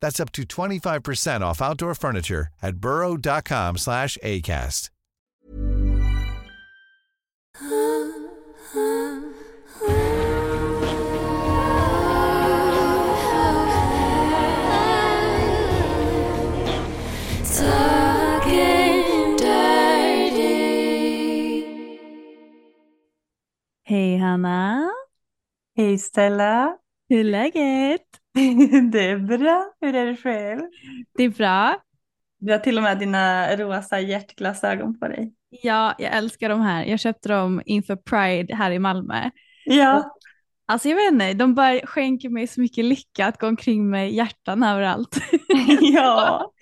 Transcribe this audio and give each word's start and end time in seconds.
That's 0.00 0.20
up 0.20 0.32
to 0.32 0.42
25% 0.42 1.40
off 1.40 1.60
outdoor 1.60 1.94
furniture 1.94 2.48
at 2.62 2.76
burrow.com 2.78 3.76
slash 3.78 4.16
ACAST. 4.22 4.90
Hej 23.88 24.18
Hanna! 24.18 24.90
Hej 25.76 25.98
Stella! 25.98 26.76
Hur 27.08 27.20
är 27.20 27.24
läget? 27.24 28.02
Det 28.92 29.10
är 29.10 29.38
bra. 29.38 29.72
Hur 29.80 29.94
är 29.94 30.06
det 30.06 30.16
själv? 30.16 30.60
Det 31.16 31.22
är 31.22 31.28
bra. 31.28 31.76
Du 32.38 32.52
har 32.52 32.58
till 32.58 32.76
och 32.76 32.82
med 32.82 32.98
dina 32.98 33.56
rosa 33.56 34.00
hjärtglasögon 34.00 34.98
på 34.98 35.08
dig. 35.08 35.34
Ja, 35.50 35.94
jag 35.98 36.16
älskar 36.16 36.48
de 36.48 36.60
här. 36.60 36.84
Jag 36.84 37.00
köpte 37.00 37.28
dem 37.28 37.62
inför 37.64 37.96
Pride 37.96 38.54
här 38.54 38.70
i 38.70 38.78
Malmö. 38.78 39.30
Ja. 39.64 40.14
Alltså 40.66 40.88
jag 40.88 40.96
vet 40.96 41.12
inte, 41.12 41.34
de 41.34 41.54
bara 41.54 41.80
skänker 41.86 42.28
mig 42.28 42.46
så 42.46 42.60
mycket 42.60 42.84
lycka 42.84 43.26
att 43.26 43.38
gå 43.38 43.46
omkring 43.46 43.90
med 43.90 44.12
hjärtan 44.12 44.62
överallt. 44.62 45.16
ja. 45.80 46.52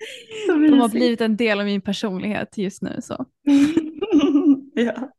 De 0.47 0.79
har 0.79 0.89
blivit 0.89 1.21
en 1.21 1.37
del 1.37 1.59
av 1.59 1.65
min 1.65 1.81
personlighet 1.81 2.57
just 2.57 2.81
nu. 2.81 2.99
Så. 3.01 3.25
ja. 4.73 5.11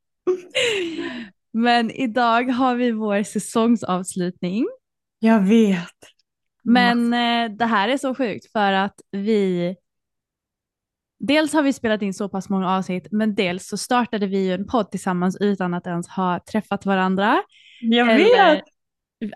Men 1.52 1.90
idag 1.90 2.50
har 2.50 2.74
vi 2.74 2.90
vår 2.92 3.22
säsongsavslutning. 3.22 4.66
Jag 5.18 5.40
vet. 5.40 6.17
Men 6.72 7.12
eh, 7.14 7.56
det 7.56 7.64
här 7.66 7.88
är 7.88 7.96
så 7.96 8.14
sjukt 8.14 8.52
för 8.52 8.72
att 8.72 9.00
vi 9.10 9.76
Dels 11.20 11.52
har 11.52 11.62
vi 11.62 11.72
spelat 11.72 12.02
in 12.02 12.14
så 12.14 12.28
pass 12.28 12.48
många 12.48 12.70
avsnitt, 12.76 13.08
men 13.10 13.34
dels 13.34 13.68
så 13.68 13.76
startade 13.76 14.26
vi 14.26 14.46
ju 14.46 14.52
en 14.54 14.66
podd 14.66 14.90
tillsammans 14.90 15.36
utan 15.40 15.74
att 15.74 15.86
ens 15.86 16.08
ha 16.08 16.40
träffat 16.52 16.86
varandra. 16.86 17.42
Jag 17.80 18.12
Eller 18.14 18.54
vet. 18.54 18.64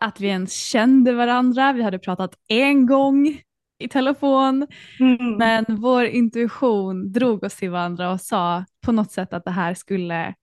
att 0.01 0.21
vi 0.21 0.27
ens 0.29 0.53
kände 0.55 1.13
varandra. 1.13 1.73
Vi 1.73 1.83
hade 1.83 1.99
pratat 1.99 2.35
en 2.49 2.87
gång 2.87 3.41
i 3.79 3.89
telefon, 3.89 4.67
Mm. 5.01 5.37
men 5.37 5.65
vår 5.69 6.05
intuition 6.05 7.13
drog 7.13 7.43
oss 7.45 7.57
till 7.57 7.71
varandra 7.71 8.13
och 8.13 8.21
sa 8.21 8.65
på 8.87 8.93
något 8.93 9.13
sätt 9.13 9.33
att 9.33 9.45
det 9.45 9.51
här 9.51 9.75
skulle 9.75 10.35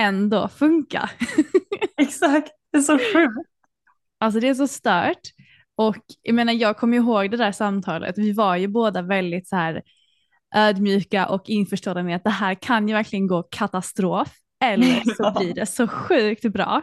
ändå 0.00 0.48
funka. 0.48 1.10
Exakt. 1.96 2.50
Det 2.72 2.78
är 2.78 2.82
så 2.82 2.98
sjukt. 2.98 3.48
Alltså 4.18 4.40
det 4.40 4.48
är 4.48 4.54
så 4.54 4.68
stört. 4.68 5.20
Och 5.76 5.96
jag 6.22 6.34
menar, 6.34 6.52
jag 6.52 6.76
kommer 6.76 6.96
ihåg 6.96 7.30
det 7.30 7.36
där 7.36 7.52
samtalet. 7.52 8.18
Vi 8.18 8.32
var 8.32 8.56
ju 8.56 8.68
båda 8.68 9.02
väldigt 9.02 9.48
så 9.48 9.56
här 9.56 9.82
ödmjuka 10.54 11.26
och 11.26 11.48
införstådda 11.48 12.02
med 12.02 12.16
att 12.16 12.24
det 12.24 12.30
här 12.30 12.54
kan 12.54 12.88
ju 12.88 12.94
verkligen 12.94 13.26
gå 13.26 13.42
katastrof. 13.42 14.28
Eller 14.64 15.14
så 15.16 15.38
blir 15.38 15.54
det 15.54 15.66
så 15.66 15.88
sjukt 15.88 16.52
bra. 16.52 16.82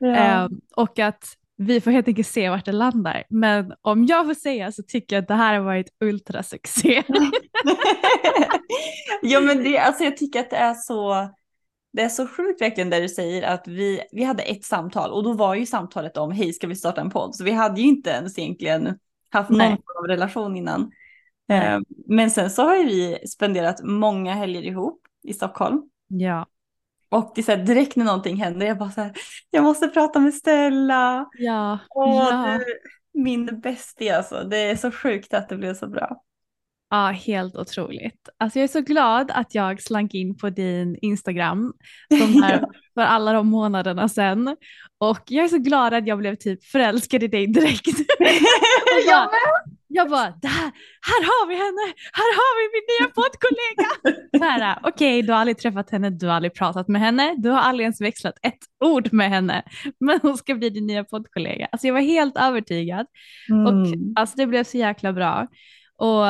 Ja. 0.00 0.16
Ehm, 0.16 0.50
och 0.76 0.98
att 0.98 1.24
vi 1.56 1.80
får 1.80 1.90
helt 1.90 2.08
enkelt 2.08 2.28
se 2.28 2.50
vart 2.50 2.64
det 2.64 2.72
landar. 2.72 3.24
Men 3.30 3.72
om 3.82 4.06
jag 4.06 4.26
får 4.26 4.34
säga 4.34 4.72
så 4.72 4.82
tycker 4.82 5.16
jag 5.16 5.22
att 5.22 5.28
det 5.28 5.34
här 5.34 5.54
har 5.54 5.64
varit 5.64 5.88
ultrasuccé. 6.00 7.02
ja 9.22 9.40
men 9.40 9.64
det, 9.64 9.78
alltså 9.78 10.04
jag 10.04 10.16
tycker 10.16 10.40
att 10.40 10.50
det 10.50 10.56
är 10.56 10.74
så, 10.74 11.30
det 11.94 12.02
är 12.02 12.08
så 12.08 12.26
sjukt 12.26 12.60
verkligen 12.60 12.90
där 12.90 13.00
du 13.00 13.08
säger 13.08 13.42
att 13.42 13.68
vi, 13.68 14.00
vi 14.12 14.24
hade 14.24 14.42
ett 14.42 14.64
samtal 14.64 15.12
och 15.12 15.24
då 15.24 15.32
var 15.32 15.54
ju 15.54 15.66
samtalet 15.66 16.16
om 16.16 16.32
hej 16.32 16.52
ska 16.52 16.66
vi 16.66 16.74
starta 16.74 17.00
en 17.00 17.10
podd. 17.10 17.34
Så 17.34 17.44
vi 17.44 17.50
hade 17.50 17.80
ju 17.80 17.86
inte 17.86 18.10
ens 18.10 18.38
egentligen 18.38 18.98
haft 19.30 19.50
någon 19.50 19.58
Nej. 19.58 19.68
form 19.68 20.04
av 20.04 20.06
relation 20.08 20.56
innan. 20.56 20.90
Nej. 21.48 21.66
Eh, 21.74 21.80
Men 22.06 22.30
sen 22.30 22.50
så 22.50 22.62
har 22.62 22.76
ju 22.76 22.84
vi 22.84 23.18
spenderat 23.28 23.80
många 23.82 24.34
helger 24.34 24.62
ihop 24.62 25.00
i 25.22 25.32
Stockholm. 25.32 25.82
ja. 26.08 26.46
Och 27.10 27.32
det 27.34 27.40
är 27.40 27.42
så 27.42 27.52
här, 27.52 27.64
direkt 27.64 27.96
när 27.96 28.04
någonting 28.04 28.36
händer, 28.36 28.66
jag 28.66 28.78
bara 28.78 28.90
så 28.90 29.00
här, 29.00 29.12
jag 29.50 29.64
måste 29.64 29.88
prata 29.88 30.18
med 30.20 30.34
Stella. 30.34 31.26
Ja. 31.38 31.78
Åh, 31.94 32.28
ja. 32.30 32.58
du, 32.58 32.64
min 33.20 33.60
bästie 33.60 34.16
alltså. 34.16 34.44
Det 34.44 34.56
är 34.56 34.76
så 34.76 34.90
sjukt 34.90 35.34
att 35.34 35.48
det 35.48 35.56
blev 35.56 35.74
så 35.74 35.86
bra. 35.86 36.22
Ja, 36.90 37.06
helt 37.26 37.56
otroligt. 37.56 38.28
Alltså 38.38 38.58
jag 38.58 38.64
är 38.64 38.68
så 38.68 38.80
glad 38.80 39.30
att 39.30 39.54
jag 39.54 39.82
slank 39.82 40.14
in 40.14 40.36
på 40.36 40.50
din 40.50 40.96
Instagram 41.02 41.72
de 42.10 42.42
här, 42.42 42.64
för 42.94 43.02
alla 43.02 43.32
de 43.32 43.46
månaderna 43.48 44.08
sedan. 44.08 44.56
Och 44.98 45.20
jag 45.26 45.44
är 45.44 45.48
så 45.48 45.58
glad 45.58 45.94
att 45.94 46.06
jag 46.06 46.18
blev 46.18 46.34
typ 46.34 46.64
förälskad 46.64 47.22
i 47.22 47.28
dig 47.28 47.46
direkt. 47.46 47.86
jag, 48.18 48.28
Jag 49.08 49.28
bara, 49.28 49.30
jag 49.88 50.10
bara, 50.10 50.30
"Det 50.42 50.48
här, 50.48 50.72
här 51.10 51.22
har 51.24 51.48
vi 51.48 51.54
henne, 51.54 51.92
här 52.12 52.34
har 52.34 52.52
vi 52.60 52.70
min 52.74 52.84
nya 53.00 53.12
poddkollega. 53.14 54.80
Okej, 54.82 55.22
du 55.22 55.32
har 55.32 55.40
aldrig 55.40 55.58
träffat 55.58 55.90
henne, 55.90 56.10
du 56.10 56.26
har 56.26 56.34
aldrig 56.34 56.54
pratat 56.54 56.88
med 56.88 57.00
henne, 57.00 57.34
du 57.38 57.50
har 57.50 57.58
aldrig 57.60 57.84
ens 57.84 58.00
växlat 58.00 58.34
ett 58.42 58.58
ord 58.84 59.12
med 59.12 59.30
henne, 59.30 59.62
men 60.00 60.18
hon 60.22 60.36
ska 60.36 60.54
bli 60.54 60.70
din 60.70 60.86
nya 60.86 61.04
poddkollega. 61.04 61.68
Alltså 61.72 61.86
jag 61.86 61.94
var 61.94 62.00
helt 62.00 62.36
övertygad. 62.36 63.06
Och 63.66 63.72
Mm. 63.86 64.12
alltså 64.16 64.36
det 64.36 64.46
blev 64.46 64.64
så 64.64 64.76
jäkla 64.78 65.12
bra. 65.12 65.46
Och 65.98 66.26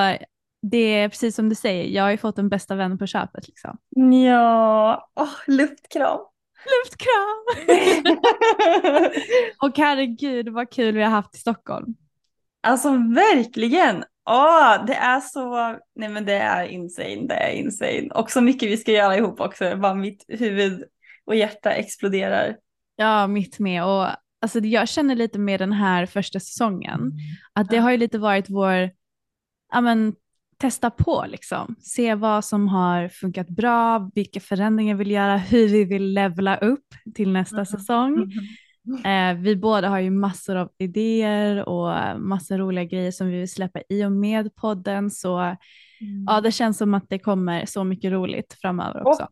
det 0.70 0.76
är 0.76 1.08
precis 1.08 1.36
som 1.36 1.48
du 1.48 1.54
säger, 1.54 1.84
jag 1.84 2.02
har 2.02 2.10
ju 2.10 2.16
fått 2.16 2.38
en 2.38 2.48
bästa 2.48 2.74
vän 2.74 2.98
på 2.98 3.06
köpet 3.06 3.48
liksom. 3.48 3.78
Ja, 4.26 5.10
Åh, 5.14 5.34
luftkram. 5.46 6.18
Luftkram! 6.64 7.68
och 9.62 9.78
herregud 9.78 10.48
vad 10.48 10.70
kul 10.70 10.94
vi 10.94 11.02
har 11.02 11.10
haft 11.10 11.34
i 11.34 11.38
Stockholm. 11.38 11.94
Alltså 12.62 12.88
verkligen. 12.90 14.04
Åh, 14.30 14.84
det 14.86 14.94
är 14.94 15.20
så, 15.20 15.78
nej 15.94 16.08
men 16.08 16.24
det 16.24 16.34
är 16.34 16.66
insane, 16.66 17.26
det 17.28 17.34
är 17.34 17.52
insane. 17.52 18.08
Och 18.14 18.30
så 18.30 18.40
mycket 18.40 18.68
vi 18.68 18.76
ska 18.76 18.92
göra 18.92 19.16
ihop 19.16 19.40
också, 19.40 19.76
bara 19.76 19.94
mitt 19.94 20.24
huvud 20.28 20.84
och 21.24 21.36
hjärta 21.36 21.72
exploderar. 21.72 22.56
Ja, 22.96 23.26
mitt 23.26 23.58
med. 23.58 23.84
Och 23.84 24.06
alltså, 24.40 24.58
jag 24.58 24.88
känner 24.88 25.14
lite 25.14 25.38
med 25.38 25.60
den 25.60 25.72
här 25.72 26.06
första 26.06 26.40
säsongen, 26.40 27.12
att 27.52 27.70
det 27.70 27.78
har 27.78 27.90
ju 27.90 27.96
lite 27.96 28.18
varit 28.18 28.50
vår, 28.50 28.90
ja 29.72 29.80
men 29.80 30.14
testa 30.58 30.90
på 30.90 31.24
liksom, 31.28 31.74
se 31.80 32.14
vad 32.14 32.44
som 32.44 32.68
har 32.68 33.08
funkat 33.08 33.48
bra, 33.48 34.10
vilka 34.14 34.40
förändringar 34.40 34.94
vi 34.94 34.98
vill 35.04 35.10
göra, 35.10 35.36
hur 35.36 35.68
vi 35.68 35.84
vill 35.84 36.12
levla 36.12 36.56
upp 36.56 36.86
till 37.14 37.32
nästa 37.32 37.56
Mhm. 37.56 37.66
säsong. 37.66 38.16
Mhm. 38.16 39.04
Eh, 39.04 39.42
vi 39.42 39.56
båda 39.56 39.88
har 39.88 39.98
ju 39.98 40.10
massor 40.10 40.56
av 40.56 40.68
idéer 40.78 41.68
och 41.68 42.20
massor 42.20 42.58
roliga 42.58 42.84
grejer 42.84 43.10
som 43.10 43.26
vi 43.28 43.38
vill 43.38 43.50
släppa 43.50 43.80
i 43.88 44.04
och 44.04 44.12
med 44.12 44.54
podden. 44.54 45.10
Så 45.10 45.38
Mm. 46.00 46.24
ja, 46.26 46.40
det 46.40 46.52
känns 46.52 46.78
som 46.78 46.94
att 46.94 47.08
det 47.08 47.18
kommer 47.18 47.66
så 47.66 47.84
mycket 47.84 48.12
roligt 48.12 48.56
framöver 48.60 49.06
också. 49.06 49.28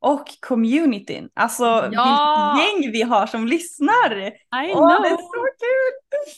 Och, 0.00 0.12
och 0.20 0.26
communityn. 0.40 1.28
Alltså 1.34 1.64
Ja! 1.64 2.56
vilket 2.58 2.84
gäng 2.84 2.92
vi 2.92 3.02
har 3.02 3.26
som 3.26 3.46
lyssnar. 3.46 4.16
I 4.26 4.32
Åh, 4.52 4.88
know! 4.88 5.02
det 5.02 5.08
är 5.08 5.16
så 5.16 5.46
kul! 5.60 6.32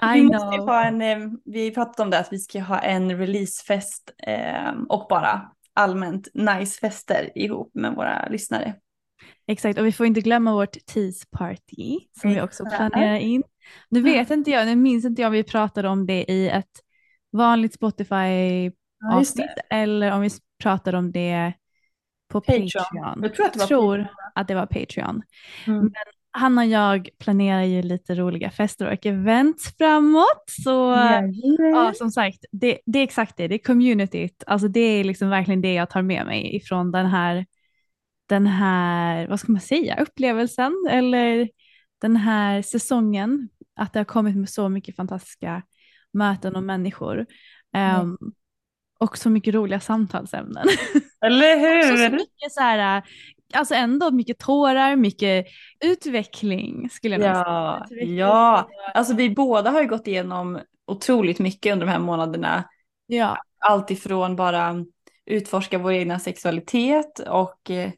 Ah, 0.00 0.12
vi 0.12 0.22
måste 0.22 0.46
ha 0.46 0.84
en, 0.84 1.40
vi 1.44 1.70
pratade 1.70 2.02
om 2.02 2.10
det 2.10 2.18
att 2.18 2.32
vi 2.32 2.38
ska 2.38 2.60
ha 2.60 2.78
en 2.78 3.18
releasefest 3.18 4.10
eh, 4.18 4.72
och 4.88 5.06
bara 5.08 5.50
allmänt 5.74 6.28
nice 6.34 6.80
fester 6.80 7.38
ihop 7.38 7.70
med 7.74 7.94
våra 7.94 8.28
lyssnare. 8.28 8.74
Exakt, 9.46 9.78
och 9.78 9.86
vi 9.86 9.92
får 9.92 10.06
inte 10.06 10.20
glömma 10.20 10.52
vårt 10.52 10.86
tease 10.86 11.26
party 11.30 11.98
som 12.20 12.30
vi 12.30 12.40
också 12.40 12.64
planerar 12.64 13.16
in. 13.16 13.42
Nu 13.88 14.02
vet 14.02 14.30
inte 14.30 14.50
jag, 14.50 14.66
nu 14.66 14.76
minns 14.76 15.04
inte 15.04 15.22
jag 15.22 15.28
om 15.28 15.32
vi 15.32 15.44
pratade 15.44 15.88
om 15.88 16.06
det 16.06 16.24
i 16.32 16.48
ett 16.48 16.80
vanligt 17.32 17.74
Spotify 17.74 18.70
Ja, 18.98 19.16
avsnitt 19.16 19.50
eller 19.70 20.12
om 20.12 20.20
vi 20.20 20.30
pratade 20.62 20.98
om 20.98 21.12
det 21.12 21.52
på 22.28 22.40
Patreon. 22.40 22.68
Patreon. 22.68 23.22
Jag 23.22 23.34
tror 23.34 23.46
att 23.46 23.52
det 23.52 23.58
var 23.58 23.66
tror 23.66 23.98
Patreon. 23.98 24.16
att 24.34 24.48
det 24.48 24.54
var 24.54 24.66
Patreon. 24.66 25.22
Mm. 25.66 25.92
Hanna 26.36 26.60
och 26.60 26.66
jag 26.66 27.08
planerar 27.18 27.62
ju 27.62 27.82
lite 27.82 28.14
roliga 28.14 28.50
fester 28.50 28.92
och 28.92 29.06
events 29.06 29.76
framåt. 29.78 30.44
Så 30.64 30.70
ja, 31.58 31.92
som 31.94 32.10
sagt, 32.10 32.44
det, 32.52 32.78
det 32.86 32.98
är 32.98 33.02
exakt 33.02 33.36
det, 33.36 33.48
det 33.48 33.54
är 33.54 33.58
communityt. 33.58 34.44
Alltså 34.46 34.68
det 34.68 34.80
är 34.80 35.04
liksom 35.04 35.28
verkligen 35.28 35.62
det 35.62 35.74
jag 35.74 35.90
tar 35.90 36.02
med 36.02 36.26
mig 36.26 36.56
ifrån 36.56 36.92
den 36.92 37.06
här, 37.06 37.46
den 38.28 38.46
här, 38.46 39.28
vad 39.28 39.40
ska 39.40 39.52
man 39.52 39.60
säga, 39.60 40.00
upplevelsen 40.00 40.72
eller 40.90 41.48
den 42.00 42.16
här 42.16 42.62
säsongen. 42.62 43.48
Att 43.76 43.92
det 43.92 43.98
har 43.98 44.04
kommit 44.04 44.36
med 44.36 44.48
så 44.48 44.68
mycket 44.68 44.96
fantastiska 44.96 45.62
möten 46.12 46.56
och 46.56 46.62
människor. 46.62 47.26
Ehm, 47.74 48.16
och 48.98 49.18
så 49.18 49.30
mycket 49.30 49.54
roliga 49.54 49.80
samtalsämnen. 49.80 50.66
Eller 51.24 51.82
Så, 51.90 51.96
så 51.96 52.02
hur? 52.02 52.10
mycket 52.10 52.52
så 52.52 52.60
här, 52.60 53.02
alltså 53.54 53.74
ändå 53.74 54.10
mycket 54.10 54.38
tårar, 54.38 54.96
mycket 54.96 55.46
utveckling 55.84 56.90
skulle 56.90 57.14
jag 57.14 57.20
nog 57.20 57.34
säga. 57.34 57.44
Ja, 57.46 57.86
Utveckling 57.90 58.16
ja. 58.16 58.68
Alltså 58.94 59.14
vi 59.14 59.30
båda 59.30 59.70
har 59.70 59.82
ju 59.82 59.88
gått 59.88 60.06
igenom 60.06 60.60
otroligt 60.86 61.38
mycket 61.38 61.72
under 61.72 61.86
de 61.86 61.92
här 61.92 61.98
månaderna. 61.98 62.64
ja. 63.06 63.36
Allt 63.58 63.90
ifrån 63.90 64.36
bara 64.36 64.84
utforska 65.26 65.78
vår 65.78 65.92
egna 65.92 66.18
sexualitet 66.18 67.18
och 67.18 67.70
eh, 67.70 67.90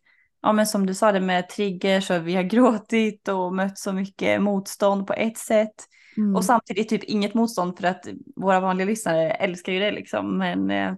ja 0.42 0.52
men 0.52 0.66
som 0.66 0.86
du 0.86 0.94
sa 0.94 1.12
det 1.12 1.20
med 1.20 1.48
triggers 1.48 2.10
och 2.10 2.26
vi 2.26 2.34
har 2.34 2.42
gråtit 2.42 3.28
och 3.28 3.54
mött 3.54 3.78
så 3.78 3.92
mycket 3.92 4.42
motstånd 4.42 5.06
på 5.06 5.12
ett 5.12 5.38
sätt. 5.38 5.74
Mm. 6.16 6.36
Och 6.36 6.44
samtidigt 6.44 6.88
typ 6.88 7.04
inget 7.04 7.34
motstånd 7.34 7.78
för 7.78 7.86
att 7.86 8.06
våra 8.36 8.60
vanliga 8.60 8.86
lyssnare 8.86 9.30
älskar 9.30 9.72
ju 9.72 9.78
det 9.78 9.90
liksom. 9.90 10.38
Men 10.38 10.70
eh, 10.70 10.94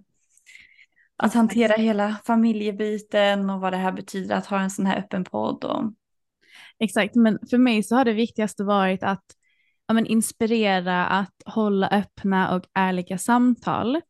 att 1.22 1.34
hantera 1.34 1.72
hela 1.76 2.16
familjebiten 2.26 3.50
och 3.50 3.60
vad 3.60 3.72
det 3.72 3.76
här 3.76 3.92
betyder 3.92 4.34
att 4.34 4.46
ha 4.46 4.60
en 4.60 4.70
sån 4.70 4.86
här 4.86 4.98
öppen 4.98 5.24
podd. 5.24 5.64
Och, 5.64 5.92
Exakt, 6.78 7.14
men 7.14 7.38
för 7.50 7.58
mig 7.58 7.82
så 7.82 7.96
har 7.96 8.04
det 8.04 8.12
viktigaste 8.12 8.64
varit 8.64 9.02
att 9.02 9.24
ja, 9.86 9.94
men 9.94 10.06
inspirera 10.06 11.06
att 11.06 11.34
hålla 11.44 11.88
öppna 11.88 12.54
och 12.54 12.64
ärliga 12.74 13.18
samtal. 13.18 14.00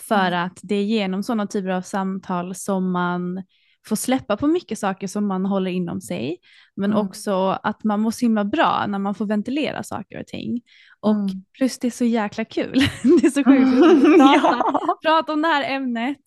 För 0.00 0.28
Mm. 0.28 0.46
att 0.46 0.58
det 0.62 0.74
är 0.74 0.84
genom 0.84 1.22
sådana 1.22 1.46
typer 1.46 1.68
av 1.68 1.82
samtal 1.82 2.54
som 2.54 2.92
man 2.92 3.42
får 3.86 3.96
släppa 3.96 4.36
på 4.36 4.46
mycket 4.46 4.78
saker 4.78 5.06
som 5.06 5.26
man 5.26 5.46
håller 5.46 5.70
inom 5.70 6.00
sig. 6.00 6.36
Men 6.76 6.92
Mm. 6.92 7.06
också 7.06 7.58
att 7.62 7.84
man 7.84 8.00
mår 8.00 8.10
så 8.10 8.24
himla 8.24 8.44
bra 8.44 8.84
när 8.88 8.98
man 8.98 9.14
får 9.14 9.26
ventilera 9.26 9.82
saker 9.82 10.20
och 10.20 10.26
ting. 10.26 10.60
Och 11.00 11.10
Mm. 11.14 11.26
plus 11.58 11.78
det 11.78 11.86
är 11.86 11.90
så 11.90 12.04
jäkla 12.04 12.44
kul. 12.44 12.72
det 13.20 13.26
är 13.26 13.30
så 13.30 13.44
sjukt 13.44 14.04
prata, 14.18 14.56
ja. 14.72 14.98
prata 15.02 15.32
om 15.32 15.42
det 15.42 15.48
här 15.48 15.74
ämnet. 15.76 16.18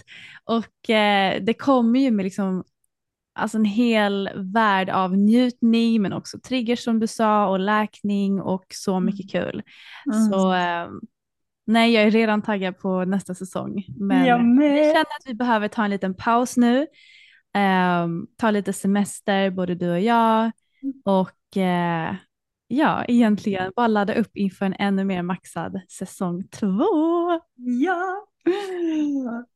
Och 0.45 0.89
eh, 0.89 1.43
det 1.43 1.53
kommer 1.53 1.99
ju 1.99 2.11
med 2.11 2.23
liksom 2.23 2.63
alltså 3.39 3.57
en 3.57 3.65
hel 3.65 4.29
värld 4.35 4.89
av 4.89 5.17
njutning 5.17 6.01
men 6.01 6.13
också 6.13 6.39
triggers 6.39 6.83
som 6.83 6.99
du 6.99 7.07
sa 7.07 7.47
och 7.47 7.59
läkning 7.59 8.41
och 8.41 8.65
så 8.73 8.99
mycket 8.99 9.31
kul. 9.31 9.61
Mm. 10.13 10.23
Så 10.31 10.53
eh, 10.53 10.87
nej, 11.67 11.93
jag 11.93 12.03
är 12.03 12.11
redan 12.11 12.41
taggad 12.41 12.77
på 12.79 13.05
nästa 13.05 13.35
säsong. 13.35 13.83
Men 13.97 14.25
Jag 14.25 14.37
vi 14.59 14.83
känner 14.83 15.01
att 15.01 15.25
vi 15.25 15.33
behöver 15.33 15.67
ta 15.67 15.83
en 15.83 15.89
liten 15.89 16.13
paus 16.13 16.57
nu. 16.57 16.87
Ehm, 17.53 18.27
ta 18.37 18.51
lite 18.51 18.73
semester, 18.73 19.49
både 19.49 19.75
du 19.75 19.91
och 19.91 20.01
jag. 20.01 20.51
Och 21.05 21.57
eh, 21.57 22.15
ja, 22.67 23.05
egentligen 23.07 23.71
bara 23.75 23.87
ladda 23.87 24.13
upp 24.13 24.37
inför 24.37 24.65
en 24.65 24.73
ännu 24.79 25.03
mer 25.03 25.21
maxad 25.21 25.81
säsong 25.89 26.43
två. 26.47 26.87
Ja. 27.55 28.27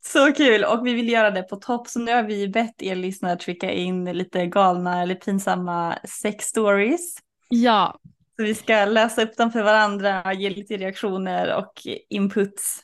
Så 0.06 0.34
kul 0.34 0.64
och 0.64 0.88
vi 0.88 0.94
vill 0.94 1.10
göra 1.10 1.32
det 1.32 1.44
på 1.44 1.56
topp 1.56 1.88
så 1.88 2.00
nu 2.00 2.14
har 2.14 2.24
vi 2.24 2.48
bett 2.48 2.82
er 2.82 2.96
lyssnare 2.96 3.34
att 3.34 3.44
skicka 3.44 3.72
in 3.72 4.06
lite 4.06 4.46
galna 4.46 5.02
eller 5.02 5.16
pinsamma 5.16 5.98
sex 6.22 6.46
stories. 6.46 7.18
Ja, 7.50 8.00
Så 8.38 8.44
vi 8.44 8.56
ska 8.56 8.86
läsa 8.86 9.24
upp 9.24 9.38
dem 9.38 9.52
för 9.52 9.64
varandra, 9.64 10.34
ge 10.34 10.50
lite 10.50 10.78
reaktioner 10.78 11.56
och 11.58 11.74
inputs. 12.10 12.80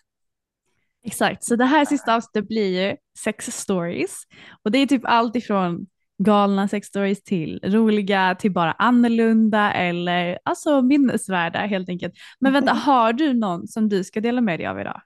Exakt. 1.07 1.43
Så 1.43 1.55
det 1.55 1.65
här 1.65 1.85
sista 1.85 2.15
avsnittet 2.15 2.47
blir 2.47 2.81
ju 2.81 2.95
sex 3.19 3.45
stories. 3.45 4.23
Och 4.63 4.71
det 4.71 4.77
är 4.77 4.85
typ 4.87 5.01
allt 5.05 5.35
ifrån 5.35 5.87
galna 6.23 6.67
sex 6.67 6.87
stories 6.87 7.23
till 7.23 7.59
roliga 7.63 8.35
till 8.35 8.51
bara 8.51 8.71
annorlunda 8.71 9.73
eller 9.73 10.39
alltså 10.43 10.81
minnesvärda 10.81 11.59
helt 11.59 11.89
enkelt. 11.89 12.13
Men 12.39 12.53
vänta, 12.53 12.73
har 12.73 13.13
du 13.13 13.33
någon 13.33 13.67
som 13.67 13.89
du 13.89 14.03
ska 14.03 14.21
dela 14.21 14.41
med 14.41 14.59
dig 14.59 14.67
av 14.67 14.79
idag? 14.79 15.01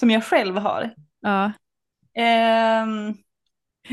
Som 0.00 0.10
jag 0.10 0.24
själv 0.24 0.56
har. 0.56 0.94
Ja, 1.20 1.52
Ehm, 2.18 3.14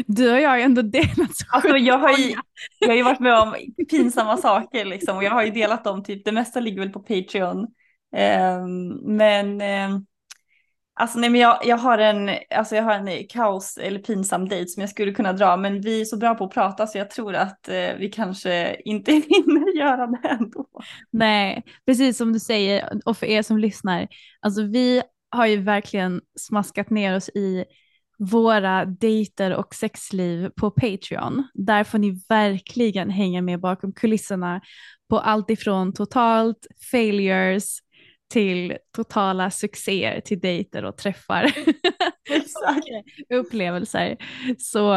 du 0.08 0.34
och 0.34 0.42
jag 0.42 0.50
har 0.50 0.58
ju 0.58 0.64
ändå 0.64 0.82
delat 0.82 1.36
så 1.36 1.46
alltså 1.50 1.78
jag 1.78 1.98
har, 1.98 2.18
ju, 2.18 2.36
jag 2.80 2.88
har 2.88 2.96
ju 2.96 3.04
varit 3.04 3.20
med 3.20 3.40
om 3.40 3.56
pinsamma 3.90 4.38
saker 4.38 4.86
liksom 4.86 5.18
och 5.18 5.24
jag 5.24 5.32
har 5.32 5.44
ju 5.44 5.52
delat 5.52 5.84
dem 5.84 6.04
typ, 6.04 6.26
det 6.26 6.32
mesta 6.32 6.60
ligger 6.60 6.80
väl 6.80 6.90
på 6.90 7.00
Patreon. 7.00 7.68
Ehm, 8.16 8.88
men 8.88 9.62
ehm, 9.62 10.06
Alltså 10.98 11.20
nej 11.20 11.30
men 11.30 11.42
jag, 11.42 11.60
jag 11.64 11.78
har 11.78 11.98
en, 11.98 12.30
alltså 12.56 12.76
jag 12.76 12.84
har 12.84 12.94
en 12.94 13.28
kaos 13.28 13.78
eller 13.78 14.00
pinsam 14.00 14.50
dejt 14.50 14.70
som 14.70 14.82
jag 14.82 14.90
skulle 14.90 15.12
kunna 15.12 15.34
dra 15.34 15.58
men 15.58 15.82
vi 15.82 16.02
är 16.02 16.06
så 16.06 16.18
bra 16.18 16.36
på 16.36 16.44
att 16.44 16.54
prata 16.54 16.88
så 16.88 16.98
jag 16.98 17.10
tror 17.10 17.36
att 17.36 17.70
eh, 17.70 17.96
vi 17.98 18.10
kanske 18.10 18.82
inte 18.86 19.12
hinner 19.12 19.78
göra 19.78 20.08
det 20.08 20.28
ändå. 20.28 20.68
Nej, 21.12 21.64
precis 21.86 22.18
som 22.18 22.34
du 22.34 22.40
säger 22.40 23.02
och 23.06 23.18
för 23.18 23.26
er 23.26 23.42
som 23.42 23.58
lyssnar, 23.58 24.08
alltså 24.42 24.62
vi 24.64 25.02
har 25.30 25.46
ju 25.46 25.58
verkligen 25.58 26.22
smaskat 26.40 26.90
ner 26.90 27.16
oss 27.16 27.30
i 27.30 27.66
våra 28.18 28.86
dejter 28.86 29.56
och 29.56 29.76
sexliv 29.76 30.50
på 30.50 30.72
Patreon. 30.72 31.44
Där 31.54 31.84
får 31.84 31.98
ni 31.98 32.22
verkligen 32.30 33.10
hänga 33.10 33.42
med 33.42 33.60
bakom 33.60 33.94
kulisserna 33.94 34.62
på 35.10 35.20
allt 35.20 35.50
ifrån 35.50 35.94
totalt 35.94 36.68
failures 36.92 37.80
till 38.32 38.77
totala 38.96 39.51
succéer 39.51 40.22
till 40.22 40.39
dejter 40.39 40.86
och 40.86 40.98
träffar. 40.98 41.44
Exakt. 42.29 42.88
upplevelser. 43.29 44.17
Så 44.60 44.94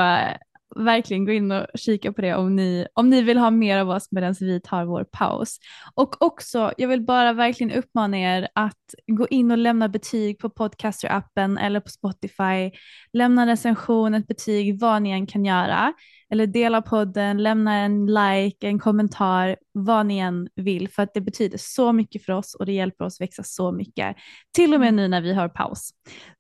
verkligen 0.85 1.25
gå 1.25 1.33
in 1.33 1.53
och 1.53 1.67
kika 1.75 2.13
på 2.13 2.23
det 2.23 2.35
om 2.35 2.57
ni, 2.57 2.87
om 2.95 3.11
ni 3.11 3.23
vill 3.23 3.39
ha 3.39 3.51
mer 3.51 3.79
av 3.79 3.91
oss 3.91 4.09
medan 4.11 4.35
vi 4.41 4.61
tar 4.61 4.85
vår 4.85 5.05
paus. 5.05 5.59
Och 5.95 6.23
också, 6.23 6.73
jag 6.77 6.89
vill 6.89 7.03
bara 7.03 7.33
verkligen 7.33 7.79
uppmana 7.79 8.19
er 8.19 8.49
att 8.55 8.95
gå 9.07 9.29
in 9.29 9.51
och 9.51 9.59
lämna 9.59 9.89
betyg 9.89 10.39
på 10.39 10.49
Podcaster-appen 10.49 11.61
eller 11.61 11.81
på 11.81 11.89
Spotify. 11.89 12.71
Lämna 13.13 13.43
en 13.43 13.49
recension, 13.49 14.15
ett 14.15 14.27
betyg, 14.27 14.81
vad 14.81 15.03
ni 15.03 15.11
än 15.11 15.27
kan 15.27 15.45
göra. 15.45 15.93
Eller 16.31 16.47
dela 16.47 16.83
podden, 16.83 17.43
lämna 17.43 17.75
en 17.75 18.07
like, 18.07 18.69
en 18.69 18.79
kommentar, 18.79 19.57
vad 19.73 20.07
ni 20.07 20.19
än 20.19 20.49
vill. 20.55 20.89
För 20.89 21.03
att 21.03 21.15
det 21.15 21.21
betyder 21.21 21.59
så 21.59 21.93
mycket 21.93 22.25
för 22.25 22.33
oss 22.33 22.55
och 22.55 22.67
det 22.67 22.73
hjälper 22.73 23.05
oss 23.05 23.21
växa 23.21 23.43
så 23.43 23.73
mycket. 23.73 24.17
Till 24.55 24.75
och 24.75 24.81
med 24.81 24.95
nu 24.95 25.09
när 25.09 25.21
vi 25.21 25.35
har 25.35 25.49
paus. 25.49 25.91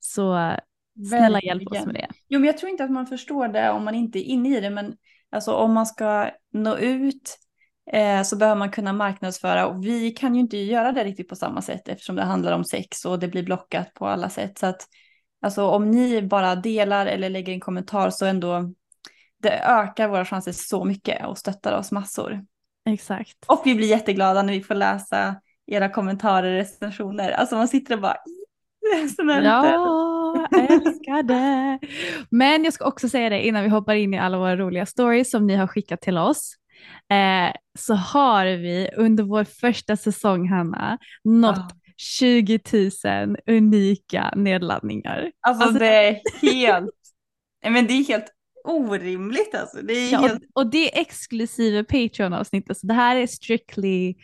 Så 0.00 0.52
Snälla 1.08 1.40
hjälp 1.40 1.72
oss 1.72 1.86
med 1.86 1.94
det. 1.94 2.08
Jo 2.28 2.40
men 2.40 2.46
jag 2.46 2.58
tror 2.58 2.70
inte 2.70 2.84
att 2.84 2.90
man 2.90 3.06
förstår 3.06 3.48
det 3.48 3.70
om 3.70 3.84
man 3.84 3.94
inte 3.94 4.18
är 4.18 4.22
inne 4.22 4.56
i 4.56 4.60
det 4.60 4.70
men 4.70 4.96
alltså 5.30 5.52
om 5.52 5.72
man 5.72 5.86
ska 5.86 6.30
nå 6.52 6.76
ut 6.76 7.38
eh, 7.92 8.22
så 8.22 8.36
behöver 8.36 8.58
man 8.58 8.70
kunna 8.70 8.92
marknadsföra 8.92 9.66
och 9.66 9.84
vi 9.84 10.10
kan 10.10 10.34
ju 10.34 10.40
inte 10.40 10.56
göra 10.56 10.92
det 10.92 11.04
riktigt 11.04 11.28
på 11.28 11.36
samma 11.36 11.62
sätt 11.62 11.88
eftersom 11.88 12.16
det 12.16 12.22
handlar 12.22 12.52
om 12.52 12.64
sex 12.64 13.04
och 13.04 13.18
det 13.18 13.28
blir 13.28 13.42
blockat 13.42 13.94
på 13.94 14.06
alla 14.06 14.30
sätt 14.30 14.58
så 14.58 14.66
att 14.66 14.86
alltså 15.42 15.66
om 15.66 15.90
ni 15.90 16.22
bara 16.22 16.54
delar 16.56 17.06
eller 17.06 17.30
lägger 17.30 17.52
en 17.52 17.60
kommentar 17.60 18.10
så 18.10 18.26
ändå 18.26 18.72
det 19.42 19.60
ökar 19.60 20.08
våra 20.08 20.24
chanser 20.24 20.52
så 20.52 20.84
mycket 20.84 21.26
och 21.26 21.38
stöttar 21.38 21.78
oss 21.78 21.92
massor. 21.92 22.44
Exakt. 22.88 23.44
Och 23.46 23.62
vi 23.64 23.74
blir 23.74 23.88
jätteglada 23.88 24.42
när 24.42 24.52
vi 24.52 24.62
får 24.62 24.74
läsa 24.74 25.40
era 25.66 25.88
kommentarer 25.88 26.52
och 26.52 26.58
recensioner. 26.58 27.30
Alltså 27.30 27.56
man 27.56 27.68
sitter 27.68 27.94
och 27.94 28.00
bara 28.00 28.16
snälla. 29.16 29.64
Ja, 31.02 31.22
det. 31.22 31.78
Men 32.30 32.64
jag 32.64 32.72
ska 32.72 32.84
också 32.84 33.08
säga 33.08 33.28
det 33.28 33.46
innan 33.46 33.62
vi 33.64 33.68
hoppar 33.68 33.94
in 33.94 34.14
i 34.14 34.18
alla 34.18 34.38
våra 34.38 34.56
roliga 34.56 34.86
stories 34.86 35.30
som 35.30 35.46
ni 35.46 35.54
har 35.56 35.66
skickat 35.66 36.00
till 36.00 36.18
oss. 36.18 36.54
eh, 37.10 37.56
så 37.78 37.94
har 37.94 38.44
vi 38.46 38.88
under 38.96 39.24
vår 39.24 39.44
första 39.44 39.96
säsong, 39.96 40.48
Hanna, 40.48 40.98
nått 41.24 41.56
Ah. 41.58 41.70
20 41.96 42.58
000 43.04 43.36
unika 43.46 44.32
nedladdningar. 44.36 45.30
Alltså, 45.40 45.62
Alltså- 45.64 45.78
det 45.78 45.86
är 46.08 46.20
helt, 46.42 46.90
men 47.68 47.86
det 47.86 47.92
är 47.92 48.04
helt 48.04 48.26
orimligt 48.64 49.54
alltså. 49.54 49.82
Det 49.82 49.92
är 49.92 50.12
Ja, 50.12 50.18
helt, 50.18 50.34
och, 50.54 50.62
och 50.62 50.70
det 50.70 50.96
är 50.96 51.00
exklusive 51.00 51.84
Patreon-avsnitt. 51.84 52.68
Alltså 52.70 52.86
det 52.86 52.94
här 52.94 53.16
är 53.16 53.26
strictly 53.26 54.14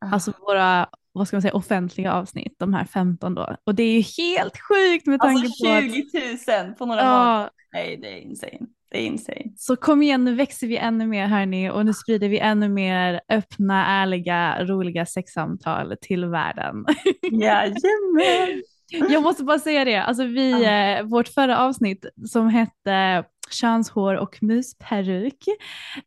Ah. 0.00 0.12
alltså 0.12 0.32
våra 0.40 0.86
vad 1.12 1.28
ska 1.28 1.36
man 1.36 1.42
säga, 1.42 1.54
offentliga 1.54 2.12
avsnitt, 2.12 2.54
de 2.58 2.74
här 2.74 2.84
15 2.84 3.34
då. 3.34 3.56
Och 3.64 3.74
det 3.74 3.82
är 3.82 3.92
ju 3.92 4.24
helt 4.24 4.58
sjukt 4.58 5.06
med 5.06 5.20
tanke 5.20 5.42
alltså 5.42 5.64
på 5.64 5.72
att 5.72 5.82
20 5.82 6.62
000 6.64 6.74
på 6.74 6.86
några 6.86 7.04
månader. 7.04 7.50
Nej 7.72 7.96
det 7.96 8.08
är 8.08 8.20
insane. 8.20 8.66
Det 8.90 8.98
är 9.02 9.06
insane. 9.06 9.42
så 9.56 9.76
kom 9.76 10.02
igen, 10.02 10.24
nu 10.24 10.34
växer 10.34 10.66
vi 10.66 10.76
ännu 10.76 11.06
mer 11.06 11.26
hörni 11.26 11.70
och 11.70 11.86
nu 11.86 11.94
sprider 11.94 12.28
vi 12.28 12.38
ännu 12.38 12.68
mer 12.68 13.20
öppna, 13.28 13.86
ärliga, 13.86 14.64
roliga 14.64 15.06
sexsamtal 15.06 15.96
till 16.00 16.24
världen. 16.24 16.84
Jajamän. 17.32 18.62
Jag 19.10 19.22
måste 19.22 19.44
bara 19.44 19.58
säga 19.58 19.84
det, 19.84 19.96
alltså 19.96 20.24
vi, 20.24 20.64
eh, 20.64 21.02
vårt 21.02 21.28
förra 21.28 21.58
avsnitt 21.58 22.06
som 22.28 22.48
hette 22.48 23.24
könshår 23.50 24.14
och 24.14 24.38
musperuk, 24.42 25.44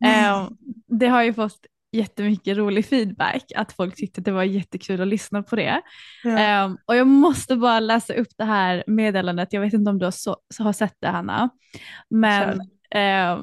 eh, 0.06 0.48
det 0.88 1.08
har 1.08 1.24
ju 1.24 1.34
fått 1.34 1.66
jättemycket 1.96 2.58
rolig 2.58 2.86
feedback, 2.86 3.52
att 3.56 3.74
folk 3.74 3.96
tyckte 3.96 4.22
det 4.22 4.32
var 4.32 4.44
jättekul 4.44 5.02
att 5.02 5.08
lyssna 5.08 5.44
på 5.44 5.56
det. 5.56 5.82
Ja. 6.24 6.40
Eh, 6.40 6.74
och 6.86 6.96
jag 6.96 7.08
måste 7.08 7.56
bara 7.56 7.80
läsa 7.80 8.14
upp 8.14 8.32
det 8.38 8.44
här 8.44 8.84
meddelandet, 8.88 9.54
jag 9.54 9.62
vet 9.62 9.74
inte 9.74 9.90
om 9.90 10.00
du 10.00 10.06
har, 10.06 10.12
så, 10.12 10.38
så 10.54 10.64
har 10.64 10.74
sett 10.74 10.96
det 11.00 11.08
Hanna, 11.08 11.50
men 12.10 12.62
eh, 12.90 13.40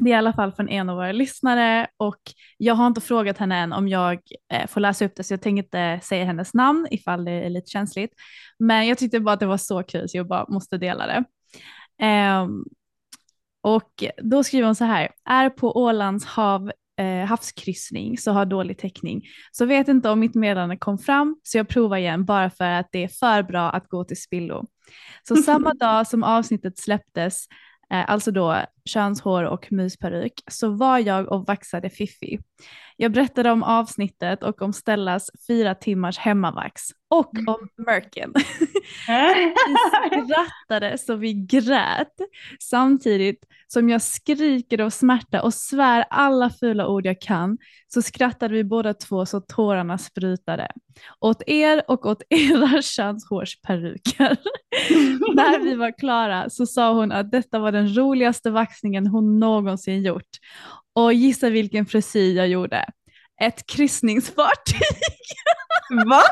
det 0.00 0.10
är 0.10 0.14
i 0.14 0.14
alla 0.14 0.32
fall 0.32 0.52
från 0.52 0.68
en 0.68 0.88
av 0.88 0.96
våra 0.96 1.12
lyssnare 1.12 1.86
och 1.96 2.20
jag 2.56 2.74
har 2.74 2.86
inte 2.86 3.00
frågat 3.00 3.38
henne 3.38 3.56
än 3.56 3.72
om 3.72 3.88
jag 3.88 4.18
eh, 4.52 4.66
får 4.66 4.80
läsa 4.80 5.04
upp 5.04 5.12
det 5.16 5.24
så 5.24 5.32
jag 5.32 5.42
tänker 5.42 5.62
inte 5.62 6.00
säga 6.02 6.24
hennes 6.24 6.54
namn 6.54 6.86
ifall 6.90 7.24
det 7.24 7.30
är 7.30 7.50
lite 7.50 7.70
känsligt. 7.70 8.12
Men 8.58 8.86
jag 8.88 8.98
tyckte 8.98 9.20
bara 9.20 9.32
att 9.32 9.40
det 9.40 9.46
var 9.46 9.56
så 9.56 9.82
kul 9.82 10.08
så 10.08 10.16
jag 10.16 10.28
bara 10.28 10.46
måste 10.48 10.78
dela 10.78 11.06
det. 11.06 11.24
Ehm, 12.02 12.64
och 13.62 14.04
då 14.22 14.44
skriver 14.44 14.66
hon 14.66 14.74
så 14.74 14.84
här, 14.84 15.08
är 15.24 15.50
på 15.50 15.76
Ålands 15.76 16.24
hav, 16.24 16.72
eh, 17.02 17.26
havskryssning 17.26 18.18
så 18.18 18.32
har 18.32 18.46
dålig 18.46 18.78
täckning. 18.78 19.22
Så 19.52 19.66
vet 19.66 19.88
inte 19.88 20.10
om 20.10 20.20
mitt 20.20 20.34
meddelande 20.34 20.76
kom 20.76 20.98
fram 20.98 21.36
så 21.42 21.58
jag 21.58 21.68
provar 21.68 21.96
igen 21.96 22.24
bara 22.24 22.50
för 22.50 22.64
att 22.64 22.88
det 22.92 23.04
är 23.04 23.08
för 23.08 23.42
bra 23.42 23.70
att 23.70 23.88
gå 23.88 24.04
till 24.04 24.22
spillo. 24.22 24.66
Så 25.28 25.36
samma 25.36 25.74
dag 25.80 26.06
som 26.06 26.24
avsnittet 26.24 26.78
släpptes 26.78 27.46
eh, 27.92 28.10
alltså 28.10 28.30
då 28.30 28.64
könshår 28.84 29.44
och 29.44 29.72
mysperuk, 29.72 30.32
så 30.50 30.70
var 30.70 30.98
jag 30.98 31.32
och 31.32 31.46
vaxade 31.46 31.90
Fiffi. 31.90 32.38
Jag 32.96 33.12
berättade 33.12 33.50
om 33.50 33.62
avsnittet 33.62 34.42
och 34.42 34.62
om 34.62 34.72
Stellas 34.72 35.30
fyra 35.46 35.74
timmars 35.74 36.18
hemmavax 36.18 36.82
och 37.10 37.30
om 37.46 37.68
mörken. 37.86 38.32
Vi 39.08 39.54
skrattade 40.24 40.98
så 40.98 41.14
vi 41.14 41.32
grät 41.32 42.16
samtidigt 42.60 43.44
som 43.66 43.88
jag 43.88 44.02
skriker 44.02 44.80
av 44.80 44.90
smärta 44.90 45.42
och 45.42 45.54
svär 45.54 46.04
alla 46.10 46.50
fula 46.50 46.86
ord 46.88 47.06
jag 47.06 47.20
kan 47.20 47.58
så 47.88 48.02
skrattade 48.02 48.54
vi 48.54 48.64
båda 48.64 48.94
två 48.94 49.26
så 49.26 49.40
tårarna 49.40 49.98
sprutade. 49.98 50.68
Åt 51.20 51.42
er 51.46 51.82
och 51.88 52.06
åt 52.06 52.22
era 52.30 52.82
könshårsperuker. 52.82 54.36
När 55.34 55.64
vi 55.64 55.74
var 55.74 55.98
klara 55.98 56.50
så 56.50 56.66
sa 56.66 56.92
hon 56.92 57.12
att 57.12 57.30
detta 57.30 57.58
var 57.58 57.72
den 57.72 57.96
roligaste 57.96 58.50
vaxningen 58.72 59.06
hon 59.06 59.38
någonsin 59.38 60.02
gjort. 60.02 60.38
Och 60.94 61.12
gissa 61.12 61.50
vilken 61.50 61.86
frisyr 61.86 62.36
jag 62.36 62.48
gjorde. 62.48 62.84
Ett 63.42 63.66
kryssningsfartyg. 63.66 64.80
Va? 66.06 66.22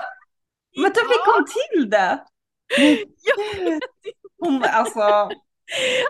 Men 0.77 0.93
vi 0.95 1.17
kom 1.25 1.45
till 1.47 1.91
det. 1.91 2.25
Hon, 4.39 4.65
alltså, 4.65 5.31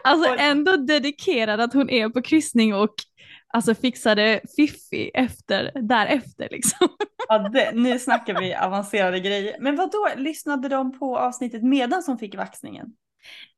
Alltså 0.05 0.37
ändå 0.39 0.77
dedikerad 0.77 1.61
att 1.61 1.73
hon 1.73 1.91
är 1.91 2.09
på 2.09 2.23
kryssning 2.23 2.75
och 2.75 2.95
alltså 3.49 3.75
fixade 3.75 4.41
Fiffi 4.57 5.11
efter, 5.15 5.73
därefter 5.83 6.49
liksom. 6.51 6.89
ja, 7.29 7.39
det, 7.39 7.73
nu 7.75 7.99
snackar 7.99 8.41
vi 8.41 8.55
avancerade 8.55 9.21
grejer. 9.21 9.57
Men 9.61 9.77
vad 9.77 9.91
då? 9.93 10.09
lyssnade 10.17 10.69
de 10.69 10.99
på 10.99 11.19
avsnittet 11.19 11.63
medan 11.63 12.03
som 12.03 12.19
fick 12.19 12.35
vaxningen? 12.35 12.87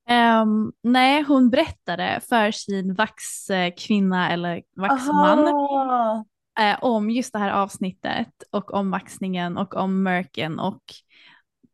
Ehm, 0.09 0.73
nej, 0.83 1.23
hon 1.23 1.51
berättade 1.51 2.21
för 2.29 2.51
sin 2.51 2.95
vaxkvinna 2.95 4.31
eller 4.33 4.63
vaxman 4.77 5.49
Aha. 5.49 6.25
eh, 6.61 6.77
om 6.85 7.11
just 7.11 7.33
det 7.33 7.39
här 7.39 7.51
avsnittet 7.51 8.29
och 8.51 8.75
om 8.75 8.91
vaxningen 8.91 9.57
och 9.59 9.75
om 9.77 10.03
mörken 10.03 10.59
och 10.59 10.83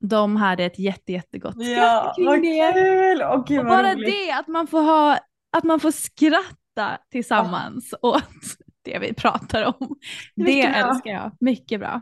de 0.01 0.37
hade 0.37 0.65
ett 0.65 0.79
jätte, 0.79 1.13
jättegott 1.13 1.55
skratt 1.55 1.77
Ja, 1.77 2.13
kring 2.17 2.27
vad 2.27 2.43
det. 2.43 2.73
kul! 2.73 3.23
Åh 3.23 3.45
gud 3.47 3.59
Och 3.59 3.67
bara 3.67 3.95
roligt. 3.95 4.07
det 4.07 4.33
att 4.33 4.49
man 4.49 4.67
får 4.67 4.83
ha, 4.83 5.19
att 5.57 5.65
man 5.65 5.81
får 5.81 5.91
skratta 5.91 6.99
tillsammans 7.11 7.95
åt 8.03 8.25
det 8.83 8.99
vi 8.99 9.15
pratar 9.15 9.65
om. 9.65 9.97
Det 10.37 10.45
Mycket 10.45 10.73
bra. 10.73 10.81
älskar 10.91 11.11
jag, 11.11 11.33
mycket 11.41 11.81
bra. 11.81 12.01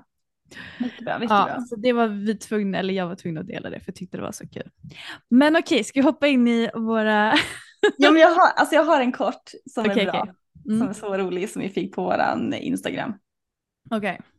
Mycket 0.81 1.05
bra, 1.05 1.19
mycket 1.19 1.31
Ja, 1.31 1.45
bra. 1.45 1.61
så 1.69 1.77
det 1.77 1.93
var 1.93 2.09
vi 2.09 2.35
tvungna, 2.39 2.79
eller 2.79 2.95
jag 2.95 3.07
var 3.09 3.15
tvungen 3.15 3.39
att 3.41 3.47
dela 3.47 3.71
det 3.71 3.81
för 3.81 3.89
jag 3.89 3.95
tyckte 3.97 4.17
det 4.17 4.23
var 4.23 4.33
så 4.33 4.49
kul. 4.49 4.71
Men 5.29 5.57
okej, 5.57 5.85
ska 5.85 6.01
vi 6.01 6.05
hoppa 6.07 6.27
in 6.27 6.49
i 6.49 6.71
våra... 6.75 7.33
Ja, 7.99 8.11
men 8.11 8.21
jag, 8.23 8.29
har, 8.29 8.49
alltså 8.57 8.75
jag 8.75 8.85
har 8.85 9.01
en 9.01 9.13
kort 9.13 9.51
som 9.71 9.87
Okej, 9.87 10.03
är 10.07 10.11
bra. 10.13 10.21
okej. 10.23 10.35
Mm. 10.67 10.79
Som 10.79 10.89
är 10.89 10.93
så 10.93 11.17
rolig 11.19 11.51
som 11.51 11.63
vi 11.63 11.69
fick 11.69 11.95
på 11.95 12.03
våran 12.03 12.55
Instagram. 12.55 13.15
Okej. 13.91 14.21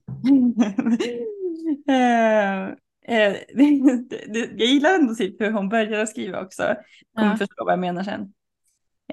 Eh, 3.09 3.33
det- 3.55 4.09
det- 4.33 4.51
jag 4.57 4.67
gillar 4.67 4.93
ändå 4.95 5.15
typ 5.15 5.41
hur 5.41 5.51
hon 5.51 5.69
börjar 5.69 5.99
att 5.99 6.09
skriva 6.09 6.41
också. 6.41 6.75
Kommer 7.15 7.31
Ja. 7.31 7.37
förstå 7.37 7.63
vad 7.65 7.71
jag 7.73 7.79
menar 7.79 8.03
sen. 8.03 8.33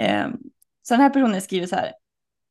Eh, 0.00 0.28
så 0.82 0.94
den 0.94 1.00
här 1.00 1.10
personen 1.10 1.42
skriver 1.42 1.66
så 1.66 1.76
här. 1.76 1.92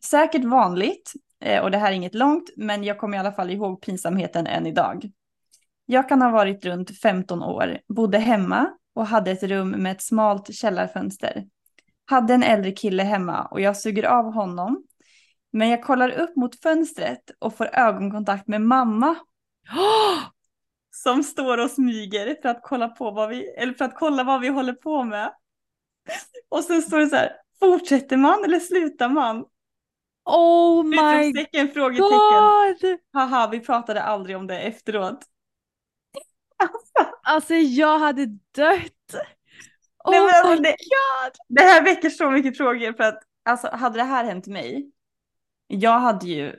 Säkert 0.06 0.44
vanligt, 0.44 1.14
Eh, 1.44 1.64
och 1.64 1.72
det 1.72 1.78
här 1.78 1.92
är 1.92 1.96
inget 1.96 2.16
långt, 2.16 2.50
men 2.56 2.84
jag 2.84 2.98
kommer 2.98 3.18
i 3.18 3.20
alla 3.20 3.32
fall 3.32 3.50
ihåg 3.50 3.82
pinsamheten 3.82 4.48
än 4.48 4.68
idag. 4.68 5.12
Jag 5.86 6.10
kan 6.10 6.22
ha 6.22 6.32
varit 6.32 6.66
runt 6.66 7.00
15 7.00 7.44
år, 7.44 7.80
bodde 7.88 8.18
hemma 8.18 8.70
och 8.96 9.08
hade 9.08 9.32
ett 9.32 9.44
rum 9.44 9.70
med 9.70 9.92
ett 9.92 10.02
smalt 10.02 10.56
källarfönster. 10.56 11.46
Hade 12.06 12.34
en 12.34 12.44
äldre 12.44 12.72
kille 12.72 13.04
hemma 13.04 13.46
och 13.46 13.62
jag 13.62 13.78
suger 13.78 14.04
av 14.04 14.34
honom. 14.34 14.84
Men 15.52 15.70
jag 15.70 15.84
kollar 15.84 16.10
upp 16.10 16.36
mot 16.36 16.62
fönstret 16.62 17.32
och 17.40 17.58
får 17.58 17.70
ögonkontakt 17.74 18.48
med 18.48 18.62
mamma 18.62 19.16
som 20.92 21.24
står 21.24 21.58
och 21.58 21.72
smyger 21.72 22.38
för 22.42 22.50
att 22.50 22.60
kolla 22.64 22.88
på 22.88 23.12
vad 23.12 23.30
vi, 23.30 23.48
eller 23.58 23.74
för 23.74 23.86
att 23.86 23.96
kolla 23.96 24.24
vad 24.24 24.42
vi 24.42 24.48
håller 24.48 24.74
på 24.74 25.04
med. 25.04 25.34
Och 26.50 26.64
sen 26.64 26.82
står 26.82 27.00
det 27.00 27.08
så 27.08 27.16
här, 27.16 27.32
fortsätter 27.60 28.18
man 28.18 28.44
eller 28.44 28.60
slutar 28.60 29.10
man? 29.10 29.46
Oh 30.26 30.84
my 30.84 30.96
Utropstecken, 30.98 31.70
frågetecken. 31.72 32.10
god! 32.10 33.00
Haha, 33.14 33.50
vi 33.52 33.60
pratade 33.60 34.04
aldrig 34.04 34.38
om 34.38 34.48
det 34.48 34.60
efteråt. 34.60 35.20
Alltså 37.26 37.54
jag 37.54 38.00
hade 38.00 38.26
dött. 38.56 38.92
Oh 40.06 40.12
Nej, 40.12 40.20
alltså, 40.20 40.50
my 40.50 40.56
det- 40.56 40.70
god! 40.70 41.32
Det 41.50 41.62
här 41.64 41.84
väcker 41.84 42.10
så 42.10 42.32
mycket 42.32 42.58
frågor 42.58 42.94
för 42.94 43.04
att 43.04 43.20
alltså, 43.46 43.68
hade 43.68 43.98
det 43.98 44.04
här 44.04 44.24
hänt 44.24 44.48
mig, 44.48 44.92
jag 45.68 46.00
hade 46.00 46.26
ju, 46.28 46.56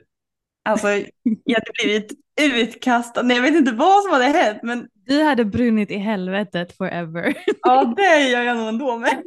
alltså 0.65 0.87
jag 1.23 1.59
hade 1.59 1.71
blivit 1.83 2.11
utkastad, 2.41 3.21
nej 3.23 3.35
jag 3.37 3.43
vet 3.43 3.55
inte 3.55 3.71
vad 3.71 4.03
som 4.03 4.11
hade 4.11 4.25
hänt 4.25 4.59
men 4.63 4.89
Du 4.93 5.21
hade 5.23 5.45
brunnit 5.45 5.91
i 5.91 5.97
helvetet 5.97 6.77
forever. 6.77 7.33
ja 7.61 7.83
det 7.97 8.19
gör 8.29 8.41
jag 8.41 8.57
nog 8.57 8.67
ändå 8.67 8.97
med. 8.97 9.23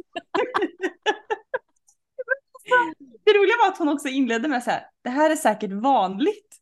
Det 3.33 3.39
roliga 3.39 3.55
var 3.61 3.67
att 3.67 3.77
hon 3.77 3.89
också 3.89 4.07
inledde 4.07 4.47
med 4.47 4.63
så 4.63 4.71
här, 4.71 4.83
det 5.03 5.09
här 5.09 5.29
är 5.29 5.35
säkert 5.35 5.71
vanligt. 5.71 6.55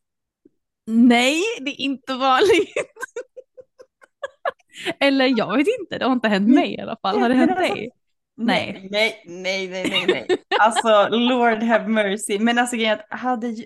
Nej, 0.86 1.42
det 1.62 1.72
är 1.72 1.82
inte 1.82 2.14
vanligt. 2.14 2.74
Eller 5.00 5.34
jag 5.38 5.58
vet 5.58 5.68
inte, 5.80 5.98
det 5.98 6.06
har 6.06 6.14
inte 6.14 6.28
hänt 6.28 6.50
mig 6.50 6.76
i 6.76 6.82
alla 6.82 6.98
fall. 7.02 7.22
Har 7.22 7.30
det 7.30 7.36
hänt 7.36 7.58
dig? 7.58 7.92
Nej. 8.36 8.88
Nej, 8.92 9.24
nej, 9.26 9.70
nej, 9.70 9.90
nej, 9.90 10.06
nej. 10.08 10.38
Alltså, 10.60 11.08
Lord 11.10 11.64
have 11.64 11.88
mercy. 11.88 12.40
Men 12.40 12.58
alltså 12.58 12.76
grejen 12.76 13.00
att 13.10 13.20
hade 13.20 13.48
ju... 13.48 13.66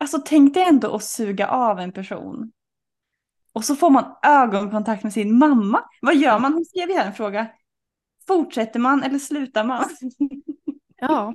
Alltså 0.00 0.22
tänk 0.26 0.54
dig 0.54 0.62
ändå 0.62 0.94
att 0.94 1.04
suga 1.04 1.48
av 1.48 1.78
en 1.78 1.92
person. 1.92 2.52
Och 3.52 3.64
så 3.64 3.76
får 3.76 3.90
man 3.90 4.16
ögonkontakt 4.22 5.02
med 5.02 5.12
sin 5.12 5.38
mamma. 5.38 5.84
Vad 6.00 6.16
gör 6.16 6.38
man? 6.38 6.52
Hon 6.52 6.64
skrev 6.64 6.96
här 6.96 7.06
en 7.06 7.14
fråga. 7.14 7.46
Fortsätter 8.26 8.80
man 8.80 9.02
eller 9.02 9.18
slutar 9.18 9.64
man? 9.64 9.84
Ja. 10.96 11.34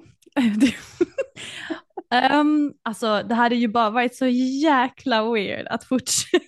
Um, 2.34 2.74
alltså 2.84 3.24
det 3.24 3.36
hade 3.36 3.56
ju 3.56 3.68
bara 3.68 3.90
varit 3.90 4.16
så 4.16 4.28
jäkla 4.62 5.32
weird 5.32 5.68
att 5.68 5.84
fortsätta. 5.84 6.46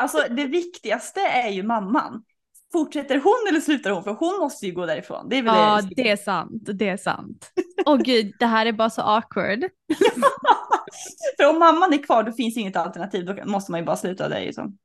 Alltså 0.00 0.18
det 0.30 0.44
viktigaste 0.44 1.20
är 1.20 1.50
ju 1.50 1.62
mamman. 1.62 2.24
Fortsätter 2.72 3.20
hon 3.20 3.48
eller 3.48 3.60
slutar 3.60 3.90
hon? 3.90 4.04
För 4.04 4.10
hon 4.10 4.38
måste 4.40 4.66
ju 4.66 4.72
gå 4.72 4.86
därifrån. 4.86 5.28
Det 5.28 5.38
är 5.38 5.42
väl 5.42 5.54
Ja, 5.54 5.80
det. 5.82 6.02
det 6.02 6.10
är 6.10 6.16
sant. 6.16 6.62
Det 6.64 6.88
är 6.88 6.96
sant. 6.96 7.50
Åh 7.86 7.96
gud, 7.96 8.32
det 8.38 8.46
här 8.46 8.66
är 8.66 8.72
bara 8.72 8.90
så 8.90 9.02
awkward. 9.02 9.60
För 11.36 11.50
om 11.50 11.58
mamman 11.58 11.92
är 11.92 12.02
kvar 12.02 12.22
då 12.22 12.32
finns 12.32 12.56
inget 12.56 12.76
alternativ, 12.76 13.24
då 13.24 13.44
måste 13.44 13.70
man 13.70 13.80
ju 13.80 13.86
bara 13.86 13.96
sluta 13.96 14.28
där 14.28 14.40
liksom. 14.40 14.78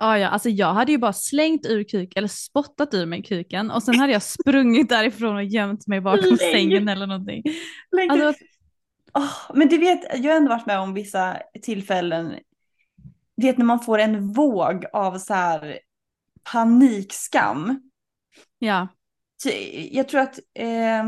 Ja, 0.00 0.18
ja, 0.18 0.28
alltså 0.28 0.48
jag 0.48 0.74
hade 0.74 0.92
ju 0.92 0.98
bara 0.98 1.12
slängt 1.12 1.66
ur 1.66 1.84
kuk 1.84 2.16
eller 2.16 2.28
spottat 2.28 2.94
ur 2.94 3.06
mig 3.06 3.22
kuken 3.22 3.70
och 3.70 3.82
sen 3.82 3.98
hade 3.98 4.12
jag 4.12 4.22
sprungit 4.22 4.88
därifrån 4.88 5.36
och 5.36 5.44
gömt 5.44 5.86
mig 5.86 6.00
bakom 6.00 6.30
Lägg. 6.30 6.38
sängen 6.38 6.88
eller 6.88 7.06
någonting. 7.06 7.42
Alltså, 8.10 8.44
Åh, 9.14 9.50
men 9.54 9.68
du 9.68 9.78
vet, 9.78 10.00
jag 10.24 10.30
har 10.30 10.36
ändå 10.36 10.48
varit 10.48 10.66
med 10.66 10.78
om 10.80 10.94
vissa 10.94 11.36
tillfällen. 11.62 12.34
Du 13.36 13.46
vet 13.46 13.58
när 13.58 13.64
man 13.64 13.80
får 13.80 13.98
en 13.98 14.32
våg 14.32 14.84
av 14.92 15.18
så 15.18 15.34
här 15.34 15.78
panikskam. 16.52 17.90
ja, 18.58 18.88
jag 19.90 20.08
tror 20.08 20.20
att, 20.20 20.38
eh, 20.54 21.04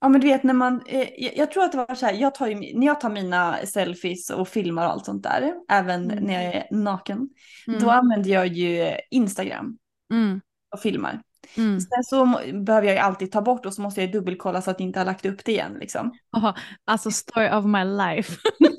ja 0.00 0.08
men 0.08 0.20
du 0.20 0.26
vet 0.26 0.42
när 0.42 0.54
man, 0.54 0.82
eh, 0.86 1.08
jag, 1.36 1.50
tror 1.50 1.64
att 1.64 1.72
det 1.72 1.78
var 1.78 1.94
så 1.94 2.06
här, 2.06 2.12
jag 2.12 2.34
tar 2.34 2.46
ju, 2.46 2.78
när 2.78 2.86
jag 2.86 3.00
tar 3.00 3.10
mina 3.10 3.56
selfies 3.66 4.30
och 4.30 4.48
filmar 4.48 4.86
och 4.86 4.92
allt 4.92 5.04
sånt 5.04 5.22
där, 5.22 5.54
även 5.68 6.10
Mm. 6.10 6.24
när 6.24 6.34
jag 6.44 6.54
är 6.54 6.66
naken, 6.70 7.28
Mm. 7.68 7.80
då 7.80 7.90
använder 7.90 8.30
jag 8.30 8.46
ju 8.46 8.96
Instagram 9.10 9.78
mm, 10.12 10.40
och 10.74 10.80
filmar. 10.80 11.22
mm. 11.56 11.80
Sen 11.80 12.04
så 12.04 12.24
behöver 12.64 12.86
jag 12.86 12.94
ju 12.94 13.00
alltid 13.00 13.32
ta 13.32 13.42
bort 13.42 13.66
och 13.66 13.74
så 13.74 13.82
måste 13.82 14.00
jag 14.00 14.12
dubbelkolla 14.12 14.62
så 14.62 14.70
att 14.70 14.80
jag 14.80 14.86
inte 14.86 15.00
har 15.00 15.04
lagt 15.06 15.26
upp 15.26 15.44
det 15.44 15.52
igen 15.52 15.76
liksom. 15.80 16.12
Aha, 16.36 16.54
alltså 16.84 17.10
story 17.10 17.50
of 17.50 17.64
my 17.64 17.84
life. 17.84 18.36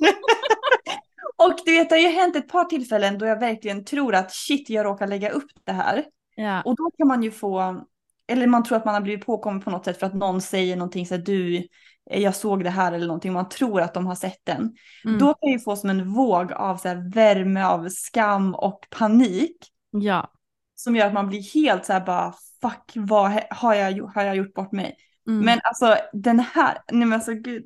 Och 1.37 1.55
du 1.65 1.71
vet, 1.71 1.89
det 1.89 1.95
har 1.95 2.01
ju 2.01 2.07
hänt 2.09 2.35
ett 2.35 2.47
par 2.47 2.63
tillfällen 2.65 3.17
då 3.17 3.25
jag 3.25 3.39
verkligen 3.39 3.85
tror 3.85 4.15
att 4.15 4.31
shit, 4.31 4.69
jag 4.69 4.85
råkar 4.85 5.07
lägga 5.07 5.29
upp 5.29 5.51
det 5.63 5.71
här. 5.71 6.05
ja, 6.35 6.61
Och 6.61 6.75
då 6.75 6.91
kan 6.97 7.07
man 7.07 7.23
ju 7.23 7.31
få, 7.31 7.85
eller 8.29 8.47
man 8.47 8.63
tror 8.63 8.77
att 8.77 8.85
man 8.85 8.93
har 8.93 9.01
blivit 9.01 9.25
påkommen 9.25 9.61
på 9.61 9.69
något 9.69 9.85
sätt 9.85 9.99
för 9.99 10.05
att 10.05 10.13
någon 10.13 10.41
säger 10.41 10.75
någonting 10.75 11.05
så 11.05 11.15
här, 11.15 11.21
du, 11.21 11.67
eh, 12.11 12.21
jag 12.21 12.35
såg 12.35 12.63
det 12.63 12.69
här 12.69 12.91
eller 12.91 13.07
någonting, 13.07 13.33
man 13.33 13.49
tror 13.49 13.81
att 13.81 13.93
de 13.93 14.07
har 14.07 14.15
sett 14.15 14.39
den. 14.43 14.75
mm, 15.05 15.19
Då 15.19 15.33
kan 15.33 15.49
ju 15.51 15.59
få 15.59 15.75
som 15.75 15.89
en 15.89 16.13
våg 16.13 16.53
av 16.53 16.77
så 16.77 16.87
här, 16.87 17.13
värme, 17.13 17.63
av 17.63 17.89
skam 17.89 18.55
och 18.55 18.87
panik. 18.89 19.57
ja. 19.91 20.31
Som 20.75 20.95
gör 20.95 21.07
att 21.07 21.13
man 21.13 21.27
blir 21.29 21.53
helt 21.53 21.85
så 21.85 21.93
här 21.93 22.05
bara, 22.05 22.33
fuck, 22.61 22.91
vad 22.95 23.41
har 23.49 23.73
jag, 23.73 24.05
har 24.07 24.23
jag 24.23 24.35
gjort 24.35 24.53
bort 24.53 24.71
mig? 24.71 24.97
Mm. 25.27 25.45
Men 25.45 25.59
alltså 25.63 25.95
den 26.13 26.39
här, 26.39 26.77
nej 26.91 27.05
men 27.05 27.13
alltså 27.13 27.33
gud. 27.33 27.65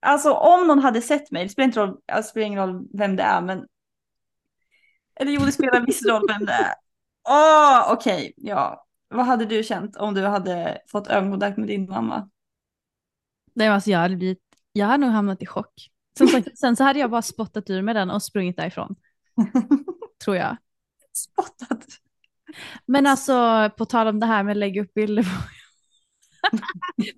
Alltså 0.00 0.32
om 0.32 0.66
någon 0.66 0.78
hade 0.78 1.02
sett 1.02 1.30
mig, 1.30 1.42
det 1.42 1.48
spelar, 1.48 1.66
inte 1.66 1.80
roll, 1.80 1.88
alltså, 1.88 2.28
det 2.28 2.30
spelar 2.30 2.46
ingen 2.46 2.60
roll 2.66 2.86
vem 2.98 3.16
det 3.16 3.22
är, 3.22 3.40
men. 3.40 3.66
Eller 5.20 5.32
jo, 5.32 5.40
det 5.40 5.52
spelar 5.52 5.86
viss 5.86 6.06
roll 6.06 6.22
vem 6.28 6.46
det 6.46 6.52
är. 6.52 6.74
Åh, 7.28 7.92
okej, 7.92 8.32
ja. 8.36 8.85
Vad 9.08 9.26
hade 9.26 9.44
du 9.44 9.62
känt 9.62 9.96
om 9.96 10.14
du 10.14 10.22
hade 10.26 10.78
fått 10.88 11.06
ögonkontakt 11.06 11.58
med 11.58 11.68
din 11.68 11.88
mamma? 11.90 12.30
Nej, 13.54 13.68
alltså 13.68 13.90
jag, 13.90 13.98
hade 13.98 14.16
blivit, 14.16 14.42
jag 14.72 14.86
hade 14.86 15.06
nog 15.06 15.10
hamnat 15.14 15.42
i 15.42 15.46
chock. 15.46 15.90
Som 16.18 16.28
sagt, 16.28 16.58
sen 16.58 16.76
så 16.76 16.84
hade 16.84 16.98
jag 16.98 17.10
bara 17.10 17.22
spottat 17.22 17.70
ur 17.70 17.82
mig 17.82 17.94
den 17.94 18.10
och 18.10 18.22
sprungit 18.22 18.56
därifrån, 18.56 18.96
tror 20.24 20.36
jag. 20.36 20.56
Spottat. 21.12 21.84
Men 22.86 23.06
alltså 23.06 23.70
på 23.78 23.84
tal 23.84 24.06
om 24.06 24.20
det 24.20 24.26
här 24.26 24.42
med 24.42 24.50
att 24.52 24.56
lägga 24.56 24.82
upp 24.82 24.94
bilder 24.94 25.22
på, 25.22 25.28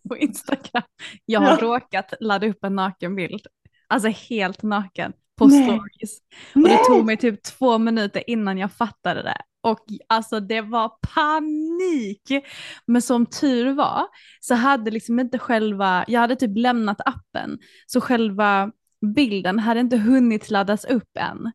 på 0.09 0.17
Instagram. 0.17 0.83
Jag 1.25 1.41
har 1.41 1.49
Ja. 1.51 1.57
råkat 1.61 2.15
ladda 2.21 2.47
upp 2.47 2.65
en 2.65 2.75
nakenbild. 2.75 3.47
Alltså 3.87 4.09
helt 4.09 4.63
naken 4.63 5.13
på 5.37 5.47
Nej. 5.47 5.65
stories. 5.65 6.19
Och 6.55 6.61
det 6.69 6.79
tog 6.85 7.07
mig 7.07 7.17
typ 7.17 7.43
två 7.43 7.79
minuter 7.79 8.31
innan 8.31 8.59
jag 8.59 8.73
fattade 8.73 9.23
det. 9.23 9.43
Och 9.61 9.85
alltså 10.07 10.41
det 10.41 10.61
var 10.61 10.89
panik. 11.15 12.45
Men 12.87 13.03
som 13.03 13.27
tur 13.27 13.73
var 13.73 14.03
så 14.41 14.55
hade 14.55 14.91
liksom 14.91 15.21
inte 15.21 15.39
själva, 15.39 16.05
jag 16.09 16.21
hade 16.21 16.37
typ 16.37 16.57
lämnat 16.57 17.01
appen. 17.05 17.59
Så 17.87 18.01
själva 18.01 18.73
bilden 19.15 19.59
hade 19.59 19.81
inte 19.81 19.97
hunnit 19.97 20.51
laddas 20.51 20.85
upp 20.85 21.17
än. 21.19 21.53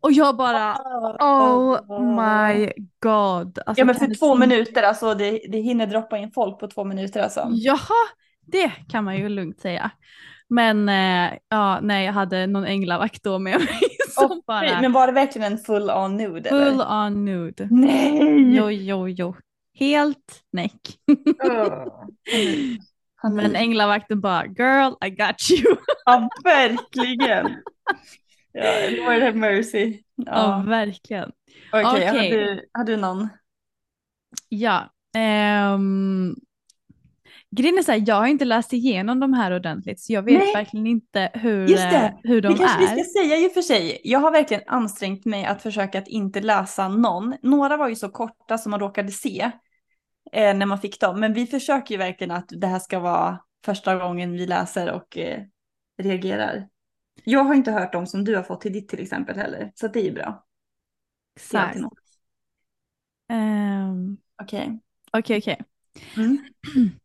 Och 0.00 0.12
jag 0.12 0.36
bara, 0.36 0.76
oh 1.20 1.80
my 2.16 2.72
god. 3.02 3.58
Alltså, 3.66 3.80
Ja 3.80 3.84
men 3.84 3.94
för 3.94 4.14
två 4.14 4.34
se- 4.34 4.40
minuter, 4.40 4.82
alltså 4.82 5.14
det, 5.14 5.40
det 5.48 5.58
hinner 5.58 5.86
droppa 5.86 6.18
in 6.18 6.30
folk 6.30 6.58
på 6.60 6.66
två 6.66 6.84
minuter 6.84 7.22
alltså. 7.22 7.48
Jaha, 7.52 8.08
det 8.46 8.72
kan 8.88 9.04
man 9.04 9.16
ju 9.16 9.28
lugnt 9.28 9.60
säga. 9.60 9.90
Men 10.54 10.88
eh, 10.88 11.38
ja, 11.48 11.80
nej, 11.82 12.06
jag 12.06 12.12
hade 12.12 12.46
någon 12.46 12.64
änglavakt 12.64 13.22
då 13.22 13.38
med 13.38 13.58
mig 13.58 13.80
som 14.08 14.24
Okej, 14.24 14.42
bara 14.46 14.80
Men 14.80 14.92
var 14.92 15.06
det 15.06 15.12
verkligen 15.12 15.52
en 15.52 15.58
full 15.58 15.90
on 15.90 16.16
nude 16.16 16.48
full 16.48 16.60
eller? 16.62 17.06
on 17.06 17.24
nude. 17.24 17.68
Nej! 17.70 18.56
Jo, 18.56 18.70
jo, 18.70 19.08
jo. 19.08 19.36
Helt 19.78 20.44
näck. 20.52 20.98
Han 23.16 23.34
Men 23.36 23.56
änglavakten 23.56 24.20
bara, 24.20 24.46
girl, 24.46 24.92
I 25.04 25.10
got 25.10 25.50
you. 25.50 25.76
Ja, 26.04 26.28
verkligen. 26.44 27.62
Ja, 28.52 28.90
Lord 28.90 29.22
have 29.22 29.32
mercy. 29.32 30.02
Ja, 30.16 30.32
Ja. 30.32 30.64
verkligen. 30.66 31.32
Okej, 31.72 31.84
okej. 31.84 32.06
har, 32.06 32.36
du, 32.36 32.68
har 32.72 32.84
du 32.84 32.96
någon? 32.96 33.28
Ja. 34.48 34.90
ehm, 35.16 36.34
grejen 37.56 37.78
är 37.78 37.82
så 37.82 37.92
här, 37.92 38.04
jag 38.06 38.14
har 38.14 38.26
inte 38.26 38.44
läst 38.44 38.72
igenom 38.72 39.20
de 39.20 39.32
här 39.32 39.56
ordentligt 39.56 40.00
så 40.00 40.12
jag 40.12 40.22
vet 40.22 40.38
Nej. 40.38 40.54
verkligen 40.54 40.86
inte 40.86 41.30
hur, 41.34 41.60
Just 41.60 41.90
det, 41.90 41.96
eh, 41.96 42.10
hur 42.22 42.40
de 42.40 42.48
det 42.48 42.58
kanske 42.58 42.92
är. 42.92 42.96
vi 42.96 43.02
ska 43.04 43.20
säga 43.20 43.36
i 43.38 43.48
och 43.48 43.52
för 43.52 43.62
sig. 43.62 44.00
Jag 44.04 44.18
har 44.18 44.30
verkligen 44.30 44.62
ansträngt 44.66 45.24
mig 45.24 45.44
att 45.44 45.62
försöka 45.62 45.98
att 45.98 46.08
inte 46.08 46.40
läsa 46.40 46.88
någon. 46.88 47.36
Några 47.42 47.76
var 47.76 47.88
ju 47.88 47.96
så 47.96 48.08
korta 48.08 48.58
som 48.58 48.70
man 48.70 48.80
råkade 48.80 49.10
se 49.12 49.50
eh, 50.32 50.54
när 50.56 50.66
man 50.66 50.78
fick 50.78 51.00
dem. 51.00 51.20
Men 51.20 51.32
vi 51.34 51.46
försöker 51.46 51.94
ju 51.94 51.98
verkligen 51.98 52.30
att 52.30 52.48
det 52.48 52.66
här 52.66 52.78
ska 52.78 52.98
vara 52.98 53.38
första 53.64 53.96
gången 53.96 54.32
vi 54.32 54.46
läser 54.46 54.92
och 54.92 55.18
eh, 55.18 55.42
reagerar. 56.02 56.68
Jag 57.24 57.44
har 57.44 57.54
inte 57.54 57.72
hört 57.72 57.92
dem 57.92 58.06
som 58.06 58.24
du 58.24 58.36
har 58.36 58.42
fått 58.42 58.60
till 58.60 58.72
ditt 58.72 58.88
till 58.88 59.00
exempel 59.00 59.36
heller. 59.36 59.72
Så 59.74 59.88
det 59.88 60.00
är 60.00 60.04
ju 60.04 60.12
bra. 60.12 60.44
Exakt. 61.36 61.78
Ehm, 63.28 64.16
Okej. 64.42 64.80
Okej, 65.12 65.38
okej. 65.38 65.58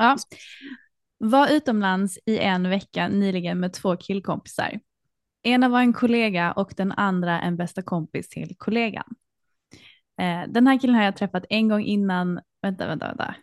Ja. 0.00 0.16
Var 1.18 1.48
utomlands 1.48 2.18
i 2.26 2.38
en 2.38 2.70
vecka 2.70 3.08
nyligen 3.08 3.60
med 3.60 3.72
två 3.72 3.96
killkompisar. 3.96 4.80
Ena 5.42 5.68
var 5.68 5.80
en 5.80 5.92
kollega 5.92 6.52
och 6.52 6.72
den 6.76 6.92
andra 6.92 7.40
en 7.40 7.56
bästa 7.56 7.82
kompis 7.82 8.28
till 8.28 8.54
kollegan. 8.58 9.14
Eh, 10.20 10.42
den 10.48 10.66
här 10.66 10.78
killen 10.78 10.96
har 10.96 11.02
jag 11.02 11.16
träffat 11.16 11.44
en 11.48 11.68
gång 11.68 11.82
innan, 11.82 12.40
vänta, 12.62 12.86
vänta, 12.86 13.06
vänta. 13.06 13.34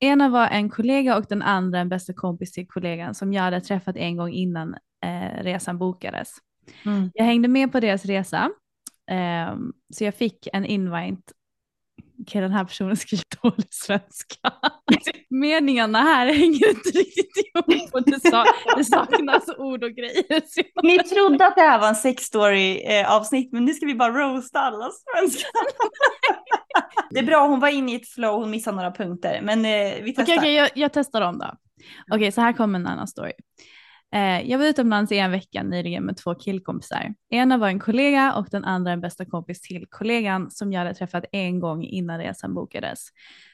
Ena 0.00 0.28
var 0.28 0.48
en 0.48 0.70
kollega 0.70 1.16
och 1.16 1.26
den 1.28 1.42
andra 1.42 1.78
en 1.78 1.88
bästa 1.88 2.12
kompis 2.12 2.52
till 2.52 2.66
kollegan 2.66 3.14
som 3.14 3.32
jag 3.32 3.42
hade 3.42 3.60
träffat 3.60 3.96
en 3.96 4.16
gång 4.16 4.30
innan 4.32 4.74
eh, 5.04 5.42
resan 5.42 5.78
bokades. 5.78 6.36
Mm. 6.86 7.10
Jag 7.14 7.24
hängde 7.24 7.48
med 7.48 7.72
på 7.72 7.80
deras 7.80 8.04
resa, 8.04 8.50
ehm, 9.10 9.72
så 9.94 10.04
jag 10.04 10.14
fick 10.14 10.48
en 10.52 10.64
invite. 10.64 11.32
Okej, 12.22 12.40
den 12.40 12.52
här 12.52 12.64
personen 12.64 12.96
skriver 12.96 13.24
dålig 13.42 13.66
svenska. 13.70 14.52
Meningarna 15.30 15.98
här 15.98 16.26
hänger 16.26 16.68
inte 16.70 16.88
riktigt 16.88 17.36
ihop 17.36 17.94
och 17.94 18.02
det, 18.02 18.30
sa, 18.30 18.44
det 18.76 18.84
saknas 18.84 19.48
ord 19.58 19.84
och 19.84 19.90
grejer. 19.90 20.42
Ni 20.82 20.98
trodde 20.98 21.46
att 21.46 21.56
det 21.56 21.62
här 21.62 21.78
var 21.78 21.88
en 21.88 21.94
sex 21.94 22.24
story 22.24 22.82
eh, 22.84 23.12
avsnitt 23.12 23.52
men 23.52 23.64
nu 23.64 23.74
ska 23.74 23.86
vi 23.86 23.94
bara 23.94 24.12
roasta 24.12 24.60
alla 24.60 24.90
svenskar. 24.90 25.50
det 27.10 27.18
är 27.18 27.24
bra, 27.24 27.46
hon 27.46 27.60
var 27.60 27.68
inne 27.68 27.92
i 27.92 27.94
ett 27.94 28.08
flow, 28.08 28.40
hon 28.40 28.50
missade 28.50 28.76
några 28.76 28.92
punkter. 28.92 29.40
Men 29.42 29.64
eh, 29.64 30.02
vi 30.02 30.14
testar. 30.16 30.22
Okej, 30.22 30.38
okej, 30.38 30.54
jag, 30.54 30.70
jag 30.74 30.92
testar 30.92 31.20
om 31.20 31.38
då. 31.38 31.54
Okej, 32.12 32.32
så 32.32 32.40
här 32.40 32.52
kommer 32.52 32.78
en 32.78 32.86
annan 32.86 33.08
story. 33.08 33.32
Eh, 34.14 34.50
jag 34.50 34.58
var 34.58 34.66
utomlands 34.66 35.12
i 35.12 35.18
en 35.18 35.30
vecka 35.30 35.62
nyligen 35.62 36.04
med 36.04 36.16
två 36.16 36.34
killkompisar. 36.34 37.14
Ena 37.30 37.56
var 37.56 37.68
en 37.68 37.80
kollega 37.80 38.34
och 38.34 38.46
den 38.50 38.64
andra 38.64 38.92
en 38.92 39.00
bästa 39.00 39.24
kompis 39.24 39.60
till 39.60 39.86
kollegan 39.90 40.50
som 40.50 40.72
jag 40.72 40.80
hade 40.80 40.94
träffat 40.94 41.24
en 41.32 41.60
gång 41.60 41.84
innan 41.84 42.18
resan 42.18 42.54
bokades. 42.54 43.08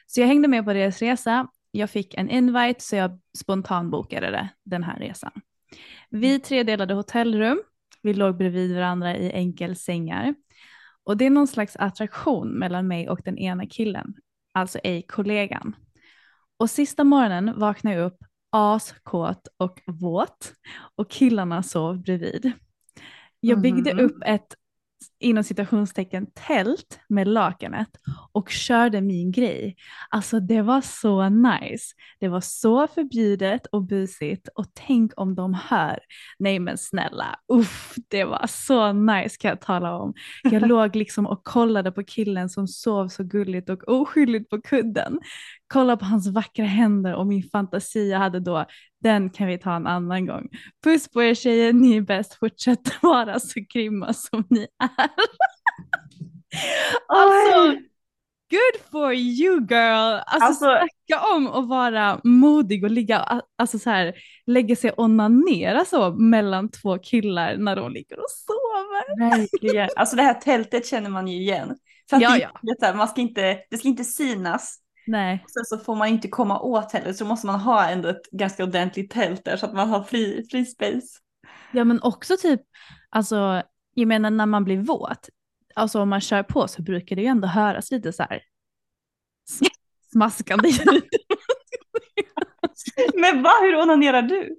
Så 0.07 0.21
jag 0.21 0.27
hängde 0.27 0.47
med 0.47 0.65
på 0.65 0.73
deras 0.73 0.99
resa. 0.99 1.47
Jag 1.71 1.89
fick 1.89 2.13
en 2.13 2.29
invite 2.29 2.83
så 2.83 2.95
jag 2.95 3.19
spontanbokade 3.37 4.31
det, 4.31 4.49
den 4.65 4.83
här 4.83 4.99
resan. 4.99 5.31
Vi 6.09 6.39
tre 6.39 6.63
delade 6.63 6.93
hotellrum. 6.93 7.61
Vi 8.01 8.13
låg 8.13 8.37
bredvid 8.37 8.75
varandra 8.75 9.17
i 9.17 9.33
enkelsängar. 9.33 10.35
Och 11.03 11.17
det 11.17 11.25
är 11.25 11.29
någon 11.29 11.47
slags 11.47 11.75
attraktion 11.75 12.49
mellan 12.49 12.87
mig 12.87 13.09
och 13.09 13.21
den 13.25 13.37
ena 13.37 13.65
killen, 13.65 14.13
alltså 14.53 14.79
ej 14.83 15.01
kollegan. 15.01 15.75
Och 16.57 16.69
sista 16.69 17.03
morgonen 17.03 17.59
vaknade 17.59 17.95
jag 17.95 18.05
upp 18.05 18.17
askåt 18.49 19.47
och 19.57 19.79
våt 19.85 20.53
och 20.95 21.09
killarna 21.11 21.63
sov 21.63 22.01
bredvid. 22.01 22.51
Jag 23.39 23.61
byggde 23.61 23.93
Mhm. 23.93 24.05
upp 24.05 24.17
ett 24.25 24.55
inom 25.19 25.43
citationstecken 25.43 26.27
tält 26.33 26.99
med 27.09 27.27
lakanet 27.27 27.87
och 28.31 28.49
körde 28.49 29.01
min 29.01 29.31
grej. 29.31 29.75
Alltså 30.09 30.39
det 30.39 30.61
var 30.61 30.81
så 30.81 31.29
nice. 31.29 31.93
Det 32.19 32.27
var 32.27 32.41
så 32.41 32.87
förbjudet 32.87 33.65
och 33.71 33.83
busigt 33.83 34.49
och 34.55 34.65
tänk 34.73 35.11
om 35.15 35.35
de 35.35 35.53
hör. 35.53 35.99
Nej 36.39 36.59
men 36.59 36.77
snälla, 36.77 37.39
uff, 37.53 37.95
det 38.07 38.23
var 38.23 38.45
så 38.47 38.93
nice 38.93 39.37
kan 39.39 39.49
jag 39.49 39.61
tala 39.61 39.95
om. 39.97 40.13
Jag 40.43 40.51
låg 40.67 40.95
liksom 40.95 41.25
och 41.27 41.43
kollade 41.43 41.91
på 41.91 42.03
killen 42.03 42.49
som 42.49 42.67
sov 42.67 43.07
så 43.07 43.23
gulligt 43.23 43.69
och 43.69 43.87
oskyldigt 43.87 44.49
på 44.49 44.61
kudden. 44.61 45.19
Kolla 45.73 45.97
på 45.97 46.05
hans 46.05 46.27
vackra 46.27 46.65
händer 46.65 47.15
och 47.15 47.27
min 47.27 47.43
fantasi 47.43 48.09
jag 48.09 48.19
hade 48.19 48.39
då, 48.39 48.65
den 49.03 49.29
kan 49.29 49.47
vi 49.47 49.57
ta 49.57 49.75
en 49.75 49.87
annan 49.87 50.25
gång. 50.25 50.47
Puss 50.83 51.09
på 51.09 51.23
er 51.23 51.33
tjejer, 51.33 51.73
ni 51.73 51.97
är 51.97 52.01
bäst, 52.01 52.33
fortsätt 52.33 52.79
vara 53.01 53.39
så 53.39 53.59
grymma 53.73 54.13
som 54.13 54.43
ni 54.49 54.61
är. 54.61 54.89
alltså, 57.07 57.77
good 58.51 58.81
for 58.91 59.13
you 59.13 59.67
girl! 59.69 60.19
Alltså, 60.25 60.45
Alltså- 60.45 60.65
snacka 60.65 61.25
om 61.35 61.47
att 61.47 61.67
vara 61.67 62.19
modig 62.23 62.83
och 62.83 62.91
ligga, 62.91 63.41
alltså 63.57 63.79
så 63.79 63.89
här, 63.89 64.13
lägga 64.45 64.75
sig 64.75 64.91
och 64.91 65.03
onanera 65.03 65.85
så 65.85 66.11
mellan 66.11 66.69
två 66.71 66.97
killar 66.97 67.57
när 67.57 67.75
de 67.75 67.91
ligger 67.91 68.19
och 68.19 68.29
sover. 68.29 69.29
Verkligen. 69.29 69.89
Alltså 69.95 70.15
det 70.15 70.21
här 70.21 70.33
tältet 70.33 70.87
känner 70.87 71.09
man 71.09 71.27
ju 71.27 71.37
igen. 71.41 71.75
För 72.09 72.15
att 72.17 72.21
Ja, 72.23 72.29
det, 72.31 72.39
ja. 72.61 72.73
så 72.79 72.85
här, 72.85 72.93
man 72.93 73.07
ska 73.07 73.21
inte, 73.21 73.57
det 73.69 73.77
ska 73.77 73.87
inte 73.87 74.03
synas. 74.03 74.79
Nej. 75.09 75.45
Sen 75.47 75.65
så 75.65 75.77
får 75.77 75.95
man 75.95 76.07
inte 76.07 76.27
komma 76.27 76.59
åt 76.59 76.91
heller 76.91 77.13
så 77.13 77.25
måste 77.25 77.47
man 77.47 77.59
ha 77.59 77.89
ändå 77.89 78.09
ett 78.09 78.31
ganska 78.31 78.63
ordentligt 78.63 79.11
tält 79.11 79.45
där 79.45 79.57
så 79.57 79.65
att 79.65 79.73
man 79.73 79.89
har 79.89 80.03
fri, 80.03 80.47
fri 80.51 80.65
space. 80.65 81.07
Ja 81.71 81.83
men 81.83 82.01
också 82.01 82.37
typ, 82.37 82.61
alltså 83.09 83.63
jag 83.93 84.07
menar 84.07 84.29
när 84.29 84.45
man 84.45 84.63
blir 84.63 84.77
våt, 84.77 85.29
alltså 85.75 86.01
om 86.01 86.09
man 86.09 86.21
kör 86.21 86.43
på 86.43 86.67
så 86.67 86.81
brukar 86.81 87.15
det 87.15 87.21
ju 87.21 87.27
ändå 87.27 87.47
höras 87.47 87.91
lite 87.91 88.13
så 88.13 88.23
här 88.23 88.41
sm- 89.49 89.75
smaskande 90.11 90.69
ljud. 90.69 91.03
Men 93.13 93.43
va, 93.43 93.51
hur 93.61 93.75
onanerar 93.75 94.21
du? 94.21 94.57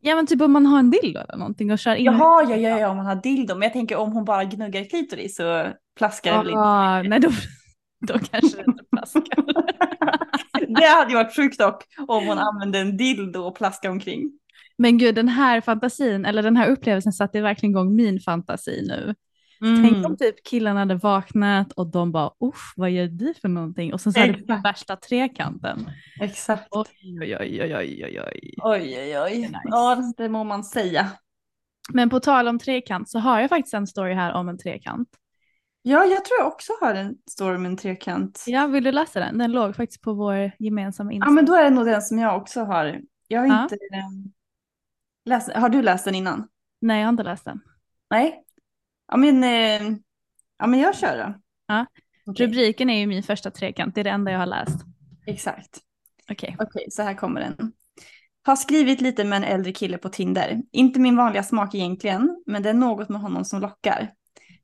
Ja 0.00 0.14
men 0.16 0.26
typ 0.26 0.40
om 0.40 0.52
man 0.52 0.66
har 0.66 0.78
en 0.78 0.90
dildo 0.90 1.20
eller 1.20 1.36
någonting 1.36 1.72
och 1.72 1.78
kör 1.78 1.94
in. 1.94 2.04
Jaha, 2.04 2.42
ja, 2.50 2.56
ja, 2.56 2.78
ja, 2.78 2.88
om 2.88 2.96
man 2.96 3.06
har 3.06 3.14
dildo. 3.14 3.54
Men 3.54 3.62
jag 3.62 3.72
tänker 3.72 3.96
om 3.96 4.12
hon 4.12 4.24
bara 4.24 4.44
gnuggar 4.44 4.84
klitoris 4.84 5.36
så 5.36 5.72
plaskar 5.96 6.44
det 6.44 6.52
ah, 6.52 7.02
nej 7.02 7.20
då, 7.20 7.30
då 8.12 8.18
kanske 8.18 8.56
det 8.56 8.64
inte 8.70 8.84
plaskar. 8.84 9.44
Det 10.80 10.86
hade 10.86 11.10
ju 11.10 11.16
varit 11.16 11.36
sjukt 11.36 11.58
dock 11.58 11.84
om 12.08 12.26
hon 12.26 12.38
använde 12.38 12.78
en 12.78 12.96
dildo 12.96 13.40
och 13.40 13.56
plaskade 13.56 13.92
omkring. 13.92 14.32
Men 14.78 14.98
gud 14.98 15.14
den 15.14 15.28
här 15.28 15.60
fantasin, 15.60 16.24
eller 16.24 16.42
den 16.42 16.56
här 16.56 16.68
upplevelsen 16.70 17.12
satte 17.12 17.40
verkligen 17.40 17.70
igång 17.70 17.96
min 17.96 18.20
fantasi 18.20 18.84
nu. 18.88 19.14
Tänk 19.60 19.92
Mm. 19.96 20.04
om 20.04 20.16
typ 20.16 20.44
killarna 20.46 20.80
hade 20.80 20.94
vaknat 20.94 21.72
och 21.72 21.86
de 21.86 22.12
bara 22.12 22.30
usch 22.44 22.72
vad 22.76 22.90
gör 22.90 23.06
du 23.06 23.34
för 23.40 23.48
någonting? 23.48 23.92
Och 23.94 24.00
sen 24.00 24.12
så 24.12 24.20
hade 24.20 24.32
vi 24.32 24.38
Exakt. 24.40 24.64
värsta 24.64 24.96
trekanten. 24.96 25.90
Exakt. 26.20 26.68
Oj 26.70 26.86
oj 27.20 27.36
oj 27.40 27.62
oj 27.62 27.74
oj 27.74 28.04
oj. 28.04 28.20
oj. 28.32 28.54
Oj, 28.62 28.96
oj, 28.98 29.18
oj. 29.18 29.38
Nice. 29.38 29.60
Ja, 29.64 30.12
det 30.16 30.28
må 30.28 30.44
man 30.44 30.64
säga. 30.64 31.10
Men 31.92 32.10
på 32.10 32.20
tal 32.20 32.48
om 32.48 32.58
trekant 32.58 33.10
så 33.10 33.18
har 33.18 33.40
jag 33.40 33.48
faktiskt 33.48 33.74
en 33.74 33.86
story 33.86 34.14
här 34.14 34.32
om 34.32 34.48
en 34.48 34.58
trekant. 34.58 35.08
Ja, 35.86 36.04
jag 36.04 36.24
tror 36.24 36.38
jag 36.38 36.46
också 36.46 36.72
har 36.80 36.94
en 36.94 37.16
story 37.30 37.58
med 37.58 37.70
en 37.70 37.76
trekant. 37.76 38.44
Ja, 38.46 38.66
vill 38.66 38.84
du 38.84 38.92
läsa 38.92 39.20
den? 39.20 39.38
Den 39.38 39.52
låg 39.52 39.76
faktiskt 39.76 40.02
på 40.02 40.12
vår 40.14 40.52
gemensamma 40.58 41.12
Ja, 41.12 41.16
Insta. 41.16 41.30
men 41.30 41.46
då 41.46 41.54
är 41.54 41.64
det 41.64 41.70
nog 41.70 41.86
den 41.86 42.02
som 42.02 42.18
jag 42.18 42.36
också 42.36 42.60
har. 42.64 43.00
Jag 43.28 43.40
har 43.40 43.46
Ja. 43.46 43.62
inte 43.62 43.74
um, 43.74 44.32
läst 45.24 45.52
Har 45.52 45.68
du 45.68 45.82
läst 45.82 46.04
den 46.04 46.14
innan? 46.14 46.48
Nej, 46.80 46.98
jag 47.00 47.06
har 47.06 47.10
inte 47.12 47.22
läst 47.22 47.44
den. 47.44 47.60
Nej? 48.10 48.42
Ja, 49.08 49.16
men, 49.16 49.44
eh, 49.44 49.96
ja, 50.58 50.66
men 50.66 50.80
jag 50.80 50.96
kör 50.96 51.18
då. 51.26 51.34
Ja. 51.66 51.86
Okej, 52.26 52.46
Rubriken 52.46 52.90
är 52.90 52.98
ju 53.00 53.06
min 53.06 53.22
första 53.22 53.50
trekant, 53.50 53.94
det 53.94 54.00
är 54.00 54.04
det 54.04 54.10
enda 54.10 54.30
jag 54.32 54.38
har 54.38 54.46
läst. 54.46 54.76
Exakt. 55.26 55.80
Okej. 56.30 56.56
Okej, 56.58 56.86
så 56.90 57.02
här 57.02 57.14
kommer 57.14 57.40
den. 57.40 57.72
Har 58.46 58.56
skrivit 58.56 59.00
lite 59.00 59.24
med 59.24 59.36
en 59.36 59.44
äldre 59.44 59.72
kille 59.72 59.98
på 59.98 60.08
Tinder. 60.08 60.62
Inte 60.72 61.00
min 61.00 61.16
vanliga 61.16 61.42
smak 61.42 61.74
egentligen, 61.74 62.42
men 62.46 62.62
det 62.62 62.70
är 62.70 62.74
något 62.74 63.08
med 63.08 63.20
honom 63.20 63.44
som 63.44 63.60
lockar. 63.60 64.12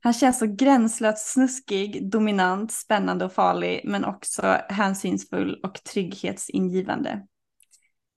Han 0.03 0.13
känns 0.13 0.39
så 0.39 0.47
gränslöst 0.47 1.27
snuskig, 1.27 2.11
dominant, 2.11 2.71
spännande 2.71 3.25
och 3.25 3.33
farlig, 3.33 3.81
men 3.83 4.05
också 4.05 4.61
hänsynsfull 4.69 5.59
och 5.63 5.83
trygghetsingivande. 5.83 7.21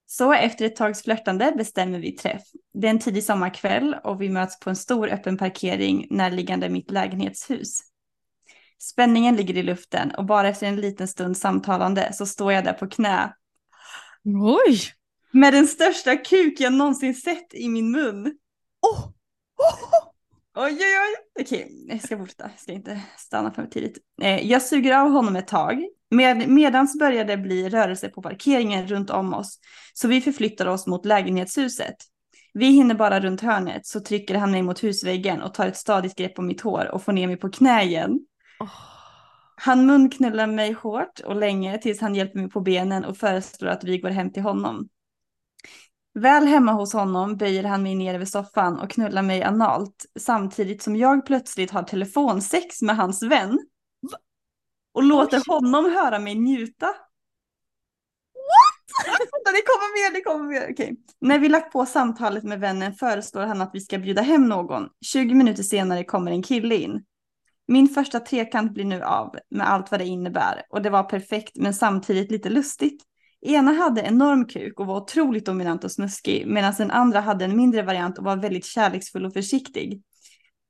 Så 0.06 0.32
efter 0.32 0.64
ett 0.64 0.76
tags 0.76 1.02
flörtande 1.02 1.52
bestämmer 1.56 1.98
vi 1.98 2.12
träff. 2.12 2.42
Det 2.74 2.86
är 2.86 2.90
en 2.90 2.98
tidig 2.98 3.24
sommarkväll 3.24 3.96
och 4.04 4.22
vi 4.22 4.28
möts 4.28 4.60
på 4.60 4.70
en 4.70 4.76
stor 4.76 5.08
öppen 5.08 5.36
parkering 5.36 6.06
närliggande 6.10 6.68
mitt 6.68 6.90
lägenhetshus. 6.90 7.80
Spänningen 8.78 9.36
ligger 9.36 9.56
i 9.56 9.62
luften 9.62 10.10
och 10.10 10.24
bara 10.24 10.48
efter 10.48 10.66
en 10.66 10.76
liten 10.76 11.08
stund 11.08 11.36
samtalande 11.36 12.12
så 12.12 12.26
står 12.26 12.52
jag 12.52 12.64
där 12.64 12.72
på 12.72 12.88
knä 12.88 13.34
Oj! 14.24 14.80
med 15.30 15.52
den 15.52 15.66
största 15.66 16.16
kuk 16.16 16.60
jag 16.60 16.72
någonsin 16.72 17.14
sett 17.14 17.54
i 17.54 17.68
min 17.68 17.90
mun. 17.90 18.38
Oh! 18.82 19.10
Oj, 20.56 20.72
oj, 20.72 20.78
oj. 20.78 21.42
Okej, 21.42 21.86
jag 21.88 22.02
ska 22.02 22.18
fortsätta. 22.18 22.44
Jag 22.44 22.60
ska 22.60 22.72
inte 22.72 23.00
stanna 23.16 23.52
för 23.52 23.66
tidigt. 23.66 23.98
Eh, 24.22 24.46
jag 24.46 24.62
suger 24.62 24.98
av 24.98 25.10
honom 25.10 25.36
ett 25.36 25.48
tag. 25.48 25.84
Med, 26.10 26.48
medans 26.48 26.98
börjar 26.98 27.24
det 27.24 27.36
bli 27.36 27.68
rörelse 27.68 28.08
på 28.08 28.22
parkeringen 28.22 28.86
runt 28.86 29.10
om 29.10 29.34
oss. 29.34 29.58
Så 29.94 30.08
vi 30.08 30.20
förflyttar 30.20 30.66
oss 30.66 30.86
mot 30.86 31.06
lägenhetshuset. 31.06 31.94
Vi 32.52 32.66
hinner 32.66 32.94
bara 32.94 33.20
runt 33.20 33.40
hörnet 33.40 33.86
så 33.86 34.00
trycker 34.00 34.34
han 34.34 34.50
mig 34.50 34.62
mot 34.62 34.84
husväggen 34.84 35.42
och 35.42 35.54
tar 35.54 35.66
ett 35.66 35.76
stadigt 35.76 36.16
grepp 36.16 36.38
om 36.38 36.46
mitt 36.46 36.60
hår 36.60 36.90
och 36.90 37.02
får 37.02 37.12
ner 37.12 37.26
mig 37.26 37.36
på 37.36 37.50
knä 37.50 37.82
igen. 37.82 38.18
Åh. 38.60 38.70
Han 39.56 39.86
munknullar 39.86 40.46
mig 40.46 40.72
hårt 40.72 41.20
och 41.24 41.36
länge 41.36 41.78
tills 41.78 42.00
han 42.00 42.14
hjälper 42.14 42.38
mig 42.38 42.50
på 42.50 42.60
benen 42.60 43.04
och 43.04 43.16
föreslår 43.16 43.68
att 43.68 43.84
vi 43.84 43.98
går 43.98 44.10
hem 44.10 44.32
till 44.32 44.42
honom. 44.42 44.88
Väl 46.14 46.46
hemma 46.46 46.72
hos 46.72 46.92
honom 46.92 47.36
böjer 47.36 47.64
han 47.64 47.82
mig 47.82 47.94
ner 47.94 48.14
över 48.14 48.24
soffan 48.24 48.80
och 48.80 48.90
knullar 48.90 49.22
mig 49.22 49.42
analt 49.42 50.06
samtidigt 50.18 50.82
som 50.82 50.96
jag 50.96 51.26
plötsligt 51.26 51.70
har 51.70 51.82
telefonsex 51.82 52.82
med 52.82 52.96
hans 52.96 53.22
vän. 53.22 53.58
Och 54.92 55.02
låter 55.02 55.42
honom 55.46 55.84
höra 55.84 56.18
mig 56.18 56.34
njuta. 56.34 56.86
What? 56.86 56.96
det 59.44 59.62
kommer 59.62 60.02
mer, 60.02 60.14
det 60.14 60.20
kommer 60.20 60.44
mer. 60.44 60.68
Okej. 60.70 60.96
När 61.20 61.38
vi 61.38 61.48
lagt 61.48 61.72
på 61.72 61.86
samtalet 61.86 62.44
med 62.44 62.60
vännen 62.60 62.94
föreslår 62.94 63.42
han 63.42 63.60
att 63.60 63.70
vi 63.72 63.80
ska 63.80 63.98
bjuda 63.98 64.22
hem 64.22 64.48
någon. 64.48 64.88
20 65.06 65.34
minuter 65.34 65.62
senare 65.62 66.04
kommer 66.04 66.30
en 66.30 66.42
kille 66.42 66.74
in. 66.74 67.04
Min 67.68 67.88
första 67.88 68.20
trekant 68.20 68.74
blir 68.74 68.84
nu 68.84 69.02
av 69.02 69.36
med 69.50 69.70
allt 69.70 69.90
vad 69.90 70.00
det 70.00 70.06
innebär 70.06 70.62
och 70.70 70.82
det 70.82 70.90
var 70.90 71.02
perfekt 71.02 71.56
men 71.56 71.74
samtidigt 71.74 72.30
lite 72.30 72.50
lustigt. 72.50 73.02
Ena 73.44 73.72
hade 73.72 74.00
enorm 74.00 74.46
kuk 74.46 74.80
och 74.80 74.86
var 74.86 74.96
otroligt 74.96 75.46
dominant 75.46 75.84
och 75.84 75.92
snuskig 75.92 76.46
medan 76.46 76.74
den 76.78 76.90
andra 76.90 77.20
hade 77.20 77.44
en 77.44 77.56
mindre 77.56 77.82
variant 77.82 78.18
och 78.18 78.24
var 78.24 78.36
väldigt 78.36 78.64
kärleksfull 78.64 79.24
och 79.24 79.32
försiktig. 79.32 80.02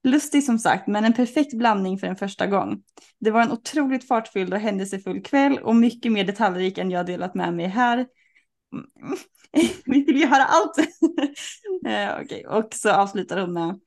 Lustig 0.04 0.44
som 0.44 0.58
sagt, 0.58 0.86
men 0.86 1.04
en 1.04 1.12
perfekt 1.12 1.54
blandning 1.54 1.98
för 1.98 2.06
en 2.06 2.16
första 2.16 2.46
gång. 2.46 2.82
Det 3.20 3.30
var 3.30 3.42
en 3.42 3.52
otroligt 3.52 4.08
fartfylld 4.08 4.54
och 4.54 4.60
händelsefull 4.60 5.22
kväll 5.22 5.58
och 5.58 5.76
mycket 5.76 6.12
mer 6.12 6.24
detaljrik 6.24 6.78
än 6.78 6.90
jag 6.90 7.06
delat 7.06 7.34
med 7.34 7.54
mig 7.54 7.66
här. 7.66 8.06
Vi 9.84 10.04
vill 10.04 10.16
ju 10.16 10.26
höra 10.26 10.44
allt. 10.44 10.78
eh, 11.86 12.56
och 12.56 12.68
så 12.74 12.90
avslutar 12.90 13.40
hon 13.40 13.52
med 13.52 13.80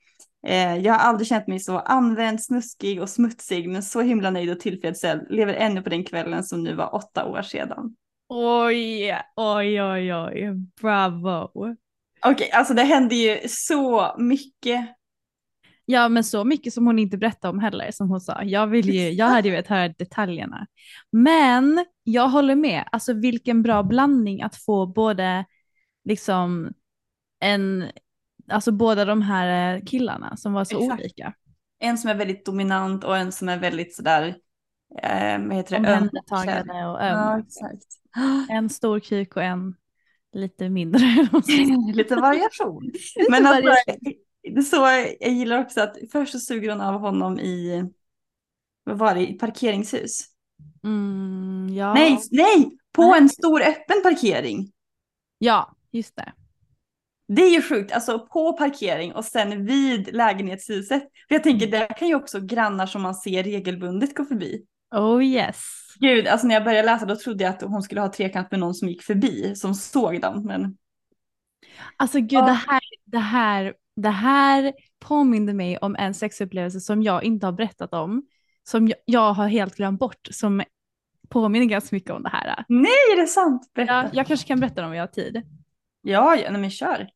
Eh, 0.47 0.77
jag 0.77 0.93
har 0.93 0.99
aldrig 0.99 1.27
känt 1.27 1.47
mig 1.47 1.59
så 1.59 1.79
använd, 1.79 2.43
snuskig 2.43 3.01
och 3.01 3.09
smutsig, 3.09 3.69
men 3.69 3.83
så 3.83 4.01
himla 4.01 4.29
nöjd 4.29 4.49
och 4.49 4.59
tillfredsställd. 4.59 5.21
Lever 5.29 5.53
ännu 5.53 5.81
på 5.81 5.89
den 5.89 6.03
kvällen 6.03 6.43
som 6.43 6.63
nu 6.63 6.75
var 6.75 6.95
åtta 6.95 7.25
år 7.25 7.41
sedan. 7.41 7.95
Oj, 8.29 9.13
oj, 9.35 9.81
oj, 9.81 10.13
oj. 10.13 10.53
Bravo. 10.81 11.75
Okej, 12.25 12.51
alltså 12.51 12.73
det 12.73 12.83
hände 12.83 13.15
ju 13.15 13.39
så 13.47 14.15
mycket. 14.17 14.97
Ja, 15.85 16.09
men 16.09 16.23
så 16.23 16.43
mycket 16.43 16.73
som 16.73 16.85
hon 16.85 16.99
inte 16.99 17.17
berättade 17.17 17.49
om 17.49 17.59
heller, 17.59 17.91
som 17.91 18.09
hon 18.09 18.21
sa. 18.21 18.43
Jag, 18.43 18.67
vill 18.67 18.89
ju, 18.89 19.09
jag 19.09 19.25
hade 19.25 19.47
ju 19.47 19.51
velat 19.51 19.67
höra 19.67 19.89
detaljerna. 19.89 20.67
Men 21.11 21.85
jag 22.03 22.29
håller 22.29 22.55
med, 22.55 22.89
alltså 22.91 23.13
vilken 23.13 23.61
bra 23.61 23.83
blandning 23.83 24.41
att 24.41 24.55
få 24.55 24.85
både 24.85 25.45
liksom 26.03 26.73
en, 27.39 27.85
alltså 28.49 28.71
båda 28.71 29.05
de 29.05 29.21
här 29.21 29.75
eh, 29.75 29.83
killarna 29.83 30.37
som 30.37 30.53
var 30.53 30.63
så 30.63 30.83
Exakt. 30.83 30.99
olika. 30.99 31.33
En 31.79 31.97
som 31.97 32.09
är 32.09 32.15
väldigt 32.15 32.45
dominant 32.45 33.03
och 33.03 33.17
en 33.17 33.31
som 33.31 33.49
är 33.49 33.57
väldigt 33.57 33.95
sådär, 33.95 34.35
eh, 35.01 35.39
vad 35.39 35.53
heter 35.53 35.71
det? 35.71 35.77
Omhändertagande 35.77 36.73
och 36.85 37.01
öm. 37.01 37.17
Ja, 37.17 37.39
exakt. 37.39 37.85
En 38.49 38.69
stor 38.69 38.99
kuk 38.99 39.35
och 39.35 39.43
en 39.43 39.75
lite 40.33 40.69
mindre. 40.69 41.01
Lite 41.93 42.15
variation. 42.15 42.91
Men 43.29 43.45
alltså, 43.45 43.71
det 44.43 44.57
är 44.57 44.61
så, 44.61 44.75
jag 45.19 45.33
gillar 45.33 45.59
också 45.59 45.81
att 45.81 45.97
först 46.11 46.31
så 46.31 46.39
suger 46.39 46.69
hon 46.69 46.81
av 46.81 47.01
honom 47.01 47.39
i, 47.39 47.83
vad 48.83 48.97
var 48.97 49.15
det, 49.15 49.29
i 49.29 49.33
parkeringshus. 49.33 50.25
mm, 50.83 51.69
ja. 51.75 51.93
Nej, 51.93 52.19
nej, 52.31 52.77
på 52.91 53.11
Nej. 53.11 53.21
en 53.21 53.29
stor 53.29 53.61
öppen 53.61 54.03
parkering. 54.03 54.71
ja, 55.37 55.75
just 55.91 56.15
det. 56.15 56.33
Det 57.27 57.41
är 57.41 57.49
ju 57.49 57.61
sjukt, 57.61 57.91
alltså 57.91 58.19
på 58.19 58.53
parkering 58.53 59.13
och 59.13 59.25
sen 59.25 59.65
vid 59.65 60.13
lägenhetshuset. 60.13 61.01
För 61.27 61.35
jag 61.35 61.43
tänker, 61.43 61.67
där 61.67 61.97
kan 61.97 62.07
ju 62.07 62.15
också 62.15 62.39
grannar 62.41 62.85
som 62.85 63.01
man 63.01 63.15
ser 63.15 63.43
regelbundet 63.43 64.15
gå 64.15 64.25
förbi. 64.25 64.65
Oh 64.95 65.23
yes. 65.23 65.73
Gud, 65.99 66.27
alltså 66.27 66.47
när 66.47 66.55
jag 66.55 66.63
började 66.63 66.85
läsa 66.85 67.05
då 67.05 67.15
trodde 67.15 67.43
jag 67.43 67.53
att 67.53 67.61
hon 67.61 67.83
skulle 67.83 68.01
ha 68.01 68.11
trekant 68.11 68.51
med 68.51 68.59
någon 68.59 68.73
som 68.73 68.89
gick 68.89 69.03
förbi, 69.03 69.55
som 69.55 69.73
såg 69.73 70.21
dem. 70.21 70.43
Men 70.45 70.77
Alltså 71.97 72.19
gud, 72.19 72.31
Ja. 72.33 72.45
det, 72.45 72.53
här, 72.53 72.79
det, 73.05 73.17
här, 73.17 73.73
det 73.95 74.09
här 74.09 74.73
påminner 74.99 75.53
mig 75.53 75.77
om 75.77 75.95
en 75.95 76.13
sexupplevelse 76.13 76.79
som 76.79 77.03
jag 77.03 77.23
inte 77.23 77.45
har 77.47 77.53
berättat 77.53 77.93
om. 77.93 78.23
Som 78.63 78.87
jag, 78.87 78.97
jag 79.05 79.33
har 79.33 79.47
helt 79.47 79.75
glömt 79.75 79.99
bort. 79.99 80.27
Som 80.31 80.63
påminner 81.29 81.65
ganska 81.65 81.95
mycket 81.95 82.11
om 82.11 82.23
det 82.23 82.29
här. 82.29 82.65
Nej, 82.67 82.91
är 83.13 83.21
det 83.21 83.27
sant? 83.27 83.71
Berätta. 83.73 83.93
Jag, 83.93 84.09
jag 84.15 84.27
kanske 84.27 84.47
kan 84.47 84.59
berätta 84.59 84.85
om 84.85 84.91
vi 84.91 84.97
har 84.97 85.07
tid. 85.07 85.41
Ja, 86.01 86.35
ja 86.35 86.51
nej, 86.51 86.61
men 86.61 86.71
kör. 86.71 87.09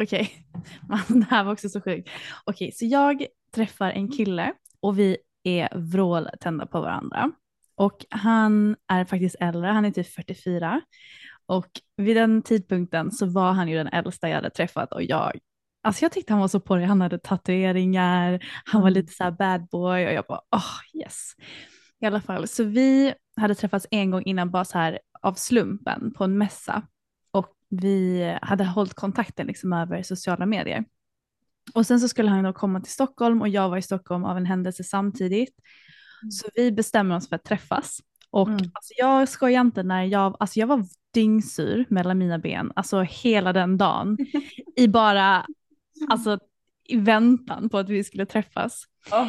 Okej, 0.00 0.46
Men 1.08 1.20
det 1.20 1.26
här 1.30 1.44
var 1.44 1.52
också 1.52 1.68
så 1.68 1.80
sjukt. 1.80 2.08
Okej, 2.44 2.72
så 2.72 2.86
jag 2.86 3.26
träffar 3.54 3.90
en 3.90 4.08
kille 4.08 4.52
och 4.80 4.98
vi 4.98 5.16
är 5.42 5.68
vråltända 5.74 6.66
på 6.66 6.80
varandra. 6.80 7.30
Och 7.74 8.06
han 8.10 8.76
är 8.88 9.04
faktiskt 9.04 9.36
äldre, 9.40 9.66
han 9.70 9.84
är 9.84 9.90
typ 9.90 10.14
44. 10.14 10.80
Och 11.46 11.70
vid 11.96 12.16
den 12.16 12.42
tidpunkten 12.42 13.12
så 13.12 13.26
var 13.26 13.52
han 13.52 13.68
ju 13.68 13.76
den 13.76 13.86
äldsta 13.86 14.28
jag 14.28 14.36
hade 14.36 14.50
träffat 14.50 14.92
och 14.92 15.02
jag, 15.02 15.32
alltså 15.82 16.04
jag 16.04 16.12
tyckte 16.12 16.32
han 16.32 16.40
var 16.40 16.48
så 16.48 16.60
på 16.60 16.76
det. 16.76 16.84
Han 16.84 17.00
hade 17.00 17.18
tatueringar, 17.18 18.44
han 18.64 18.82
var 18.82 18.90
lite 18.90 19.12
så 19.12 19.24
här 19.24 19.30
bad 19.30 19.68
boy 19.68 20.06
och 20.06 20.12
jag 20.12 20.24
bara, 20.28 20.40
oh 20.50 21.00
yes. 21.00 21.34
I 22.00 22.06
alla 22.06 22.20
fall, 22.20 22.48
så 22.48 22.64
vi 22.64 23.14
hade 23.36 23.54
träffats 23.54 23.86
en 23.90 24.10
gång 24.10 24.22
innan 24.22 24.50
bara 24.50 24.64
så 24.64 24.78
här 24.78 24.98
av 25.22 25.34
slumpen 25.34 26.14
på 26.14 26.24
en 26.24 26.38
mässa. 26.38 26.82
Och 27.30 27.48
vi 27.68 28.24
hade 28.42 28.64
hållit 28.64 28.94
kontakten 28.94 29.46
liksom 29.46 29.72
över 29.72 30.02
sociala 30.02 30.46
medier. 30.46 30.84
Och 31.74 31.86
sen 31.86 32.00
så 32.00 32.08
skulle 32.08 32.30
han 32.30 32.44
då 32.44 32.52
komma 32.52 32.80
till 32.80 32.92
Stockholm 32.92 33.40
och 33.40 33.48
jag 33.48 33.68
var 33.68 33.76
i 33.76 33.82
Stockholm 33.82 34.24
av 34.24 34.36
en 34.36 34.46
händelse 34.46 34.84
samtidigt. 34.84 35.54
Så 36.30 36.48
vi 36.54 36.72
bestämmer 36.72 37.16
oss 37.16 37.28
för 37.28 37.36
att 37.36 37.44
träffas. 37.44 37.98
Och 38.30 38.48
Mm. 38.48 38.60
alltså, 38.60 38.92
jag 38.98 39.28
skojar 39.28 39.60
inte 39.60 39.82
när 39.82 40.04
jag, 40.04 40.36
alltså 40.40 40.60
jag 40.60 40.66
var 40.66 40.84
dyngsur 41.14 41.84
mellan 41.88 42.18
mina 42.18 42.38
ben, 42.38 42.72
alltså 42.76 43.00
hela 43.00 43.52
den 43.52 43.78
dagen. 43.78 44.18
I 44.76 44.88
bara, 44.88 45.46
alltså 46.08 46.38
i 46.84 46.96
väntan 46.96 47.68
på 47.68 47.78
att 47.78 47.88
vi 47.88 48.04
skulle 48.04 48.26
träffas. 48.26 48.84
Åh, 49.12 49.26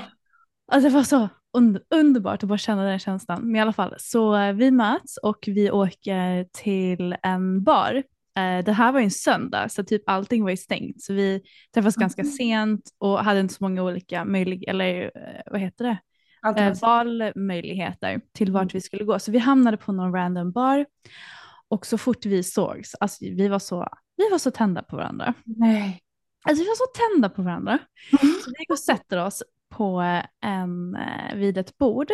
Alltså 0.71 0.89
det 0.89 0.95
var 0.95 1.03
så 1.03 1.29
und- 1.57 1.79
underbart 1.89 2.43
att 2.43 2.49
bara 2.49 2.57
känna 2.57 2.83
den 2.83 2.99
känslan. 2.99 3.41
Men 3.41 3.55
i 3.55 3.59
alla 3.61 3.73
fall, 3.73 3.95
så 3.97 4.35
eh, 4.35 4.53
vi 4.53 4.71
möts 4.71 5.17
och 5.17 5.43
vi 5.47 5.71
åker 5.71 6.43
till 6.51 7.15
en 7.23 7.63
bar. 7.63 8.03
Eh, 8.37 8.65
Det 8.65 8.71
här 8.71 8.91
var 8.91 8.99
ju 8.99 9.03
en 9.03 9.11
söndag 9.11 9.69
så 9.69 9.83
typ 9.83 10.03
allting 10.05 10.43
var 10.43 10.49
ju 10.49 10.57
stängt. 10.57 11.01
Så 11.01 11.13
vi 11.13 11.41
träffades 11.73 11.95
ganska 11.95 12.23
sent 12.23 12.81
och 12.97 13.19
hade 13.23 13.39
inte 13.39 13.53
så 13.53 13.63
många 13.63 13.83
olika 13.83 14.25
möjligheter, 14.25 14.69
eller 14.71 15.03
eh, 15.03 15.41
vad 15.51 15.61
heter 15.61 15.85
det? 15.85 15.97
eh, 16.61 16.67
valmöjligheter 16.81 18.21
till 18.33 18.51
vart 18.51 18.75
vi 18.75 18.81
skulle 18.81 19.03
gå. 19.03 19.19
Så 19.19 19.31
vi 19.31 19.37
hamnade 19.39 19.77
på 19.77 19.91
någon 19.91 20.13
random 20.13 20.51
bar 20.51 20.85
och 21.67 21.85
så 21.85 21.97
fort 21.97 22.25
vi 22.25 22.43
sågs, 22.43 22.95
alltså 22.95 23.25
vi 23.25 23.47
var 23.47 23.59
så, 23.59 23.87
vi 24.17 24.29
var 24.31 24.37
så 24.37 24.51
tända 24.51 24.83
på 24.83 24.95
varandra. 24.95 25.33
Nej. 25.43 26.01
Alltså 26.43 26.63
vi 26.63 26.67
var 26.67 26.75
så 26.75 27.13
tända 27.13 27.29
på 27.29 27.41
varandra. 27.41 27.77
Så 28.21 28.51
vi 28.57 28.65
går 28.67 28.75
och 28.75 28.79
sätter 28.79 29.17
oss 29.25 29.43
på 29.71 30.21
en, 30.41 30.95
eh, 30.95 31.35
vid 31.35 31.57
ett 31.57 31.77
bord. 31.77 32.11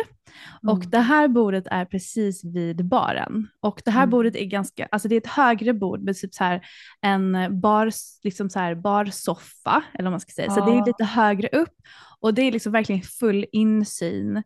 Och 0.62 0.76
Mm. 0.78 0.90
det 0.90 0.98
här 0.98 1.28
bordet 1.28 1.66
är 1.66 1.84
precis 1.84 2.44
vid 2.44 2.84
baren. 2.84 3.48
Och 3.60 3.82
det 3.84 3.90
här 3.90 4.02
Mm. 4.02 4.10
bordet 4.10 4.36
är 4.36 4.44
ganska, 4.44 4.88
alltså 4.92 5.08
det 5.08 5.14
är 5.14 5.20
ett 5.20 5.26
högre 5.26 5.74
bord 5.74 6.02
med 6.02 6.16
typ 6.16 6.34
så 6.34 6.44
här 6.44 6.60
en 7.00 7.60
bar, 7.60 7.90
liksom 8.24 8.50
så 8.50 8.58
här 8.58 8.74
barsoffa, 8.74 9.82
eller 9.94 10.04
vad 10.04 10.12
man 10.12 10.20
ska 10.20 10.30
säga. 10.32 10.50
Så 10.50 10.64
det 10.64 10.72
är 10.72 10.82
Ah. 10.82 10.84
lite 10.86 11.04
högre 11.04 11.48
upp. 11.48 11.74
Och 12.20 12.34
det 12.34 12.42
är 12.42 12.52
liksom 12.52 12.72
verkligen 12.72 13.02
full 13.02 13.46
insyn 13.52 14.36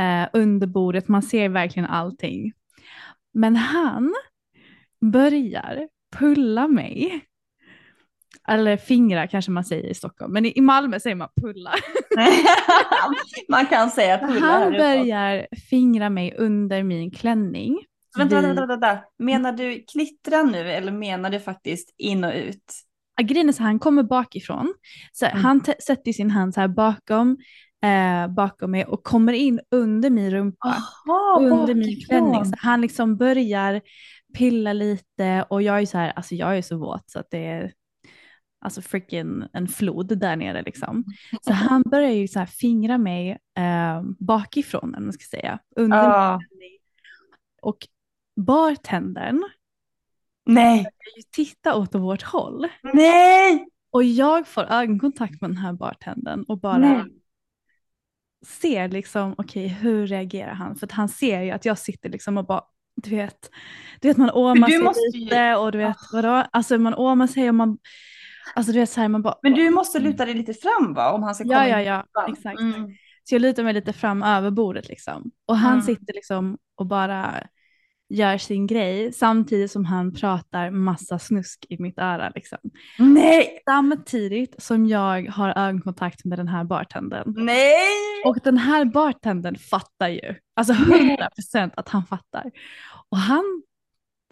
eh, 0.00 0.28
under 0.32 0.66
bordet. 0.66 1.08
Man 1.08 1.22
ser 1.22 1.48
verkligen 1.48 1.88
allting. 1.88 2.52
Men 3.34 3.56
han 3.56 4.14
börjar 5.00 5.88
pulla 6.16 6.68
mig. 6.68 7.24
Eller 8.48 8.76
fingra 8.76 9.26
kanske 9.26 9.50
man 9.50 9.64
säger 9.64 9.90
i 9.90 9.94
Stockholm, 9.94 10.32
men 10.32 10.46
i 10.46 10.60
Malmö 10.60 11.00
säger 11.00 11.16
man 11.16 11.28
pulla. 11.42 11.70
Man 13.48 13.66
kan 13.66 13.90
säga 13.90 14.18
pulla 14.18 14.40
Han 14.40 14.72
börjar 14.72 15.46
fingra 15.70 16.10
mig 16.10 16.34
under 16.38 16.82
min 16.82 17.10
klänning. 17.10 17.78
Vänta, 18.18 18.34
vänta, 18.34 18.48
vänta, 18.48 18.66
vänta. 18.66 18.98
Menar 19.18 19.52
du 19.52 19.84
klittra 19.92 20.42
nu 20.42 20.70
eller 20.70 20.92
menar 20.92 21.30
du 21.30 21.40
faktiskt 21.40 21.94
in 21.98 22.24
och 22.24 22.32
ut? 22.34 22.72
Grejen 23.22 23.48
är 23.48 23.52
så 23.52 23.62
han 23.62 23.78
kommer 23.78 24.02
bakifrån. 24.02 24.74
Så 25.12 25.26
Mm. 25.26 25.44
Han 25.44 25.60
sätter 25.86 26.12
sin 26.12 26.30
hand 26.30 26.54
så 26.54 26.60
här 26.60 26.68
bakom, 26.68 27.36
eh, 27.84 28.34
bakom 28.34 28.70
mig 28.70 28.84
och 28.84 29.02
kommer 29.04 29.32
in 29.32 29.60
under 29.70 30.10
min 30.10 30.30
rumpa. 30.30 30.76
Jaha, 31.06 31.40
under 31.40 31.74
min 31.74 31.82
bakifrån. 31.86 32.06
klänning. 32.08 32.44
Så 32.44 32.54
han 32.58 32.80
liksom 32.80 33.16
börjar 33.16 33.80
pilla 34.38 34.72
lite 34.72 35.46
och 35.50 35.62
jag 35.62 35.80
är 35.82 35.86
så 35.86 35.98
här, 35.98 36.12
alltså 36.16 36.34
jag 36.34 36.58
är 36.58 36.62
så 36.62 36.78
våt 36.78 37.10
så 37.10 37.18
att 37.18 37.26
det 37.30 37.46
är 37.46 37.72
alltså 38.64 38.82
freaking 38.82 39.42
en 39.52 39.68
flod 39.68 40.18
där 40.18 40.36
nere 40.36 40.62
liksom. 40.62 41.04
Så 41.42 41.52
han 41.52 41.82
börjar 41.82 42.10
ju 42.10 42.28
så 42.28 42.38
här 42.38 42.46
fingra 42.46 42.98
mig 42.98 43.30
eh, 43.58 44.02
bakifrån, 44.18 44.94
eller 44.94 45.04
man 45.04 45.12
ska 45.12 45.24
säga, 45.36 45.58
under 45.76 45.98
klänning. 46.38 46.78
Och 47.62 47.78
bartendern 48.36 49.44
Nej, 50.46 50.76
börjar 50.82 51.16
ju 51.16 51.22
titta 51.32 51.74
åt 51.74 51.94
vårt 51.94 52.22
håll. 52.22 52.66
nej, 52.94 53.68
Och 53.90 54.04
jag 54.04 54.48
får 54.48 54.64
ögonkontakt 54.64 55.40
med 55.40 55.50
den 55.50 55.56
här 55.56 55.72
bartendern 55.72 56.44
och 56.48 56.60
bara 56.60 56.78
nej. 56.78 57.04
ser 58.46 58.88
liksom, 58.88 59.34
okej 59.38 59.68
hur 59.68 60.06
reagerar 60.06 60.54
han? 60.54 60.76
För 60.76 60.86
att 60.86 60.92
han 60.92 61.08
ser 61.08 61.40
ju 61.42 61.50
att 61.50 61.64
jag 61.64 61.78
sitter 61.78 62.08
liksom 62.08 62.38
och 62.38 62.46
bara, 62.46 62.62
du 62.96 63.10
vet, 63.10 63.50
du 64.00 64.08
vet 64.08 64.16
man 64.16 64.30
åmar 64.30 64.68
sig 64.68 65.02
ju- 65.20 65.20
lite 65.24 65.54
och 65.56 65.72
du 65.72 65.78
vet 65.78 65.96
vadå, 66.12 66.46
alltså 66.52 66.78
man 66.78 66.94
åmar 66.94 67.26
sig 67.26 67.48
och 67.48 67.54
man, 67.54 67.78
alltså 68.54 68.72
du 68.72 68.78
vet 68.78 68.90
så 68.90 69.00
här 69.00 69.08
man 69.08 69.22
bara, 69.22 69.34
Men 69.42 69.52
du 69.54 69.70
måste 69.70 69.98
luta 69.98 70.24
dig 70.24 70.34
lite 70.34 70.54
fram 70.54 70.94
va? 70.94 71.12
Om 71.12 71.22
han 71.22 71.34
ska 71.34 71.44
komma 71.44 71.68
ja 71.68 71.68
ja 71.68 71.80
in 71.80 71.86
ja, 71.86 72.04
fram. 72.14 72.32
exakt. 72.32 72.60
Mm. 72.60 72.90
Så 73.24 73.34
jag 73.34 73.42
lutar 73.42 73.64
mig 73.64 73.72
lite 73.74 73.92
fram 73.92 74.22
över 74.22 74.50
bordet 74.50 74.88
liksom. 74.88 75.30
Och 75.46 75.56
han 75.56 75.72
Mm. 75.72 75.82
sitter 75.84 76.14
liksom 76.14 76.58
och 76.76 76.86
bara 76.86 77.46
gör 78.08 78.38
sin 78.38 78.66
grej 78.66 79.12
samtidigt 79.12 79.70
som 79.70 79.84
han 79.84 80.12
pratar 80.14 80.70
massa 80.70 81.18
snusk 81.18 81.66
i 81.68 81.82
mitt 81.82 81.98
öra 81.98 82.32
liksom. 82.34 82.58
Nej, 82.98 83.60
Samtidigt 83.70 84.62
som 84.62 84.86
jag 84.86 85.26
har 85.30 85.58
ögonkontakt 85.58 86.24
med 86.24 86.38
den 86.38 86.48
här 86.48 86.64
bartendern. 86.64 87.34
nej. 87.36 88.22
Och 88.26 88.38
den 88.44 88.58
här 88.58 88.84
bartendern 88.84 89.56
fattar 89.58 90.08
ju, 90.08 90.34
alltså 90.56 90.72
100% 90.72 91.70
att 91.76 91.88
han 91.88 92.06
fattar. 92.06 92.50
Och 93.08 93.18
han 93.18 93.62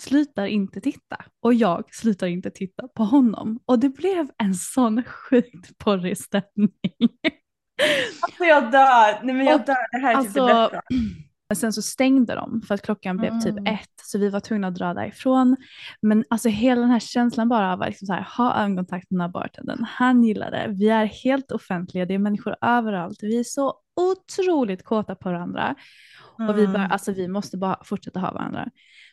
slutar 0.03 0.47
inte 0.47 0.81
titta 0.81 1.17
och 1.43 1.55
jag 1.55 1.95
slutar 1.95 2.27
inte 2.27 2.51
titta 2.51 2.89
på 2.89 3.05
honom. 3.05 3.61
Och 3.67 3.79
det 3.79 3.89
blev 3.89 4.29
en 4.39 4.55
sån 4.55 5.03
sjukt 5.05 5.79
porrig 5.79 6.19
stämning. 6.19 6.73
Alltså 8.21 8.45
jag 8.45 8.73
dör. 8.73 9.25
Nej 9.25 9.35
men 9.35 9.47
jag 9.47 9.61
Och, 9.61 9.67
dör. 9.67 9.91
Det 9.93 9.99
här 9.99 10.11
är 10.11 10.17
typ 10.17 10.19
Alltså, 10.19 10.47
det 10.47 10.53
bästa. 10.53 10.83
Men 11.49 11.57
sen 11.57 11.73
så 11.73 11.83
stängde 11.83 12.35
de 12.35 12.63
för 12.63 12.75
att 12.75 12.83
klockan 12.83 13.17
blev 13.17 13.41
typ 13.41 13.53
Mm. 13.59 13.75
ett 13.75 13.91
så 14.03 14.19
vi 14.19 14.29
var 14.29 14.41
tvungna 14.41 14.69
att 14.69 14.75
dra 14.75 14.95
därifrån. 14.95 15.57
Men 16.03 16.25
alltså 16.31 16.49
hela 16.49 16.81
den 16.81 16.91
här 16.91 17.01
känslan 17.01 17.49
bara 17.49 17.73
av 17.73 17.83
att 17.83 17.89
liksom 17.89 18.09
här, 18.11 18.27
ha 18.37 18.55
ögonkontakt 18.63 19.11
med 19.11 19.19
den 19.19 19.21
här 19.21 19.29
bartendern. 19.29 19.85
Han 19.89 20.23
gillar 20.25 20.51
det. 20.51 20.67
Vi 20.79 20.89
är 20.89 21.05
helt 21.05 21.53
offentliga. 21.53 22.07
Det 22.07 22.15
är 22.15 22.19
människor 22.19 22.57
överallt. 22.61 23.19
Vi 23.23 23.39
är 23.41 23.45
så 23.45 23.75
otroligt 24.01 24.85
kåta 24.85 25.15
på 25.15 25.29
varandra. 25.29 25.75
Och 26.49 26.59
vi 26.59 26.67
bara, 26.67 26.79
Mm. 26.79 26.93
alltså 26.93 27.13
vi 27.13 27.29
måste 27.29 27.57
bara 27.57 27.79
fortsätta 27.85 28.21
ha 28.21 28.33
varandra. 28.33 28.69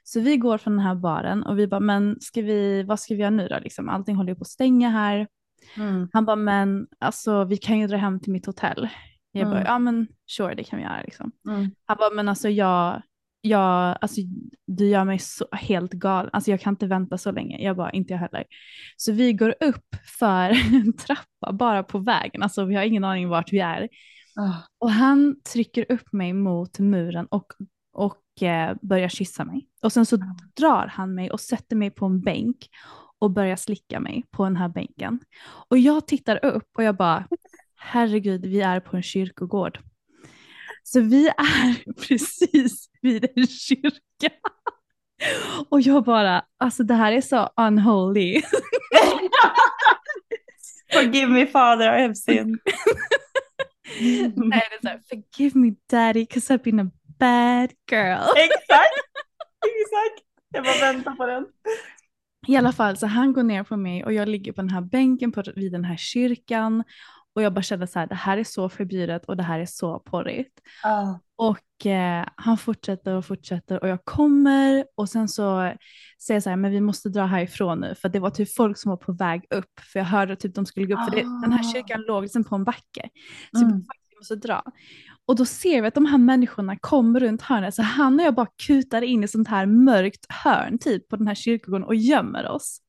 Så 0.09 0.19
vi 0.19 0.37
går 0.37 0.57
från 0.57 0.75
den 0.75 0.85
här 0.85 0.95
baren 0.95 1.43
och 1.43 1.59
vi 1.59 1.67
bara, 1.67 1.79
men 1.79 2.17
ska 2.21 2.41
vi, 2.41 2.83
vad 2.83 2.99
ska 2.99 3.13
vi 3.13 3.19
göra 3.19 3.29
nu 3.29 3.47
då? 3.47 3.59
Liksom, 3.59 3.89
allting 3.89 4.15
håller 4.15 4.29
ju 4.29 4.35
på 4.35 4.41
att 4.41 4.47
stänga 4.47 4.89
här. 4.89 5.27
Mm. 5.77 6.09
Han 6.13 6.25
bara, 6.25 6.35
men 6.35 6.87
alltså 6.99 7.43
vi 7.43 7.57
kan 7.57 7.79
ju 7.79 7.87
dra 7.87 7.97
hem 7.97 8.19
till 8.19 8.31
mitt 8.31 8.45
hotell. 8.45 8.89
Jag 9.31 9.47
bara, 9.47 9.55
Mm. 9.59 9.67
ja 9.67 9.79
men 9.79 10.07
sure 10.37 10.55
det 10.55 10.63
kan 10.63 10.77
vi 10.77 10.83
göra 10.85 11.01
liksom. 11.01 11.31
Mm. 11.49 11.71
Han 11.85 11.97
bara, 11.99 12.09
men 12.09 12.29
alltså 12.29 12.49
jag, 12.49 13.01
jag, 13.41 13.97
alltså 14.01 14.21
du 14.67 14.87
gör 14.87 15.03
mig 15.05 15.19
så 15.19 15.45
helt 15.51 15.91
galen. 15.91 16.29
Alltså 16.33 16.51
jag 16.51 16.61
kan 16.61 16.73
inte 16.73 16.87
vänta 16.87 17.17
så 17.17 17.31
länge. 17.31 17.63
Jag 17.63 17.75
bara, 17.77 17.91
inte 17.91 18.13
jag 18.13 18.19
heller. 18.19 18.43
Så 18.97 19.11
vi 19.11 19.33
går 19.33 19.55
upp 19.59 19.95
för 20.19 20.49
en 20.75 20.93
trappa 20.97 21.51
bara 21.53 21.83
på 21.83 21.99
vägen. 21.99 22.43
Alltså 22.43 22.65
vi 22.65 22.75
har 22.75 22.83
ingen 22.83 23.03
aning 23.03 23.29
vart 23.29 23.53
vi 23.53 23.59
är. 23.59 23.89
Ah. 24.35 24.53
Och 24.79 24.91
han 24.91 25.35
trycker 25.53 25.85
upp 25.91 26.13
mig 26.13 26.33
mot 26.33 26.79
muren 26.79 27.25
och, 27.25 27.45
och 27.99 28.43
eh, 28.43 28.75
börjar 28.81 29.09
kyssa 29.09 29.45
mig. 29.45 29.67
Och 29.81 29.93
sen 29.93 30.05
så 30.05 30.17
drar 30.55 30.87
han 30.87 31.15
mig 31.15 31.31
och 31.31 31.39
sätter 31.39 31.75
mig 31.75 31.91
på 31.91 32.05
en 32.05 32.21
bänk 32.21 32.69
och 33.19 33.31
börjar 33.31 33.55
slicka 33.55 33.99
mig 33.99 34.25
på 34.31 34.43
den 34.43 34.55
här 34.55 34.69
bänken. 34.69 35.19
Och 35.69 35.77
jag 35.77 36.07
tittar 36.07 36.45
upp 36.45 36.67
och 36.77 36.83
jag 36.83 36.95
bara, 36.95 37.27
herregud, 37.75 38.45
vi 38.45 38.61
är 38.61 38.79
på 38.79 38.97
en 38.97 39.03
kyrkogård. 39.03 39.79
Så 40.83 41.01
vi 41.01 41.27
är 41.27 41.93
precis 42.07 42.89
vid 43.01 43.27
en 43.35 43.47
kyrka. 43.47 43.99
Och 45.69 45.81
jag 45.81 46.03
bara, 46.03 46.45
alltså 46.57 46.83
det 46.83 46.93
här 46.93 47.11
är 47.11 47.21
så 47.21 47.49
unholy. 47.57 48.41
Forgive 50.93 51.27
me 51.27 51.47
father, 51.47 51.99
I 51.99 52.01
have 52.01 52.15
sinned. 52.15 52.59
Nej, 54.35 54.63
det 54.69 54.75
är 54.75 54.81
så 54.81 54.87
här, 54.87 55.01
forgive 55.09 55.59
me 55.59 55.73
daddy, 55.89 56.25
cause 56.25 56.53
I've 56.53 56.63
been 56.63 56.79
a 56.79 56.91
bad 57.19 57.69
girl. 57.91 58.21
Exakt, 58.37 58.99
exakt. 59.81 60.25
Jag 60.53 60.63
bara 60.63 60.91
väntar 60.93 61.15
på 61.15 61.25
den. 61.25 61.45
I 62.47 62.55
alla 62.57 62.71
fall, 62.71 62.97
så 62.97 63.07
han 63.07 63.33
går 63.33 63.43
ner 63.43 63.63
på 63.63 63.77
mig 63.77 64.05
och 64.05 64.13
jag 64.13 64.29
ligger 64.29 64.51
på 64.51 64.61
den 64.61 64.69
här 64.69 64.81
bänken 64.81 65.31
på, 65.31 65.43
vid 65.55 65.71
den 65.71 65.85
här 65.85 65.97
kyrkan. 65.97 66.83
Och 67.35 67.41
jag 67.41 67.53
bara 67.53 67.61
kände 67.61 67.87
så 67.87 67.99
här, 67.99 68.07
det 68.07 68.15
här 68.15 68.37
är 68.37 68.43
så 68.43 68.69
förbjudet 68.69 69.25
och 69.25 69.37
det 69.37 69.43
här 69.43 69.59
är 69.59 69.65
så 69.65 69.99
porrigt. 69.99 70.59
Ja. 70.83 71.19
Och 71.35 71.85
eh, 71.85 72.25
han 72.35 72.57
fortsätter 72.57 73.15
och 73.15 73.25
fortsätter 73.25 73.83
och 73.83 73.87
jag 73.89 74.05
kommer 74.05 74.85
och 74.95 75.09
sen 75.09 75.27
så 75.27 75.73
säger 76.21 76.35
jag 76.35 76.43
så 76.43 76.49
här, 76.49 76.57
men 76.57 76.71
vi 76.71 76.81
måste 76.81 77.09
dra 77.09 77.25
härifrån 77.25 77.79
nu 77.79 77.95
för 77.95 78.09
det 78.09 78.19
var 78.19 78.29
typ 78.29 78.55
folk 78.55 78.77
som 78.77 78.89
var 78.89 78.97
på 78.97 79.11
väg 79.13 79.45
upp 79.49 79.79
för 79.93 79.99
jag 79.99 80.05
hörde 80.05 80.35
typ 80.35 80.55
de 80.55 80.65
skulle 80.65 80.85
gå 80.85 80.93
upp 80.93 81.09
för 81.09 81.15
det, 81.15 81.21
den 81.21 81.51
här 81.51 81.59
Ah. 81.69 81.73
kyrkan 81.73 82.01
låg 82.07 82.23
liksom 82.23 82.43
på 82.43 82.55
en 82.55 82.63
backe. 82.63 83.09
Så 83.51 83.57
Mm. 83.57 83.69
jag 83.69 83.79
bara, 83.79 83.93
vi 84.09 84.15
måste 84.17 84.35
dra. 84.35 84.63
Och 85.29 85.35
då 85.35 85.45
ser 85.45 85.81
vi 85.81 85.87
att 85.87 85.93
de 85.93 86.05
här 86.05 86.17
människorna 86.17 86.77
kommer 86.77 87.19
runt 87.19 87.41
hörnet 87.41 87.75
så 87.75 87.81
han 87.81 88.19
och 88.19 88.25
jag 88.25 88.35
bara 88.35 88.47
kutar 88.67 89.01
in 89.01 89.23
i 89.23 89.27
sånt 89.27 89.47
här 89.47 89.65
mörkt 89.65 90.25
hörn 90.29 90.77
typ 90.77 91.07
på 91.07 91.15
den 91.15 91.27
här 91.27 91.35
kyrkogården 91.35 91.87
och 91.87 91.95
gömmer 91.95 92.47
oss. 92.47 92.81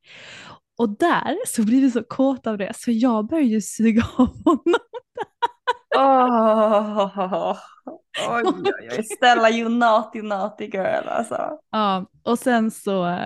Och 0.77 0.89
där 0.89 1.37
så 1.47 1.65
blir 1.65 1.81
vi 1.81 1.91
så 1.91 2.03
kåta 2.03 2.51
av 2.51 2.57
det 2.57 2.73
så 2.75 2.91
jag 2.91 3.27
börjar 3.27 3.43
ju 3.43 3.61
suga 3.61 4.03
av 4.17 4.43
honom. 4.43 4.79
Oj, 8.29 8.43
oj, 8.45 8.71
oj. 8.97 9.03
Stella, 9.03 9.49
you 9.49 9.69
naughty, 9.69 10.21
naughty 10.21 10.65
girl 10.65 11.07
alltså. 11.07 11.57
Ja, 11.71 12.05
och 12.23 12.39
sen 12.39 12.71
så, 12.71 13.17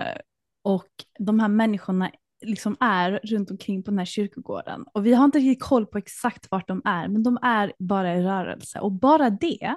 och 0.64 0.88
de 1.18 1.40
här 1.40 1.48
människorna 1.48 2.10
liksom 2.44 2.76
är 2.80 3.20
runt 3.22 3.50
omkring 3.50 3.82
på 3.82 3.90
den 3.90 3.98
här 3.98 4.04
kyrkogården. 4.04 4.84
Och 4.94 5.06
vi 5.06 5.14
har 5.14 5.24
inte 5.24 5.38
riktigt 5.38 5.62
koll 5.62 5.86
på 5.86 5.98
exakt 5.98 6.50
vart 6.50 6.68
de 6.68 6.82
är, 6.84 7.08
men 7.08 7.22
de 7.22 7.38
är 7.42 7.72
bara 7.78 8.14
i 8.16 8.22
rörelse. 8.22 8.78
Och 8.80 8.92
bara 8.92 9.30
det, 9.30 9.74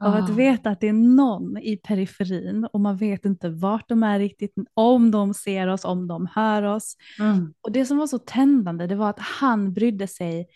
av 0.00 0.14
att 0.14 0.30
Ah. 0.30 0.32
veta 0.32 0.70
att 0.70 0.80
det 0.80 0.88
är 0.88 0.92
någon 0.92 1.58
i 1.58 1.76
periferin 1.76 2.64
och 2.72 2.80
man 2.80 2.96
vet 2.96 3.24
inte 3.24 3.50
vart 3.50 3.88
de 3.88 4.02
är 4.02 4.18
riktigt, 4.18 4.54
om 4.74 5.10
de 5.10 5.34
ser 5.34 5.66
oss, 5.68 5.84
om 5.84 6.06
de 6.08 6.26
hör 6.34 6.62
oss. 6.62 6.96
Mm, 7.20 7.54
Och 7.60 7.72
det 7.72 7.84
som 7.86 7.96
var 7.98 8.06
så 8.06 8.18
tändande, 8.18 8.86
det 8.86 8.94
var 8.96 9.10
att 9.10 9.18
han 9.18 9.72
brydde 9.72 10.06
sig 10.06 10.46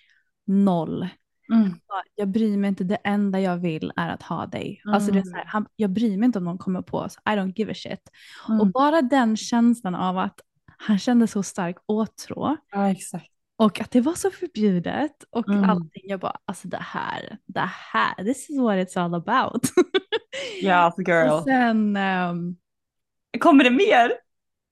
noll. 0.46 1.08
mm, 1.52 1.70
jag 2.14 2.28
bryr 2.28 2.56
mig 2.56 2.68
inte, 2.68 2.84
det 2.84 2.94
enda 3.04 3.40
jag 3.40 3.56
vill 3.56 3.92
är 3.96 4.08
att 4.08 4.22
ha 4.22 4.46
dig. 4.46 4.82
Alltså 4.86 5.12
det 5.12 5.18
är 5.18 5.22
så 5.22 5.30
här, 5.30 5.36
Mm. 5.40 5.48
han, 5.48 5.66
jag 5.76 5.90
bryr 5.90 6.16
mig 6.18 6.26
inte 6.26 6.38
om 6.38 6.44
någon 6.44 6.58
kommer 6.58 6.82
på 6.82 6.98
oss, 6.98 7.16
I 7.24 7.28
don't 7.28 7.52
give 7.56 7.72
a 7.72 7.74
shit. 7.76 8.00
mm. 8.48 8.60
Och 8.60 8.66
bara 8.66 9.02
den 9.02 9.36
känslan 9.36 9.94
av 9.94 10.18
att 10.18 10.40
han 10.78 10.98
kände 10.98 11.26
så 11.26 11.42
stark 11.42 11.76
åtrå 11.86 12.56
Ja, 12.72 12.90
exakt. 12.90 13.26
och 13.56 13.80
att 13.80 13.90
det 13.90 14.00
var 14.00 14.14
så 14.14 14.30
förbjudet 14.30 15.24
och 15.30 15.48
Mm. 15.48 15.70
allting. 15.70 16.02
Jag 16.04 16.20
bara, 16.20 16.36
alltså 16.44 16.68
det 16.68 16.76
här, 16.82 17.38
det 17.46 17.70
här, 17.92 18.24
this 18.24 18.50
is 18.50 18.58
what 18.60 18.74
it's 18.76 19.00
all 19.00 19.14
about. 19.14 19.62
Ja, 20.62 20.94
girl. 21.06 21.28
och 21.32 21.42
sen, 21.44 21.96
ehm, 21.96 22.56
Kommer 23.40 23.64
det 23.64 23.70
mer? 23.70 24.12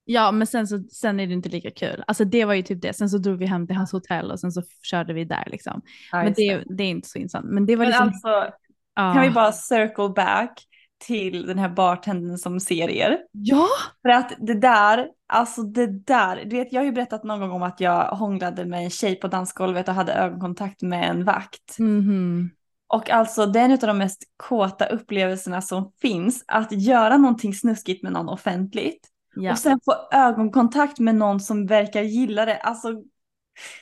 ja 0.04 0.32
men 0.32 0.46
sen, 0.46 0.66
så, 0.68 0.82
sen 0.82 1.20
är 1.20 1.26
det 1.26 1.32
inte 1.32 1.48
lika 1.48 1.70
kul. 1.70 2.04
Alltså 2.06 2.24
det 2.24 2.44
var 2.44 2.54
ju 2.54 2.62
typ 2.62 2.82
det, 2.82 2.92
sen 2.92 3.10
så 3.10 3.18
drog 3.18 3.38
vi 3.38 3.46
hem 3.46 3.66
till 3.66 3.76
hans 3.76 3.92
hotell 3.92 4.30
och 4.30 4.40
sen 4.40 4.52
så 4.52 4.62
körde 4.82 5.12
vi 5.12 5.24
där 5.24 5.44
liksom. 5.50 5.82
Ja, 6.12 6.22
Men 6.22 6.32
det, 6.36 6.64
det 6.68 6.84
är 6.84 6.88
inte 6.90 7.08
så 7.08 7.18
intressant. 7.18 7.46
Men 7.46 7.66
det 7.66 7.76
var 7.76 7.84
Men 7.84 7.88
liksom, 7.90 8.06
alltså, 8.08 8.52
kan 8.96 9.20
vi 9.22 9.30
bara 9.30 9.52
circle 9.52 10.08
back 10.08 10.66
till 11.06 11.46
den 11.46 11.58
här 11.58 11.68
bartendern 11.68 12.38
som 12.38 12.60
ser 12.60 12.90
er? 12.90 13.18
Ja! 13.32 13.68
För 14.02 14.08
att 14.08 14.32
det 14.38 14.54
där, 14.54 15.08
alltså 15.28 15.62
det 15.62 15.86
där, 15.86 16.44
du 16.44 16.56
vet 16.56 16.72
jag 16.72 16.80
har 16.80 16.84
ju 16.86 16.92
berättat 16.92 17.24
någon 17.24 17.40
gång 17.40 17.50
om 17.50 17.62
att 17.62 17.80
jag 17.80 18.08
hånglade 18.08 18.64
med 18.64 18.84
en 18.84 18.90
tjej 18.90 19.14
på 19.16 19.28
dansgolvet 19.28 19.88
och 19.88 19.94
hade 19.94 20.12
ögonkontakt 20.12 20.82
med 20.82 21.10
en 21.10 21.24
vakt. 21.24 21.78
Mhm. 21.78 22.50
Och 22.86 23.10
alltså 23.10 23.46
det 23.46 23.60
är 23.60 23.64
en 23.64 23.72
av 23.72 23.78
de 23.78 23.98
mest 23.98 24.22
kåta 24.36 24.86
upplevelserna 24.86 25.62
som 25.62 25.92
finns, 26.00 26.44
att 26.46 26.72
göra 26.72 27.16
någonting 27.16 27.54
snuskigt 27.54 28.02
med 28.02 28.12
någon 28.12 28.28
offentligt. 28.28 29.08
Ja. 29.36 29.52
Och 29.52 29.58
sen 29.58 29.80
få 29.84 29.94
ögonkontakt 30.12 30.98
med 30.98 31.14
någon 31.14 31.40
som 31.40 31.66
verkar 31.66 32.02
gilla 32.02 32.44
det. 32.44 32.56
Alltså 32.56 32.88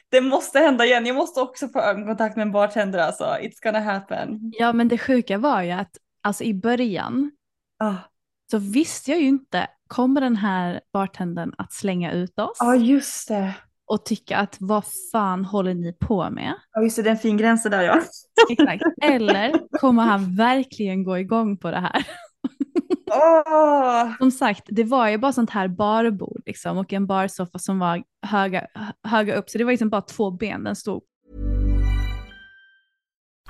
det 0.09 0.21
måste 0.21 0.59
hända 0.59 0.85
igen, 0.85 1.07
jag 1.07 1.17
måste 1.17 1.41
också 1.41 1.69
få 1.69 1.81
ögonkontakt 1.81 2.37
med 2.37 2.43
en 2.43 2.53
bartender 2.53 2.99
alltså. 2.99 3.25
It's 3.25 3.63
gonna 3.63 3.81
happen. 3.81 4.39
ja 4.59 4.73
men 4.73 4.89
det 4.89 4.99
sjuka 4.99 5.39
var 5.39 5.63
ju 5.63 5.71
att 5.71 5.91
alltså 6.23 6.45
i 6.45 6.55
början 6.55 7.31
Ah. 7.83 7.95
så 8.51 8.59
visste 8.59 9.11
jag 9.11 9.21
ju 9.21 9.27
inte, 9.29 9.67
kommer 9.89 10.21
den 10.21 10.37
här 10.37 10.81
bartendern 10.93 11.55
att 11.59 11.73
slänga 11.73 12.13
ut 12.13 12.39
oss 12.39 12.57
Ja 12.59 12.75
just 12.77 13.29
det. 13.29 13.55
och 13.87 14.05
tycka 14.05 14.37
att 14.39 14.57
vad 14.61 14.85
fan 15.13 15.45
håller 15.45 15.75
ni 15.75 15.93
på 15.93 16.31
med? 16.31 16.55
Ja 16.73 16.83
just 16.83 16.97
det, 16.97 17.03
det 17.03 17.09
är 17.09 17.13
en 17.13 17.19
fin 17.19 17.37
gräns 17.37 17.63
där 17.63 17.83
ja. 17.83 18.01
Exakt. 18.51 18.83
Eller 19.03 19.79
kommer 19.79 20.03
han 20.03 20.37
verkligen 20.37 21.05
gå 21.05 21.19
igång 21.19 21.57
på 21.59 21.71
det 21.71 21.81
här? 21.81 22.07
Åh! 23.15 24.17
Som 24.19 24.31
sagt, 24.31 24.63
det 24.67 24.85
var 24.85 25.09
ju 25.09 25.19
bara 25.19 25.33
sånt 25.33 25.51
här 25.51 25.69
barbord 25.69 26.43
liksom 26.47 26.79
och 26.79 26.93
en 26.93 27.07
barsoffa 27.07 27.59
som 27.59 27.79
var 27.79 28.03
höga, 28.27 28.67
höga 29.09 29.35
upp 29.35 29.51
så 29.51 29.59
det 29.59 29.65
var 29.65 29.73
liksom 29.73 29.91
bara 29.91 30.03
två 30.03 30.31
ben 30.31 30.65
den 30.65 30.77
stod 30.77 31.03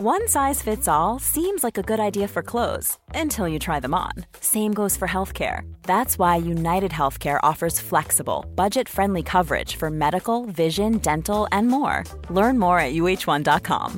One 0.00 0.28
size 0.28 0.62
fits 0.62 0.86
all 0.88 1.18
seems 1.18 1.64
like 1.64 1.76
a 1.78 1.82
good 1.82 1.98
idea 2.00 2.28
for 2.28 2.42
clothes 2.42 2.98
until 3.14 3.48
you 3.48 3.58
try 3.58 3.80
them 3.80 3.94
on. 3.94 4.12
Same 4.40 4.72
goes 4.72 4.96
for 4.96 5.08
healthcare. 5.08 5.62
That's 5.82 6.18
why 6.18 6.36
United 6.50 6.92
Healthcare 6.92 7.38
offers 7.42 7.80
flexible, 7.80 8.44
budget 8.56 8.88
friendly 8.88 9.22
coverage 9.22 9.76
for 9.76 9.90
medical, 9.90 10.46
vision, 10.46 10.98
dental, 10.98 11.48
and 11.50 11.66
more. 11.68 12.04
Learn 12.30 12.58
more 12.58 12.78
at 12.80 12.92
uh1.com. 12.92 13.90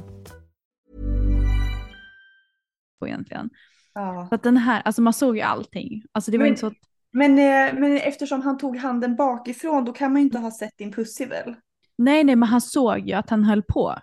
på 3.01 3.07
egentligen. 3.09 3.51
Ja. 3.95 4.27
Så 4.29 4.35
att 4.35 4.43
den 4.43 4.57
här, 4.57 4.83
alltså 4.85 5.03
man 5.03 5.13
såg 5.13 5.37
ju 5.37 5.43
allting. 5.43 6.03
Alltså 6.13 6.31
det 6.31 6.39
var 6.39 6.43
Men- 6.45 6.49
inte 6.49 6.61
så 6.61 6.67
att, 6.67 6.73
Men, 7.13 7.31
eh, 7.39 7.81
men 7.81 7.97
eftersom 7.97 8.43
han 8.43 8.59
tog 8.59 8.77
handen 8.77 9.17
bakifrån 9.17 9.85
då 9.85 9.93
kan 9.93 10.13
man 10.13 10.21
ju 10.23 10.27
inte 10.27 10.39
ha 10.39 10.51
sett 10.51 10.79
din 10.79 10.93
pussy 10.93 11.27
väl? 11.27 11.55
nej 11.99 12.25
nej 12.25 12.37
men 12.37 12.49
han 12.49 12.61
såg 12.61 12.99
ju 13.09 13.13
att 13.13 13.31
han 13.31 13.45
höll 13.45 13.63
på. 13.63 13.95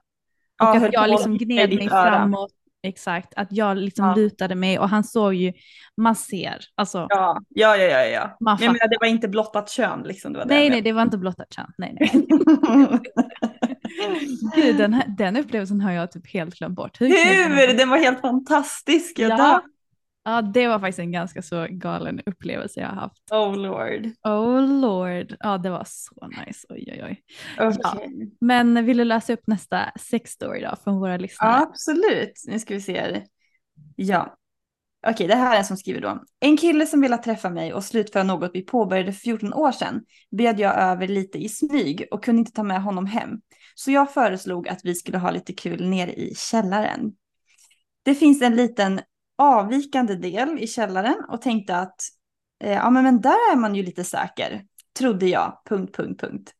Och 0.62 0.68
Ja, 0.68 0.86
att 0.88 0.94
jag 0.94 1.10
liksom 1.10 1.38
gned 1.38 1.70
mig 1.76 1.88
öra. 1.92 2.12
framåt. 2.12 2.52
Exakt, 2.84 3.34
att 3.36 3.48
jag 3.52 3.78
liksom 3.78 4.06
Ja. 4.06 4.16
lutade 4.16 4.56
mig 4.56 4.80
och 4.80 4.90
han 4.90 5.04
såg 5.04 5.34
ju, 5.34 5.54
man 5.98 6.16
ser, 6.16 6.58
alltså. 6.76 7.06
Ja, 7.10 7.42
ja, 7.50 7.78
ja, 7.78 7.84
ja. 7.88 8.06
ja. 8.06 8.38
Man 8.40 8.58
Men 8.60 8.66
menar, 8.68 8.74
fattar. 8.80 8.88
det 8.90 8.98
var 9.02 9.08
inte 9.08 9.28
blottat 9.28 9.70
kön 9.70 10.04
liksom. 10.06 10.34
Det 10.34 10.40
var 10.40 10.46
det 10.46 10.54
Nej 10.54 10.64
jag 10.64 10.72
nej 10.72 10.82
det 10.82 10.92
var 10.94 11.02
inte 11.02 11.18
blottat 11.18 11.48
kön, 11.56 11.72
nej 11.78 11.98
nej. 12.00 12.12
Gud 14.56 14.78
den, 14.78 14.94
här, 14.94 15.06
den 15.18 15.38
upplevelsen 15.38 15.82
har 15.82 15.92
jag 15.92 16.12
typ 16.12 16.34
helt 16.34 16.56
glömt 16.56 16.76
bort. 16.76 17.02
Hur? 17.02 17.08
Hur? 17.08 17.78
Den 17.78 17.90
var 17.90 17.98
helt 17.98 18.22
fantastisk. 18.22 19.20
Jag 19.20 19.32
Ja. 19.32 19.62
Ja 20.28 20.42
det 20.42 20.68
var 20.68 20.80
faktiskt 20.80 21.00
en 21.00 21.12
ganska 21.12 21.42
så 21.42 21.68
galen 21.70 22.22
upplevelse 22.26 22.80
jag 22.80 22.88
har 22.88 22.96
haft. 22.96 23.32
Oh 23.32 23.58
lord. 23.58 24.10
Oh 24.24 24.62
lord, 24.62 25.36
ja 25.40 25.58
det 25.58 25.70
var 25.70 25.84
så 25.88 26.28
nice, 26.28 26.68
oj 26.70 26.86
oj 26.88 27.04
oj. 27.04 27.24
Okej. 27.60 28.32
Men 28.42 28.86
vill 28.86 28.98
du 28.98 29.04
läsa 29.04 29.34
upp 29.34 29.48
nästa 29.48 29.92
sex 30.00 30.32
story 30.32 30.62
då 30.62 30.76
från 30.84 31.00
våra 31.00 31.18
lyssnare? 31.18 31.52
Ja, 31.52 31.62
absolut. 31.62 32.44
Nu 32.48 32.60
ska 32.60 32.74
vi 32.74 32.82
se 32.82 33.00
här. 33.00 33.24
Ja. 33.96 34.38
Okej, 35.08 35.28
det 35.28 35.36
här 35.36 35.54
är 35.54 35.58
en 35.58 35.66
som 35.66 35.78
skriver 35.78 36.02
då. 36.02 36.24
En 36.40 36.58
kille 36.58 36.86
som 36.86 37.02
ville 37.02 37.18
träffa 37.18 37.50
mig 37.50 37.74
och 37.74 37.84
slutföra 37.84 38.24
något 38.24 38.52
vi 38.54 38.62
påbörjade 38.62 39.14
för 39.14 39.20
14 39.20 39.54
år 39.54 39.72
sedan 39.72 40.04
bjöd 40.32 40.60
jag 40.60 40.76
över 40.78 41.08
lite 41.08 41.38
i 41.38 41.50
smyg 41.50 42.08
och 42.12 42.24
kunde 42.24 42.40
inte 42.40 42.52
ta 42.52 42.64
med 42.64 42.84
honom 42.84 43.06
hem. 43.06 43.30
Så 43.76 43.92
jag 43.92 44.14
föreslog 44.14 44.68
att 44.68 44.80
vi 44.84 44.96
skulle 44.96 45.18
ha 45.18 45.32
lite 45.32 45.54
kul 45.54 45.90
nere 45.90 46.14
i 46.14 46.36
källaren. 46.36 47.12
Det 48.04 48.16
finns 48.16 48.42
en 48.42 48.56
liten 48.56 49.02
avvikande 49.38 50.16
del 50.16 50.60
i 50.60 50.68
källaren 50.68 51.26
och 51.30 51.42
tänkte 51.42 51.78
att 51.78 52.02
eh, 52.64 52.74
ja, 52.74 52.90
men, 52.90 53.04
men 53.04 53.22
där 53.22 53.52
är 53.52 53.56
man 53.56 53.76
ju 53.76 53.84
lite 53.84 54.04
säker, 54.04 54.66
trodde 55.00 55.28
jag. 55.28 55.62
Punkt, 55.66 55.96
punkt, 55.96 56.22
punkt. 56.22 56.54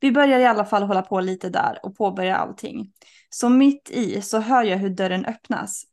Vi 0.00 0.12
börjar 0.12 0.40
i 0.40 0.46
alla 0.46 0.64
fall 0.64 0.82
hålla 0.82 1.02
på 1.02 1.20
lite 1.20 1.48
där 1.48 1.78
och 1.82 1.96
påbörjar 1.96 2.36
allting. 2.36 2.92
Så 3.30 3.48
mitt 3.48 3.90
i 3.90 4.22
så 4.22 4.38
hör 4.38 4.64
jag 4.64 4.78
hur 4.78 4.90
dörren 4.90 5.24
öppnas. 5.24 5.84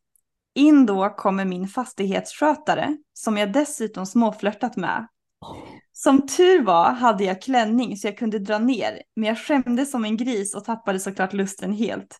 In 0.55 0.85
då 0.85 1.09
kommer 1.09 1.45
min 1.45 1.67
fastighetsskötare 1.67 2.97
som 3.13 3.37
jag 3.37 3.53
dessutom 3.53 4.05
småflörtat 4.05 4.75
med. 4.75 5.07
Som 5.91 6.27
tur 6.27 6.63
var 6.63 6.91
hade 6.91 7.23
jag 7.23 7.41
klänning 7.41 7.97
så 7.97 8.07
jag 8.07 8.17
kunde 8.17 8.39
dra 8.39 8.59
ner, 8.59 9.01
men 9.15 9.27
jag 9.27 9.39
skämdes 9.39 9.91
som 9.91 10.05
en 10.05 10.17
gris 10.17 10.55
och 10.55 10.65
tappade 10.65 10.99
såklart 10.99 11.33
lusten 11.33 11.73
helt. 11.73 12.17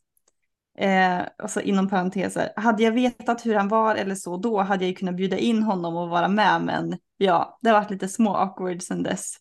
Eh, 0.80 1.22
och 1.44 1.50
så 1.50 1.60
inom 1.60 1.90
parenteser, 1.90 2.50
hade 2.56 2.84
jag 2.84 2.92
vetat 2.92 3.46
hur 3.46 3.56
han 3.56 3.68
var 3.68 3.96
eller 3.96 4.16
så 4.16 4.38
då 4.38 4.62
hade 4.62 4.84
jag 4.84 4.90
ju 4.90 4.96
kunnat 4.96 5.16
bjuda 5.16 5.38
in 5.38 5.64
honom 5.64 5.96
och 5.96 6.10
vara 6.10 6.28
med, 6.28 6.62
men 6.62 6.98
ja, 7.18 7.60
det 7.62 7.70
har 7.70 7.80
varit 7.80 7.92
lite 7.92 8.08
små 8.08 8.36
awkward 8.36 8.82
sen 8.82 9.04
dess. 9.04 9.36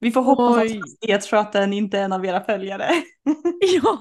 Vi 0.00 0.10
får 0.10 0.22
hoppas 0.22 0.56
Oj. 0.56 0.66
att 0.66 0.82
fastighetsskötaren 0.82 1.72
inte 1.72 1.98
är 1.98 2.04
en 2.04 2.12
av 2.12 2.26
era 2.26 2.40
följare. 2.40 2.88
Ja, 3.60 3.98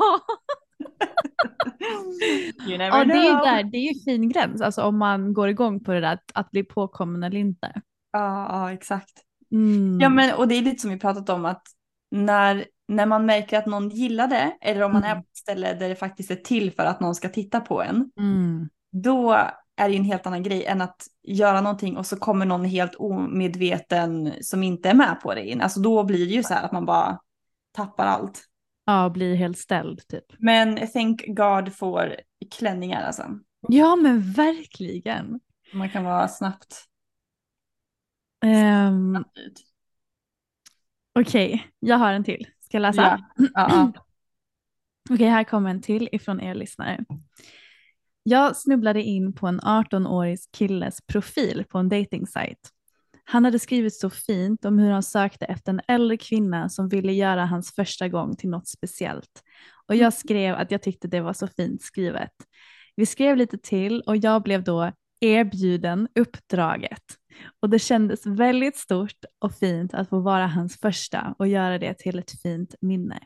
you 2.68 2.78
never 2.78 2.98
ja 2.98 3.06
det, 3.06 3.14
är 3.14 3.24
ju 3.24 3.30
know. 3.30 3.44
där, 3.44 3.64
det 3.64 3.78
är 3.78 3.94
ju 3.94 4.00
fin 4.06 4.30
gräns, 4.30 4.62
alltså 4.62 4.82
om 4.82 4.98
man 4.98 5.34
går 5.34 5.50
igång 5.50 5.84
på 5.84 5.92
det 5.92 6.00
där 6.00 6.14
att, 6.14 6.32
att 6.34 6.52
bli 6.52 6.64
påkommen 6.64 7.24
eller 7.24 7.40
inte. 7.40 7.82
Ja, 8.12 8.48
ja, 8.50 8.74
exakt. 8.74 9.12
Mm. 9.52 10.00
Ja, 10.00 10.10
men 10.10 10.36
och 10.36 10.48
det 10.48 10.56
är 10.56 10.62
lite 10.62 10.82
som 10.82 10.90
vi 10.90 11.00
pratat 11.00 11.30
om 11.30 11.46
att 11.46 11.62
när, 12.12 12.66
när 12.88 13.06
man 13.06 13.26
märker 13.26 13.58
att 13.58 13.66
någon 13.66 13.90
gillar 13.90 14.28
det 14.28 14.58
eller 14.62 14.82
om 14.82 14.92
man 14.94 15.04
Mm. 15.04 15.18
är 15.18 15.22
på 15.22 15.28
ett 15.32 15.38
ställe 15.38 15.74
där 15.74 15.90
det 15.90 15.96
faktiskt 15.96 16.32
är 16.32 16.36
till 16.36 16.72
för 16.72 16.84
att 16.86 17.00
någon 17.00 17.16
ska 17.16 17.30
titta 17.30 17.60
på 17.62 17.82
en, 17.84 18.12
Mm. 18.20 18.70
då 18.92 19.32
är 19.76 19.88
det 19.88 19.92
ju 19.92 19.98
en 19.98 20.04
helt 20.06 20.28
annan 20.28 20.44
grej 20.44 20.66
än 20.66 20.82
att 20.82 21.08
göra 21.24 21.62
någonting 21.62 21.98
och 21.98 22.06
så 22.06 22.18
kommer 22.18 22.46
någon 22.46 22.66
helt 22.66 22.96
omedveten 22.96 24.34
som 24.42 24.64
inte 24.64 24.90
är 24.90 24.94
med 24.94 25.20
på 25.24 25.34
det 25.34 25.50
in. 25.50 25.62
Alltså 25.62 25.80
då 25.80 26.04
blir 26.04 26.26
det 26.28 26.34
ju 26.34 26.44
så 26.44 26.54
här 26.54 26.64
att 26.66 26.72
man 26.72 26.86
bara 26.86 27.20
tappar 27.72 28.06
allt. 28.06 28.44
Ja, 28.86 29.10
bli 29.10 29.36
helt 29.36 29.58
ställd 29.58 30.08
typ. 30.08 30.26
Men 30.40 30.88
thank 30.88 31.24
God 31.28 31.74
for 31.76 32.16
klänningar 32.58 33.04
alltså. 33.04 33.24
Ja, 33.68 33.96
men 33.96 34.32
verkligen. 34.32 35.40
Man 35.74 35.90
kan 35.90 36.04
vara 36.04 36.28
snabbt 36.28 36.84
Um. 38.46 39.24
Okej, 41.20 41.68
jag 41.80 41.98
har 41.98 42.14
en 42.14 42.24
till. 42.24 42.48
Ska 42.68 42.78
jag 42.78 42.82
läsa? 42.82 43.28
Ja, 43.38 43.48
ja. 43.54 43.92
Okej, 45.10 45.28
här 45.28 45.44
kommer 45.44 45.70
en 45.70 45.82
till 45.82 46.10
ifrån 46.12 46.42
er 46.42 46.56
lyssnare. 46.56 47.04
Jag 48.24 48.58
snubblade 48.58 49.04
in 49.04 49.34
på 49.34 49.48
en 49.48 49.62
18-årig 49.62 50.40
killes 50.58 51.02
profil 51.02 51.66
på 51.70 51.78
en 51.78 51.90
datingsajt. 51.90 52.70
Han 53.24 53.46
hade 53.46 53.60
skrivit 53.60 53.96
så 53.96 54.10
fint 54.10 54.66
om 54.66 54.80
hur 54.80 54.92
han 54.92 55.04
sökte 55.04 55.46
efter 55.46 55.72
en 55.72 55.82
äldre 55.88 56.18
kvinna 56.18 56.70
som 56.70 56.90
ville 56.90 57.14
göra 57.14 57.46
hans 57.46 57.76
första 57.76 58.08
gång 58.08 58.36
till 58.36 58.50
något 58.50 58.68
speciellt. 58.68 59.44
Och 59.86 59.96
jag 59.96 60.14
skrev 60.14 60.56
att 60.56 60.72
jag 60.72 60.82
tyckte 60.82 61.08
det 61.08 61.22
var 61.22 61.34
så 61.34 61.48
fint 61.48 61.82
skrivet. 61.82 62.34
Vi 62.96 63.06
skrev 63.06 63.38
lite 63.38 63.58
till 63.58 64.02
och 64.02 64.18
jag 64.18 64.44
blev 64.44 64.64
då 64.64 64.92
erbjuden 65.20 66.08
uppdraget. 66.16 67.04
Och 67.60 67.70
det 67.70 67.80
kändes 67.80 68.26
väldigt 68.26 68.78
stort 68.78 69.26
och 69.40 69.56
fint 69.56 69.94
att 69.94 70.10
få 70.10 70.20
vara 70.20 70.48
hans 70.48 70.80
första 70.80 71.36
och 71.40 71.48
göra 71.48 71.78
det 71.78 71.94
till 71.94 72.20
ett 72.20 72.42
fint 72.42 72.76
minne. 72.82 73.20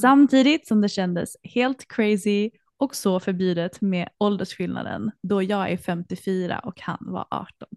Samtidigt 0.00 0.66
som 0.66 0.80
det 0.80 0.88
kändes 0.88 1.36
helt 1.42 1.88
crazy 1.88 2.50
och 2.76 2.96
så 2.96 3.20
förbjudet 3.20 3.80
med 3.80 4.08
åldersskillnaden 4.18 5.10
då 5.22 5.42
jag 5.42 5.70
är 5.70 5.76
54 5.76 6.58
och 6.58 6.80
han 6.80 6.98
var 7.00 7.26
18. 7.30 7.68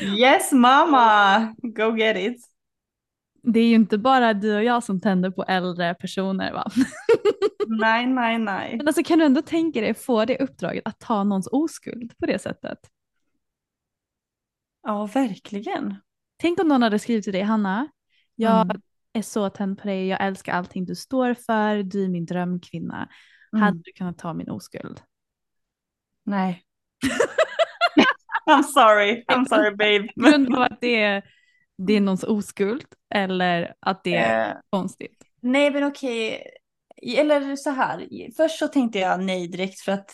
Yes 0.18 0.52
mama, 0.52 1.54
go 1.62 1.96
get 1.96 2.16
it. 2.16 2.46
Det 3.42 3.60
är 3.60 3.68
ju 3.68 3.74
inte 3.74 3.98
bara 3.98 4.34
du 4.34 4.56
och 4.56 4.64
jag 4.64 4.84
som 4.84 5.00
tänder 5.00 5.30
på 5.30 5.44
äldre 5.44 5.94
personer 5.94 6.52
va? 6.52 6.70
Nej, 7.68 8.06
nej, 8.06 8.38
nej. 8.38 8.76
Men 8.76 8.86
alltså 8.88 9.02
kan 9.04 9.18
du 9.18 9.24
ändå 9.24 9.42
tänka 9.42 9.80
dig 9.80 9.94
få 9.94 10.24
det 10.24 10.38
uppdraget 10.38 10.82
att 10.84 10.98
ta 11.00 11.24
någons 11.24 11.48
oskuld 11.52 12.18
på 12.18 12.26
det 12.26 12.38
sättet? 12.38 12.78
Ja, 14.82 15.06
verkligen. 15.06 15.94
Tänk 16.36 16.60
om 16.60 16.68
någon 16.68 16.82
hade 16.82 16.98
skrivit 16.98 17.24
till 17.24 17.32
dig, 17.32 17.42
Hanna, 17.42 17.88
jag 18.34 18.64
Mm. 18.70 18.80
är 19.12 19.22
så 19.22 19.50
tänd 19.50 19.78
på 19.78 19.86
dig, 19.88 20.06
jag 20.06 20.24
älskar 20.24 20.52
allting 20.52 20.84
du 20.84 20.94
står 20.94 21.34
för, 21.34 21.82
du 21.82 22.04
är 22.04 22.08
min 22.08 22.26
drömkvinna. 22.26 23.08
Mm. 23.52 23.62
Hade 23.62 23.78
du 23.84 23.92
kunnat 23.92 24.18
ta 24.18 24.34
min 24.34 24.50
oskuld? 24.50 25.00
Nej. 26.24 26.62
I'm 28.50 28.62
sorry, 28.62 29.24
I'm 29.28 29.44
sorry 29.48 29.70
babe. 29.70 30.12
På 30.14 30.20
grund 30.30 30.54
av 30.56 30.62
att 30.62 30.80
det 30.80 31.02
är, 31.02 31.22
det 31.78 31.92
är 31.92 32.00
någons 32.00 32.24
oskuld 32.24 32.84
eller 33.14 33.74
att 33.80 34.04
det 34.04 34.14
är 34.16 34.50
Eh, 34.50 34.56
konstigt? 34.70 35.24
nej 35.40 35.70
men 35.70 35.84
okej, 35.84 36.42
eller 37.02 37.56
så 37.56 37.70
här. 37.70 38.08
Först 38.36 38.58
så 38.58 38.68
tänkte 38.68 38.98
jag 38.98 39.22
nej 39.24 39.48
direkt 39.48 39.80
för 39.80 39.92
att 39.92 40.10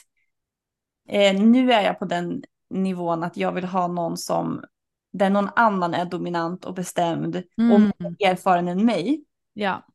eh, 1.09 1.41
nu 1.41 1.73
är 1.73 1.83
jag 1.83 1.99
på 1.99 2.05
den 2.05 2.43
nivån 2.71 3.23
att 3.23 3.37
jag 3.37 3.53
vill 3.53 3.65
ha 3.65 3.87
någon 3.87 4.17
som, 4.17 4.65
där 5.13 5.31
någon 5.31 5.49
annan 5.57 5.95
är 5.95 6.05
dominant 6.05 6.65
och 6.65 6.75
bestämd 6.75 7.37
och 7.37 7.43
Mm. 7.59 7.93
mer 7.99 8.31
erfaren 8.31 8.69
än 8.69 8.85
mig. 8.85 9.25
Ja. 9.53 9.87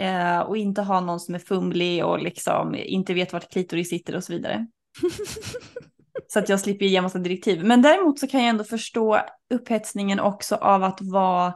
Eh, 0.00 0.40
och 0.40 0.56
inte 0.56 0.82
ha 0.82 1.00
någon 1.00 1.20
som 1.20 1.34
är 1.34 1.38
fumlig 1.38 2.04
och 2.04 2.18
liksom 2.22 2.74
inte 2.74 3.14
vet 3.14 3.32
vart 3.32 3.52
klitoris 3.52 3.88
sitter 3.88 4.16
och 4.16 4.24
så 4.24 4.32
vidare. 4.32 4.66
Så 6.28 6.38
att 6.38 6.48
jag 6.48 6.60
slipper 6.60 6.86
ge 6.86 7.02
massa 7.02 7.18
direktiv. 7.18 7.64
Men 7.64 7.82
däremot 7.82 8.18
så 8.18 8.26
kan 8.26 8.40
jag 8.40 8.48
ändå 8.48 8.64
förstå 8.64 9.20
upphetsningen 9.54 10.20
också 10.20 10.54
av 10.54 10.84
att 10.84 11.00
vara, 11.00 11.54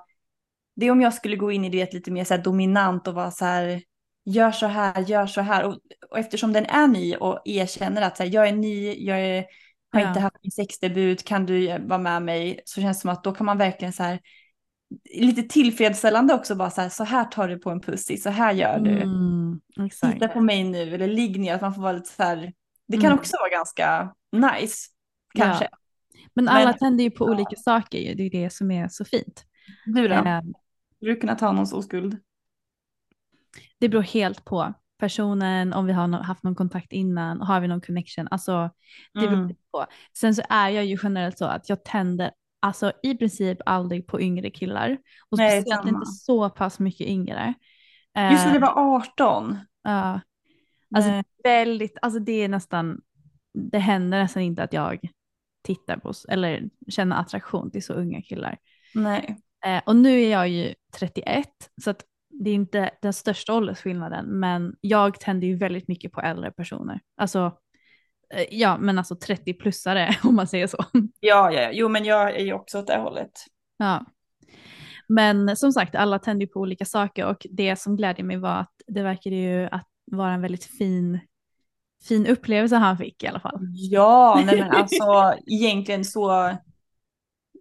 det 0.77 0.87
är 0.87 0.91
om 0.91 1.01
jag 1.01 1.15
skulle 1.15 1.37
gå 1.37 1.53
in 1.53 1.65
i 1.65 1.69
det 1.69 1.95
lite 1.95 2.11
mer 2.11 2.25
så 2.25 2.37
dominant 2.37 3.09
och 3.09 3.15
vara 3.15 3.31
så 3.31 3.45
här, 3.45 3.83
gör 4.25 4.51
så 4.53 4.67
här, 4.67 5.01
gör 5.03 5.27
så 5.27 5.41
här. 5.41 5.65
Och, 5.65 5.79
och 6.11 6.19
eftersom 6.19 6.53
den 6.53 6.67
är 6.67 6.87
ny 6.89 7.17
och 7.17 7.43
erkänner 7.45 8.03
att 8.03 8.17
så 8.17 8.23
här, 8.23 8.31
jag 8.31 8.49
är 8.49 8.53
ny, 8.53 9.05
jag 9.07 9.21
är, 9.21 9.45
har 9.93 10.01
Ja. 10.01 10.09
inte 10.09 10.21
haft 10.21 10.37
min 10.43 10.51
sexdebut, 10.51 11.25
kan 11.25 11.47
du 11.47 11.79
vara 11.79 11.99
med 11.99 12.23
mig? 12.23 12.61
Så 12.65 12.81
känns 12.81 12.97
det 12.99 13.01
som 13.01 13.11
att 13.11 13.25
då 13.25 13.33
kan 13.33 13.47
man 13.47 13.59
verkligen 13.59 13.93
så 13.93 14.03
här, 14.03 14.21
lite 15.15 15.43
tillfredsställande 15.43 16.35
också 16.35 16.55
bara 16.55 16.71
så 16.71 16.81
här, 16.81 16.89
så 16.89 17.05
här 17.05 17.25
tar 17.25 17.49
du 17.49 17.59
på 17.59 17.71
en 17.71 17.81
pussy, 17.81 18.17
så 18.17 18.31
här 18.31 18.53
gör 18.53 18.79
du. 18.79 19.03
Mm. 19.03 19.61
Titta 20.13 20.29
på 20.29 20.41
mig 20.41 20.65
nu 20.65 20.95
eller 20.95 21.07
ligg 21.09 21.41
ner, 21.41 21.55
att 21.55 21.61
man 21.61 21.75
får 21.75 21.83
vara 21.83 21.93
lite 21.93 22.11
så 22.11 22.23
här, 22.23 22.53
det 22.89 22.97
kan 22.97 23.07
Mm. 23.07 23.19
också 23.19 23.37
vara 23.41 23.51
ganska 23.51 24.15
nice, 24.33 24.89
kanske. 25.35 25.69
Men 26.35 26.49
alla 26.49 26.65
Men- 26.65 26.79
tänder 26.79 27.05
ju 27.05 27.11
på 27.11 27.25
olika 27.25 27.57
saker, 27.57 28.15
det 28.15 28.23
är 28.23 28.31
det 28.31 28.51
som 28.53 28.71
är 28.71 28.89
så 28.89 29.05
fint. 29.05 29.45
Du 29.87 30.09
då? 30.09 30.15
Eh, 30.15 30.41
Skulle 30.97 31.13
du 31.15 31.21
kunna 31.21 31.35
ta 31.35 31.53
någons 31.53 31.73
oskuld? 31.73 32.17
Det 33.83 33.89
beror 33.89 34.03
helt 34.03 34.45
på 34.45 34.73
personen, 34.99 35.73
om 35.73 35.87
vi 35.87 35.93
har 35.93 36.09
haft 36.09 36.43
någon 36.43 36.55
kontakt 36.55 36.93
innan, 36.93 37.41
har 37.41 37.61
vi 37.61 37.69
någon 37.69 37.81
connection. 37.81 38.29
Alltså, 38.31 38.71
det 39.15 39.21
beror 39.21 39.33
Mm. 39.33 39.55
på. 39.73 39.87
Sen 40.19 40.35
så 40.35 40.43
är 40.49 40.69
jag 40.69 40.85
ju 40.85 40.99
generellt 41.03 41.39
så 41.39 41.45
att 41.45 41.69
jag 41.69 41.85
tänder 41.85 42.31
alltså, 42.61 42.93
i 43.03 43.15
princip 43.15 43.59
aldrig 43.67 44.07
på 44.07 44.21
yngre 44.21 44.51
killar. 44.51 44.99
Och 45.31 45.39
Nej, 45.39 45.61
speciellt 45.63 45.85
samma. 45.87 45.99
inte 45.99 46.07
så 46.11 46.51
pass 46.51 46.79
mycket 46.79 47.07
yngre. 47.07 47.55
Just 48.31 48.45
när 48.45 48.47
Eh, 48.47 48.53
det 48.53 48.59
var 48.59 48.97
18. 48.97 49.59
ja. 49.83 50.21
alltså, 50.95 51.11
Nej. 51.11 51.23
väldigt, 51.45 51.99
alltså 52.03 52.21
det 52.21 52.33
är 52.33 52.49
nästan, 52.49 53.01
det 53.55 53.79
händer 53.79 54.19
nästan 54.23 54.43
inte 54.43 54.63
att 54.63 54.73
jag 54.73 54.99
tittar 55.63 55.97
på 55.97 56.13
eller 56.29 56.63
känner 56.89 57.17
attraktion 57.17 57.71
till 57.71 57.85
så 57.85 57.93
unga 57.93 58.23
killar. 58.23 58.59
Nej. 58.95 59.37
Eh, 59.67 59.83
och 59.87 59.97
nu 59.97 60.21
är 60.21 60.31
jag 60.31 60.49
ju 60.49 60.75
31 60.99 61.49
så 61.85 61.91
att 61.91 62.05
det 62.33 62.51
är 62.51 62.55
inte 62.55 62.91
den 63.03 63.13
största 63.13 63.55
åldersskillnaden 63.55 64.27
men 64.27 64.77
jag 64.81 65.21
tänder 65.21 65.47
ju 65.47 65.57
väldigt 65.57 65.89
mycket 65.89 66.13
på 66.13 66.21
äldre 66.21 66.51
personer. 66.51 67.01
Alltså, 67.17 67.57
eh, 68.35 68.45
ja 68.51 68.79
men 68.79 68.99
alltså 68.99 69.15
30-plussare 69.15 70.15
om 70.23 70.37
man 70.37 70.47
säger 70.47 70.67
så. 70.67 70.85
Ja, 71.21 71.53
ja, 71.53 71.71
jo 71.73 71.89
men 71.89 72.05
jag 72.05 72.37
är 72.37 72.45
ju 72.45 72.53
också 72.53 72.79
åt 72.79 72.87
det 72.87 72.99
hållet. 72.99 73.31
ja. 73.77 74.05
Men 75.09 75.57
som 75.57 75.73
sagt, 75.73 75.95
alla 75.95 76.19
tänder 76.19 76.47
ju 76.47 76.53
på 76.53 76.61
olika 76.61 76.85
saker 76.85 77.27
och 77.27 77.47
det 77.51 77.77
som 77.77 77.97
glädjer 77.97 78.25
mig 78.25 78.37
var 78.37 78.61
att 78.61 78.75
det 78.87 79.03
verkade 79.03 79.37
ju 79.37 79.69
att 79.73 79.89
vara 80.05 80.33
en 80.33 80.41
väldigt 80.41 80.65
fin, 80.65 81.21
fin 82.09 82.27
upplevelse 82.27 82.77
han 82.77 82.99
fick 82.99 83.23
i 83.23 83.27
alla 83.27 83.41
fall. 83.41 83.59
Ja, 83.73 84.43
nej 84.47 84.59
men 84.59 84.71
alltså 84.71 85.35
egentligen 85.47 86.05
så, 86.05 86.57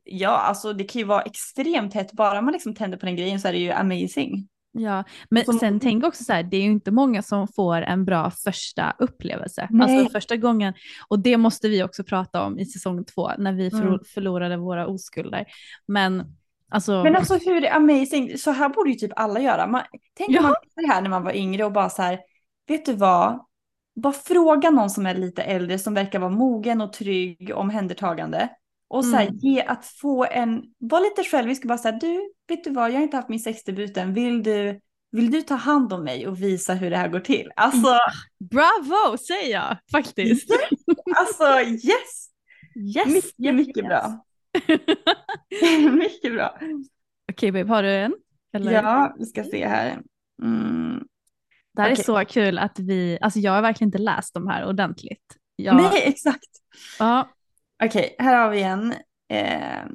ja 0.04 0.30
alltså 0.30 0.74
det 0.74 0.84
kan 0.84 1.00
ju 1.00 1.06
vara 1.06 1.22
extremt 1.22 1.94
hett, 1.94 2.12
bara 2.14 2.42
man 2.42 2.54
liksom 2.54 2.76
tänder 2.76 2.98
på 2.98 3.06
den 3.06 3.16
grejen 3.16 3.40
så 3.40 3.48
är 3.48 3.52
det 3.52 3.60
ju 3.60 3.72
amazing. 3.72 4.48
Ja, 4.74 5.04
men 5.30 5.46
Som- 5.46 5.60
sen 5.60 5.80
tänk 5.80 6.04
också 6.06 6.24
så 6.24 6.34
här, 6.34 6.44
det 6.44 6.58
är 6.58 6.62
ju 6.62 6.72
inte 6.72 6.92
många 6.92 7.22
som 7.22 7.48
får 7.48 7.82
en 7.82 8.06
bra 8.06 8.32
första 8.32 8.96
upplevelse. 9.00 9.68
Nej. 9.70 9.98
Alltså 9.98 10.12
första 10.12 10.38
gången, 10.38 10.74
och 11.08 11.20
det 11.20 11.38
måste 11.38 11.70
vi 11.70 11.84
också 11.84 12.04
prata 12.04 12.44
om 12.46 12.60
i 12.60 12.66
säsong 12.66 13.06
två 13.06 13.32
när 13.38 13.54
vi 13.54 13.68
Mm. 13.74 14.00
förlorade 14.14 14.58
våra 14.58 14.88
oskulder. 14.88 15.46
Men 15.88 16.24
alltså, 16.70 17.04
Men 17.04 17.16
alltså 17.16 17.38
hur 17.38 17.74
amazing, 17.76 18.38
så 18.38 18.52
här 18.52 18.70
borde 18.70 18.90
ju 18.90 18.96
typ 18.96 19.12
alla 19.16 19.40
göra. 19.40 19.68
Man, 19.68 19.82
tänk 20.18 20.32
Ja. 20.32 20.40
om 20.40 20.46
man 20.46 20.56
det 20.76 20.88
här 20.94 21.02
när 21.02 21.10
man 21.10 21.24
var 21.24 21.36
yngre 21.36 21.66
och 21.66 21.72
bara 21.72 21.90
så 21.90 22.02
här, 22.02 22.20
vet 22.68 22.86
du 22.86 22.94
vad? 22.94 23.46
Bara 23.96 24.14
fråga 24.14 24.70
någon 24.70 24.90
som 24.90 25.06
är 25.06 25.16
lite 25.16 25.44
äldre 25.44 25.80
som 25.80 25.94
verkar 25.94 26.20
vara 26.20 26.32
mogen 26.32 26.82
och 26.82 26.94
trygg, 26.94 27.52
omhändertagande. 27.56 28.50
Och 28.88 29.06
så 29.06 29.16
här, 29.16 29.24
Mm. 29.24 29.36
ge 29.38 29.62
att 29.64 29.86
få 29.86 30.26
en, 30.26 30.64
var 30.78 31.00
lite 31.02 31.30
självisk 31.30 31.64
och 31.64 31.68
bara 31.68 31.78
säga 31.78 31.98
du, 32.02 32.30
vet 32.52 32.64
du 32.64 32.70
vad, 32.72 32.90
jag 32.92 32.96
har 32.96 33.04
inte 33.04 33.18
haft 33.18 33.30
min 33.30 33.40
sexdebut 33.40 33.98
än, 33.98 34.14
vill 34.14 34.44
du, 34.44 34.80
vill 35.12 35.32
du 35.32 35.42
ta 35.42 35.56
hand 35.56 35.94
om 35.94 36.04
mig 36.04 36.28
och 36.28 36.42
visa 36.42 36.74
hur 36.74 36.90
det 36.90 36.98
här 36.98 37.08
går 37.08 37.20
till? 37.20 37.52
Alltså, 37.56 37.98
bravo 38.40 39.18
säger 39.18 39.52
jag 39.52 39.78
faktiskt. 39.92 40.50
alltså 41.16 41.60
yes! 41.70 42.28
Yes, 42.96 43.08
mycket, 43.08 43.40
yes, 43.40 43.56
mycket 43.56 43.78
yes. 43.78 43.88
bra. 43.88 44.26
mycket 45.92 46.34
bra. 46.34 46.58
Okej 47.32 47.52
babe, 47.52 47.70
har 47.70 47.84
du 47.84 47.90
en? 47.90 48.16
Eller? 48.54 48.72
Ja, 48.72 49.16
vi 49.20 49.26
ska 49.26 49.44
se 49.44 49.68
här. 49.68 50.02
Mm. 50.44 51.04
Det 51.74 51.82
här 51.82 51.90
är 51.90 51.94
okej. 51.94 52.06
så 52.06 52.26
kul 52.26 52.58
att 52.58 52.80
vi, 52.80 53.18
alltså 53.22 53.40
jag 53.40 53.52
har 53.52 53.62
verkligen 53.62 53.88
inte 53.88 53.98
läst 53.98 54.34
de 54.34 54.48
här 54.48 54.66
ordentligt. 54.68 55.38
Jag, 55.56 55.76
Nej, 55.76 56.04
exakt. 56.06 56.50
Ja, 57.00 57.30
Okej, 57.84 58.16
här 58.20 58.36
har 58.36 58.50
vi 58.50 58.62
en. 58.62 58.92
Eh, 59.30 59.86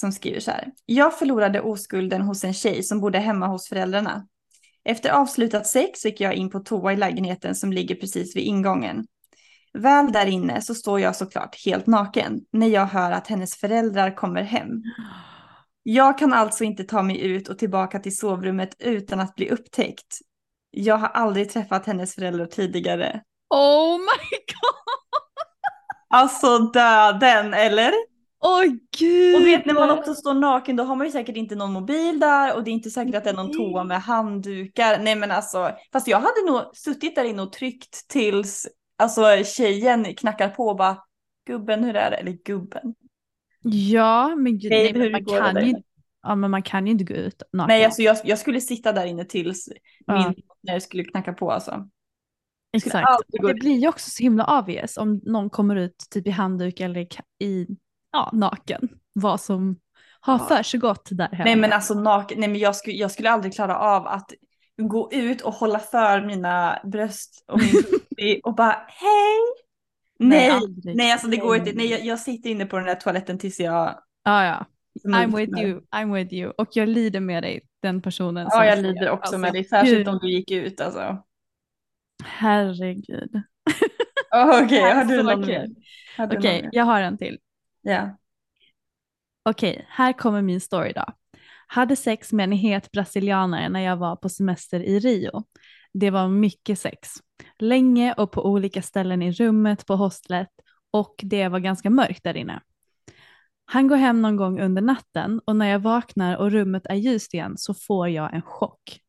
som 0.00 0.12
skriver 0.12 0.40
så 0.40 0.50
här. 0.50 0.70
Jag 0.86 1.18
förlorade 1.18 1.60
oskulden 1.60 2.22
hos 2.22 2.44
en 2.44 2.54
tjej 2.54 2.82
som 2.82 3.00
bodde 3.00 3.18
hemma 3.18 3.46
hos 3.46 3.68
föräldrarna. 3.68 4.26
Efter 4.84 5.10
avslutat 5.10 5.66
sex 5.66 6.04
gick 6.04 6.20
jag 6.20 6.34
in 6.34 6.50
på 6.50 6.60
toa 6.60 6.92
i 6.92 6.96
lägenheten 6.96 7.54
som 7.54 7.72
ligger 7.72 7.94
precis 7.94 8.36
vid 8.36 8.44
ingången. 8.44 9.06
Väl 9.72 10.12
där 10.12 10.26
inne 10.26 10.60
så 10.62 10.74
står 10.74 11.00
jag 11.00 11.16
såklart 11.16 11.64
helt 11.64 11.86
naken 11.86 12.40
när 12.52 12.68
jag 12.68 12.86
hör 12.86 13.12
att 13.12 13.26
hennes 13.26 13.56
föräldrar 13.56 14.16
kommer 14.16 14.42
hem. 14.42 14.68
Jag 15.82 16.18
kan 16.18 16.32
alltså 16.32 16.64
inte 16.64 16.84
ta 16.84 17.02
mig 17.02 17.20
ut 17.20 17.48
och 17.48 17.58
tillbaka 17.58 17.98
till 17.98 18.16
sovrummet 18.16 18.74
utan 18.78 19.20
att 19.20 19.34
bli 19.34 19.50
upptäckt. 19.50 20.18
Jag 20.70 20.96
har 20.96 21.08
aldrig 21.08 21.50
träffat 21.50 21.86
hennes 21.86 22.14
föräldrar 22.14 22.46
tidigare. 22.46 23.22
Oh 23.50 23.98
my 23.98 24.30
god! 24.46 24.90
Alltså 26.08 26.58
döden, 26.58 27.54
eller? 27.54 27.92
Åh 28.42 28.64
gud! 28.98 29.36
Och 29.36 29.46
vet 29.46 29.66
när 29.66 29.74
man 29.74 29.90
också 29.90 30.14
står 30.14 30.34
naken 30.34 30.76
då 30.76 30.84
har 30.84 30.96
man 30.96 31.06
ju 31.06 31.12
säkert 31.12 31.36
inte 31.36 31.54
någon 31.54 31.72
mobil 31.72 32.20
där 32.20 32.56
och 32.56 32.64
det 32.64 32.70
är 32.70 32.72
inte 32.72 32.90
säkert 32.90 33.14
att 33.14 33.24
det 33.24 33.30
är 33.30 33.34
någon 33.34 33.52
toa 33.52 33.84
med 33.84 34.02
handdukar. 34.02 34.98
Nej 34.98 35.16
men 35.16 35.30
alltså, 35.30 35.70
fast 35.92 36.08
jag 36.08 36.16
hade 36.16 36.46
nog 36.46 36.76
suttit 36.76 37.14
där 37.14 37.24
inne 37.24 37.42
och 37.42 37.52
tryckt 37.52 38.08
tills 38.08 38.68
alltså 38.98 39.22
tjejen 39.44 40.14
knackar 40.14 40.48
på 40.48 40.66
och 40.66 40.76
bara 40.76 40.98
gubben 41.46 41.84
hur 41.84 41.96
är 41.96 42.10
det? 42.10 42.16
Eller 42.16 42.32
gubben. 42.32 42.94
Ja, 43.62 44.36
men 44.36 44.58
gud, 44.58 44.70
Nej, 44.70 44.82
nej, 44.82 44.92
men 44.92 45.02
hur 45.02 45.10
man 45.10 45.24
går 45.24 45.34
det 45.34 45.52
kan 45.52 45.66
ju? 45.66 45.74
Ja 46.22 46.34
men 46.34 46.50
man 46.50 46.62
kan 46.62 46.86
ju 46.86 46.92
inte 46.92 47.04
gå 47.04 47.14
ut 47.14 47.42
naken. 47.52 47.68
Nej 47.68 47.84
alltså 47.84 48.02
jag, 48.02 48.16
jag 48.24 48.38
skulle 48.38 48.60
sitta 48.60 48.92
där 48.92 49.06
inne 49.06 49.24
tills 49.24 49.68
Ja. 50.06 50.14
min 50.14 50.42
partner 50.42 50.80
skulle 50.80 51.04
knacka 51.04 51.32
på 51.32 51.50
alltså. 51.50 51.88
Exakt. 52.72 53.08
Det 53.28 53.54
blir 53.54 53.78
ju 53.78 53.88
också 53.88 54.10
så 54.10 54.22
himla 54.22 54.58
obvious 54.58 54.96
om 54.96 55.20
någon 55.24 55.50
kommer 55.50 55.76
ut 55.76 55.96
typ 56.10 56.26
i 56.26 56.30
handduk 56.30 56.80
eller 56.80 57.06
i 57.38 57.66
ja, 58.12 58.30
naken. 58.32 58.88
Vad 59.12 59.40
som 59.40 59.76
har 60.20 60.38
Ja. 60.38 60.46
för 60.46 60.62
sig 60.62 60.80
gått 60.80 61.08
där 61.10 61.28
hemma. 61.28 61.44
Nej 61.44 61.56
men 61.56 61.72
alltså 61.72 61.94
naken, 61.94 62.40
nej 62.40 62.48
men 62.48 62.58
jag 62.58 62.76
skulle, 62.76 62.96
jag 62.96 63.10
skulle 63.10 63.30
aldrig 63.30 63.54
klara 63.54 63.78
av 63.78 64.06
att 64.06 64.30
gå 64.82 65.12
ut 65.12 65.40
och 65.40 65.54
hålla 65.54 65.78
för 65.78 66.20
mina 66.26 66.78
bröst 66.84 67.44
och 67.48 67.58
min 67.58 68.40
och 68.44 68.54
bara 68.54 68.72
hej. 68.88 69.38
Nej, 70.18 70.48
aldrig. 70.50 70.96
nej 70.96 71.12
alltså 71.12 71.26
det 71.28 71.36
går 71.36 71.50
Nej, 71.50 71.58
inte. 71.58 71.72
nej, 71.72 71.76
Nej 71.88 71.90
jag, 71.98 72.04
jag 72.06 72.18
sitter 72.20 72.50
inne 72.50 72.66
på 72.66 72.76
den 72.76 72.86
där 72.86 72.94
toaletten 72.94 73.38
tills 73.38 73.60
jag 73.60 74.00
Ja, 74.24 74.44
ja. 74.44 74.66
I'm 75.04 75.36
with 75.36 75.58
you, 75.62 75.80
I'm 75.90 76.14
with 76.14 76.34
you. 76.34 76.50
Och 76.58 76.68
jag 76.72 76.88
lider 76.88 77.20
med 77.20 77.42
dig, 77.42 77.60
den 77.82 78.02
personen. 78.02 78.48
Ja 78.50 78.66
jag 78.66 78.78
lider 78.78 79.10
också 79.10 79.22
Alltså, 79.22 79.38
med 79.38 79.52
dig, 79.52 79.64
särskilt 79.64 80.08
om 80.08 80.18
du 80.22 80.30
gick 80.30 80.50
ut 80.50 80.80
alltså. 80.80 81.22
Herregud. 82.24 83.42
Okej, 84.34 84.80
har 84.94 85.04
du 85.04 85.22
någon 85.22 85.40
mer? 85.40 85.68
Okej, 86.18 86.62
mer? 86.62 86.68
jag 86.72 86.84
har 86.84 87.00
en 87.00 87.18
till. 87.18 87.38
Ja. 87.82 88.16
Okej, 89.42 89.86
här 89.88 90.12
kommer 90.12 90.42
min 90.42 90.60
story 90.60 90.92
då. 90.92 91.04
Hade 91.66 91.96
sex 91.96 92.32
med 92.32 92.44
en 92.44 92.52
het 92.52 92.90
brasilianare 92.90 93.68
när 93.68 93.80
jag 93.80 93.96
var 93.96 94.16
på 94.16 94.28
semester 94.28 94.80
i 94.80 94.98
Rio. 94.98 95.44
Det 95.92 96.10
var 96.10 96.28
mycket 96.28 96.78
sex. 96.78 97.08
Länge 97.58 98.12
och 98.12 98.32
på 98.32 98.46
olika 98.46 98.82
ställen 98.82 99.22
i 99.22 99.32
rummet 99.32 99.86
på 99.86 99.96
hostlet 99.96 100.48
och 100.90 101.14
det 101.22 101.48
var 101.48 101.58
ganska 101.58 101.90
mörkt 101.90 102.24
där 102.24 102.36
inne. 102.36 102.60
Han 103.64 103.88
går 103.88 103.96
hem 103.96 104.22
någon 104.22 104.36
gång 104.36 104.60
under 104.60 104.82
natten 104.82 105.40
och 105.44 105.56
när 105.56 105.66
jag 105.66 105.78
vaknar 105.78 106.36
och 106.36 106.50
rummet 106.50 106.86
är 106.86 106.94
ljust 106.94 107.34
igen 107.34 107.54
så 107.58 107.74
får 107.74 108.08
jag 108.08 108.34
en 108.34 108.42
chock. 108.42 109.00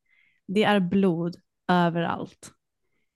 Det 0.46 0.64
är 0.64 0.80
blod 0.80 1.36
överallt. 1.68 2.50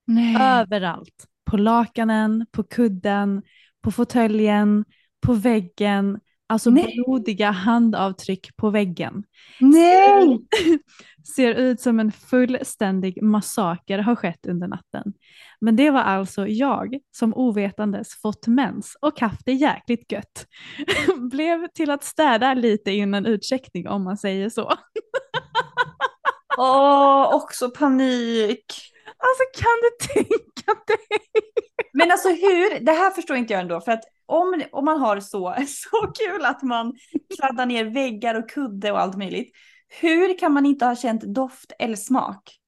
Nej. 0.05 0.37
Överallt. 0.41 1.27
På 1.45 1.57
lakanen, 1.57 2.47
på 2.51 2.63
kudden, 2.63 3.43
på 3.81 3.93
fåtöljen, 3.93 4.85
på 5.27 5.33
väggen. 5.33 6.21
Alltså 6.49 6.71
Nej. 6.71 7.03
blodiga 7.07 7.51
handavtryck 7.51 8.57
på 8.57 8.71
väggen. 8.71 9.25
Nej! 9.61 10.39
Ser 11.37 11.55
ut 11.55 11.81
som 11.81 12.01
en 12.01 12.13
fullständig 12.13 13.23
massaker 13.23 13.99
har 13.99 14.17
skett 14.17 14.47
under 14.47 14.69
natten. 14.69 15.13
Men 15.61 15.77
det 15.77 15.91
var 15.91 16.01
alltså 16.01 16.47
jag 16.47 16.99
som 17.17 17.35
ovetandes 17.35 18.21
fått 18.23 18.47
mens 18.47 18.97
och 19.01 19.21
haft 19.21 19.47
det 19.47 19.53
jäkligt 19.53 20.13
gött. 20.13 20.47
Blev 21.31 21.69
till 21.69 21.91
att 21.91 22.05
städa 22.05 22.55
lite 22.55 22.91
innan 22.91 23.27
utcheckning 23.27 23.89
om 23.89 24.05
man 24.05 24.17
säger 24.17 24.49
så. 24.49 24.73
Åh, 26.59 27.35
också 27.35 27.71
panik. 27.71 28.65
Alltså 29.07 29.63
kan 29.63 29.77
du 29.83 30.15
tänka 30.15 30.81
dig? 30.87 31.19
Men 31.93 32.11
alltså 32.11 32.29
hur, 32.29 32.85
det 32.85 32.93
här 32.93 33.11
förstår 33.11 33.37
inte 33.37 33.53
jag 33.53 33.63
ändå, 33.63 33.81
för 33.81 33.93
att 33.93 34.05
om, 34.27 34.63
om 34.73 34.85
man 34.85 35.01
har 35.01 35.21
så, 35.21 35.55
så 35.69 36.13
kul 36.13 36.45
att 36.45 36.63
man 36.63 36.95
kladdar 37.37 37.67
ner 37.67 37.85
väggar 37.85 38.35
och 38.35 38.51
kudde 38.51 38.93
och 38.93 39.01
allt 39.01 39.17
möjligt, 39.17 39.53
hur 40.01 40.39
kan 40.39 40.53
man 40.53 40.67
inte 40.67 40.87
ha 40.87 40.97
känt 40.97 41.23
doft 41.23 41.73
eller 41.79 41.97
smak? 41.97 42.59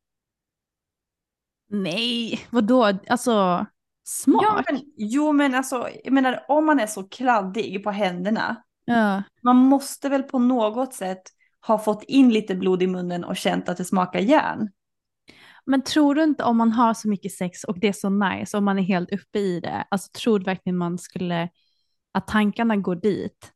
Nej, 1.70 2.40
vadå? 2.50 2.84
Alltså 3.08 3.66
smak? 4.04 4.44
Ja, 4.44 4.62
men, 4.70 4.80
jo 4.96 5.32
men 5.32 5.54
alltså, 5.54 5.88
jag 6.04 6.12
menar 6.12 6.44
om 6.48 6.66
man 6.66 6.80
är 6.80 6.86
så 6.86 7.02
kladdig 7.04 7.84
på 7.84 7.90
händerna, 7.90 8.62
Ja. 8.84 9.22
man 9.42 9.56
måste 9.56 10.08
väl 10.08 10.22
på 10.22 10.38
något 10.38 10.94
sätt 10.94 11.22
ha 11.66 11.78
fått 11.78 12.02
in 12.02 12.30
lite 12.30 12.54
blod 12.54 12.82
i 12.82 12.86
munnen 12.86 13.24
och 13.24 13.36
känt 13.36 13.68
att 13.68 13.76
det 13.76 13.84
smakar 13.84 14.20
järn. 14.20 14.68
Men 15.70 15.82
tror 15.82 16.14
du 16.14 16.24
inte 16.24 16.44
om 16.44 16.56
man 16.56 16.72
har 16.72 16.94
så 16.94 17.08
mycket 17.08 17.32
sex 17.32 17.64
och 17.64 17.80
det 17.80 17.88
är 17.88 17.92
så 17.92 18.08
nice, 18.08 18.56
om 18.56 18.64
man 18.64 18.78
är 18.78 18.82
helt 18.82 19.12
uppe 19.12 19.38
i 19.38 19.60
det, 19.60 19.86
alltså 19.90 20.08
tror 20.12 20.38
du 20.38 20.44
verkligen 20.44 20.76
man 20.76 20.98
skulle, 20.98 21.48
att 22.12 22.26
tankarna 22.26 22.76
går 22.76 22.96
dit? 22.96 23.52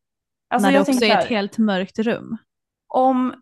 Alltså 0.49 0.69
när 0.69 0.73
det 0.73 0.79
också 0.79 1.05
är 1.05 1.19
ett 1.19 1.29
helt 1.29 1.57
mörkt 1.57 1.99
rum? 1.99 2.37
om, 2.93 3.33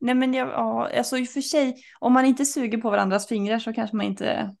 nej 0.00 0.14
men 0.14 0.34
jag, 0.34 0.48
ja, 0.48 0.90
alltså 0.98 1.18
i 1.18 1.24
och 1.24 1.28
för 1.28 1.40
sig, 1.40 1.74
om 2.00 2.12
man 2.12 2.24
inte 2.24 2.44
suger 2.44 2.78
på 2.78 2.90
varandras 2.90 3.28
fingrar 3.28 3.58
så 3.58 3.72
kanske 3.72 3.96
man 3.96 4.06
inte, 4.06 4.54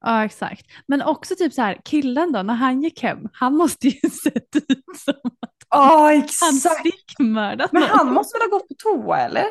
Ja, 0.00 0.24
exakt. 0.24 0.66
Men 0.86 1.02
också 1.02 1.34
typ 1.34 1.52
så 1.52 1.62
här, 1.62 1.80
killen 1.84 2.32
då, 2.32 2.42
när 2.42 2.54
han 2.54 2.82
gick 2.82 3.02
hem, 3.02 3.18
han 3.32 3.56
måste 3.56 3.88
ju 3.88 4.10
sett 4.10 4.56
ut 4.56 4.84
som 5.04 5.14
att 5.24 5.54
ja 5.70 6.22
han 6.40 6.52
stickmördat 6.52 7.72
Men 7.72 7.82
han 7.82 8.12
måste 8.12 8.38
väl 8.38 8.50
ha 8.50 8.58
gått 8.58 8.68
på 8.68 8.74
toa 8.78 9.18
eller? 9.18 9.44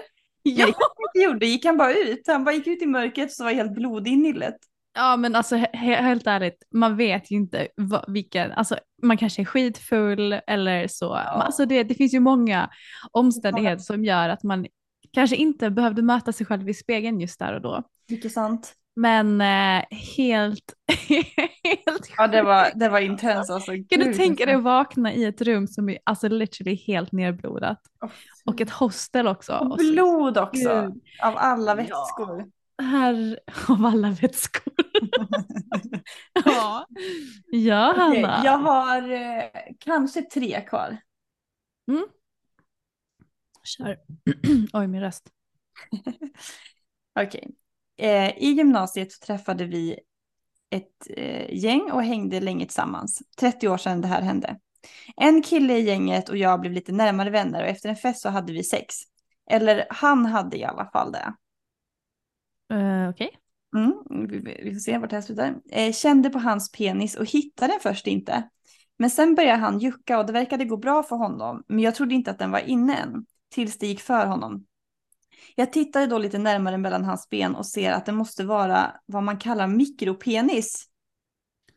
Ja. 0.44 0.68
Det 1.14 1.22
gjorde, 1.24 1.46
gick 1.46 1.66
han 1.66 1.78
bara 1.78 1.94
ut? 1.94 2.22
Han 2.28 2.44
bara 2.44 2.56
gick 2.56 2.68
ut 2.68 2.82
i 2.82 2.86
mörkret 2.86 3.32
så 3.32 3.44
var 3.44 3.52
helt 3.52 3.72
blodig 3.76 4.12
i 4.12 4.16
nyllet. 4.16 4.56
ja, 4.96 5.18
men 5.18 5.36
alltså 5.36 5.56
he- 5.56 5.72
he- 5.74 6.02
helt 6.02 6.28
ärligt, 6.28 6.64
man 6.74 6.98
vet 6.98 7.32
ju 7.32 7.36
inte 7.36 7.68
vad, 7.76 8.06
vilken, 8.14 8.52
alltså 8.52 8.78
man 9.04 9.18
kanske 9.18 9.42
är 9.42 9.46
skitfull 9.46 10.34
eller 10.48 10.88
så. 10.88 11.10
Men 11.14 11.42
Alltså 11.42 11.66
det, 11.66 11.84
det 11.84 11.96
finns 11.96 12.14
ju 12.14 12.20
många 12.20 12.70
omständigheter 13.12 13.84
som 13.84 14.06
gör 14.06 14.30
att 14.30 14.44
man 14.44 14.66
kanske 15.14 15.36
inte 15.36 15.70
behövde 15.70 16.02
möta 16.02 16.34
sig 16.34 16.46
själv 16.46 16.70
i 16.70 16.74
spegeln 16.74 17.20
just 17.20 17.40
där 17.40 17.54
och 17.56 17.62
då. 17.62 17.84
Mycket 18.10 18.32
sant. 18.32 18.74
Men 19.00 19.42
eh, 19.42 19.86
helt, 20.18 20.74
helt 21.64 22.10
Ja 22.18 22.28
det 22.28 22.42
var, 22.44 22.72
det 22.76 22.90
var 22.90 23.00
intens 23.00 23.50
alltså. 23.50 23.72
Kan 23.72 23.84
du 24.00 24.06
Gud, 24.06 24.16
tänka 24.16 24.46
dig 24.46 24.56
alltså. 24.56 24.70
att 24.70 24.78
vakna 24.88 25.14
i 25.14 25.26
ett 25.26 25.42
rum 25.42 25.68
som 25.68 25.90
är 25.90 25.98
alltså 26.04 26.28
literally 26.28 26.76
helt 26.76 27.12
nerblodat? 27.12 27.82
Åh, 28.02 28.10
Och 28.46 28.62
ett 28.62 28.70
hostel 28.70 29.28
också. 29.28 29.54
Och 29.54 29.78
blod 29.78 30.38
också. 30.38 30.82
Gud. 30.82 31.02
Av 31.24 31.34
alla 31.38 31.72
Ja. 31.72 31.76
vätskor. 31.76 32.46
Här 32.82 33.40
av 33.70 33.86
alla 33.86 34.10
vätskor. 34.12 34.74
ja. 36.46 36.88
ja, 37.52 37.92
Okej, 37.92 38.22
Hanna. 38.24 38.42
jag 38.46 38.58
har 38.58 39.12
eh, 39.12 39.44
kanske 39.80 40.22
tre 40.22 40.62
kvar. 40.62 40.98
Kör. 43.64 43.98
Oj, 44.74 44.88
min 44.88 45.02
röst. 45.02 45.30
Okej. 47.20 47.48
Eh, 47.98 48.38
I 48.38 48.52
gymnasiet 48.52 49.12
så 49.12 49.26
träffade 49.26 49.66
vi 49.66 50.00
ett 50.70 51.08
eh, 51.18 51.54
gäng 51.54 51.92
och 51.92 52.04
hängde 52.04 52.40
länge 52.40 52.66
tillsammans. 52.66 53.22
30 53.38 53.68
år 53.68 53.78
sedan 53.78 54.02
det 54.02 54.08
här 54.08 54.22
hände. 54.22 54.60
En 55.16 55.42
kille 55.42 55.78
i 55.78 55.82
gänget 55.82 56.30
och 56.30 56.38
jag 56.38 56.60
blev 56.62 56.74
lite 56.74 56.92
närmare 56.92 57.30
vänner 57.30 57.62
och 57.62 57.70
efter 57.70 57.90
en 57.90 57.96
fest 57.96 58.22
så 58.22 58.30
hade 58.30 58.54
vi 58.54 58.64
sex. 58.64 58.96
Eller 59.50 59.86
han 59.90 60.26
hade 60.26 60.58
i 60.58 60.64
alla 60.64 60.86
fall 60.86 61.12
det. 61.12 61.34
Uh, 62.74 63.10
Okej. 63.10 63.30
Mm, 63.76 64.28
vi, 64.30 64.40
vi 64.40 64.62
vi 64.64 64.74
får 64.74 64.80
se 64.80 64.98
vart 64.98 65.10
det 65.10 65.16
här 65.16 65.22
slutar. 65.22 65.56
Eh, 65.72 65.94
kände 65.94 66.30
på 66.30 66.40
hans 66.40 66.72
penis 66.72 67.16
och 67.16 67.26
hittade 67.26 67.74
den 67.74 67.80
först 67.80 68.08
inte. 68.08 68.50
Men 69.00 69.10
sen 69.10 69.36
började 69.36 69.58
han 69.58 69.80
jucka 69.80 70.20
och 70.20 70.26
det 70.26 70.34
verkade 70.34 70.66
gå 70.66 70.78
bra 70.78 71.04
för 71.04 71.16
honom. 71.16 71.64
Men 71.68 71.80
jag 71.80 71.96
trodde 71.96 72.16
inte 72.16 72.32
att 72.32 72.40
den 72.40 72.52
var 72.52 72.60
inne 72.60 72.96
än. 72.96 73.26
Tills 73.50 73.78
det 73.78 73.88
gick 73.88 74.02
för 74.02 74.26
honom. 74.26 74.66
Jag 75.56 75.74
tittade 75.74 76.08
då 76.08 76.18
lite 76.18 76.38
närmare 76.38 76.78
mellan 76.78 77.06
hans 77.06 77.30
ben 77.30 77.56
och 77.56 77.66
ser 77.66 77.92
att 77.92 78.06
det 78.06 78.12
måste 78.12 78.46
vara 78.46 78.96
vad 79.06 79.24
man 79.24 79.38
kallar 79.38 79.68
mikropenis. 79.68 80.90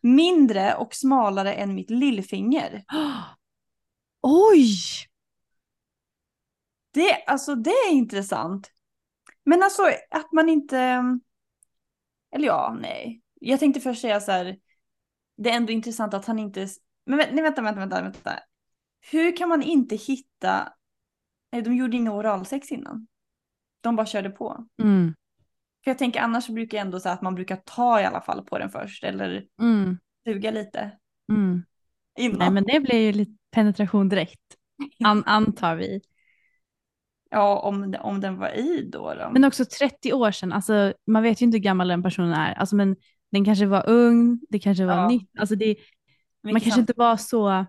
Mindre 0.00 0.74
och 0.74 0.94
smalare 0.94 1.54
än 1.54 1.74
mitt 1.74 1.90
lillfinger. 1.90 2.84
Oj! 4.22 4.76
Det, 6.90 7.24
alltså, 7.26 7.54
det 7.54 7.70
är 7.70 7.92
intressant. 7.92 8.72
Men 9.44 9.62
alltså 9.62 9.82
att 10.10 10.32
man 10.32 10.48
inte... 10.48 11.02
Eller 12.34 12.46
ja, 12.46 12.76
nej. 12.80 13.22
Jag 13.40 13.60
tänkte 13.60 13.80
först 13.80 14.00
säga 14.00 14.20
så 14.20 14.32
här. 14.32 14.58
Det 15.36 15.50
är 15.50 15.56
ändå 15.56 15.72
intressant 15.72 16.14
att 16.14 16.26
han 16.26 16.38
inte... 16.38 16.68
Men 17.06 17.18
nej, 17.18 17.42
vänta, 17.42 17.62
vänta, 17.62 17.80
vänta, 17.80 18.02
vänta. 18.02 18.38
Hur 19.10 19.36
kan 19.36 19.48
man 19.48 19.62
inte 19.62 19.96
hitta, 19.96 20.72
nej 21.52 21.62
de 21.62 21.76
gjorde 21.76 21.96
inga 21.96 22.12
oralsex 22.12 22.72
innan. 22.72 23.06
De 23.80 23.96
bara 23.96 24.06
körde 24.06 24.30
på. 24.30 24.66
Mm. 24.82 25.14
För 25.84 25.90
jag 25.90 25.98
tänker 25.98 26.20
annars 26.20 26.48
brukar 26.48 26.78
jag 26.78 26.84
ändå 26.84 27.00
säga 27.00 27.12
att 27.12 27.22
man 27.22 27.34
brukar 27.34 27.56
ta 27.56 28.00
i 28.00 28.04
alla 28.04 28.20
fall 28.20 28.44
på 28.44 28.58
den 28.58 28.70
först 28.70 29.04
eller 29.04 29.44
Mm. 29.62 29.98
suga 30.26 30.50
lite 30.50 30.90
Mm. 31.32 31.62
innan. 32.18 32.38
Nej 32.38 32.50
men 32.50 32.64
det 32.64 32.80
blir 32.80 32.98
ju 32.98 33.12
lite 33.12 33.32
penetration 33.50 34.08
direkt. 34.08 34.40
An- 35.04 35.24
antar 35.26 35.76
vi. 35.76 36.00
Ja, 37.30 37.58
om, 37.60 37.94
om 38.00 38.20
den 38.20 38.36
var 38.38 38.48
i 38.58 38.88
då. 38.92 39.14
då. 39.14 39.30
Men 39.32 39.44
också 39.44 39.64
30 39.64 40.12
år 40.12 40.30
sedan, 40.30 40.52
alltså 40.52 40.92
man 41.06 41.22
vet 41.22 41.42
ju 41.42 41.46
inte 41.46 41.56
hur 41.58 41.62
gammal 41.62 41.88
den 41.88 42.02
personen 42.02 42.32
är. 42.32 42.52
Alltså 42.54 42.76
men 42.76 42.96
den 43.32 43.44
kanske 43.44 43.66
var 43.66 43.88
ung, 43.88 44.40
det 44.48 44.58
kanske 44.58 44.84
var 44.86 44.96
Ja. 44.96 45.08
nytt. 45.08 45.30
Alltså 45.38 45.54
det, 45.56 45.66
man 46.42 46.54
Mycket 46.54 46.64
kanske 46.64 46.70
sant. 46.80 46.90
inte 46.90 46.98
var 46.98 47.16
så 47.16 47.66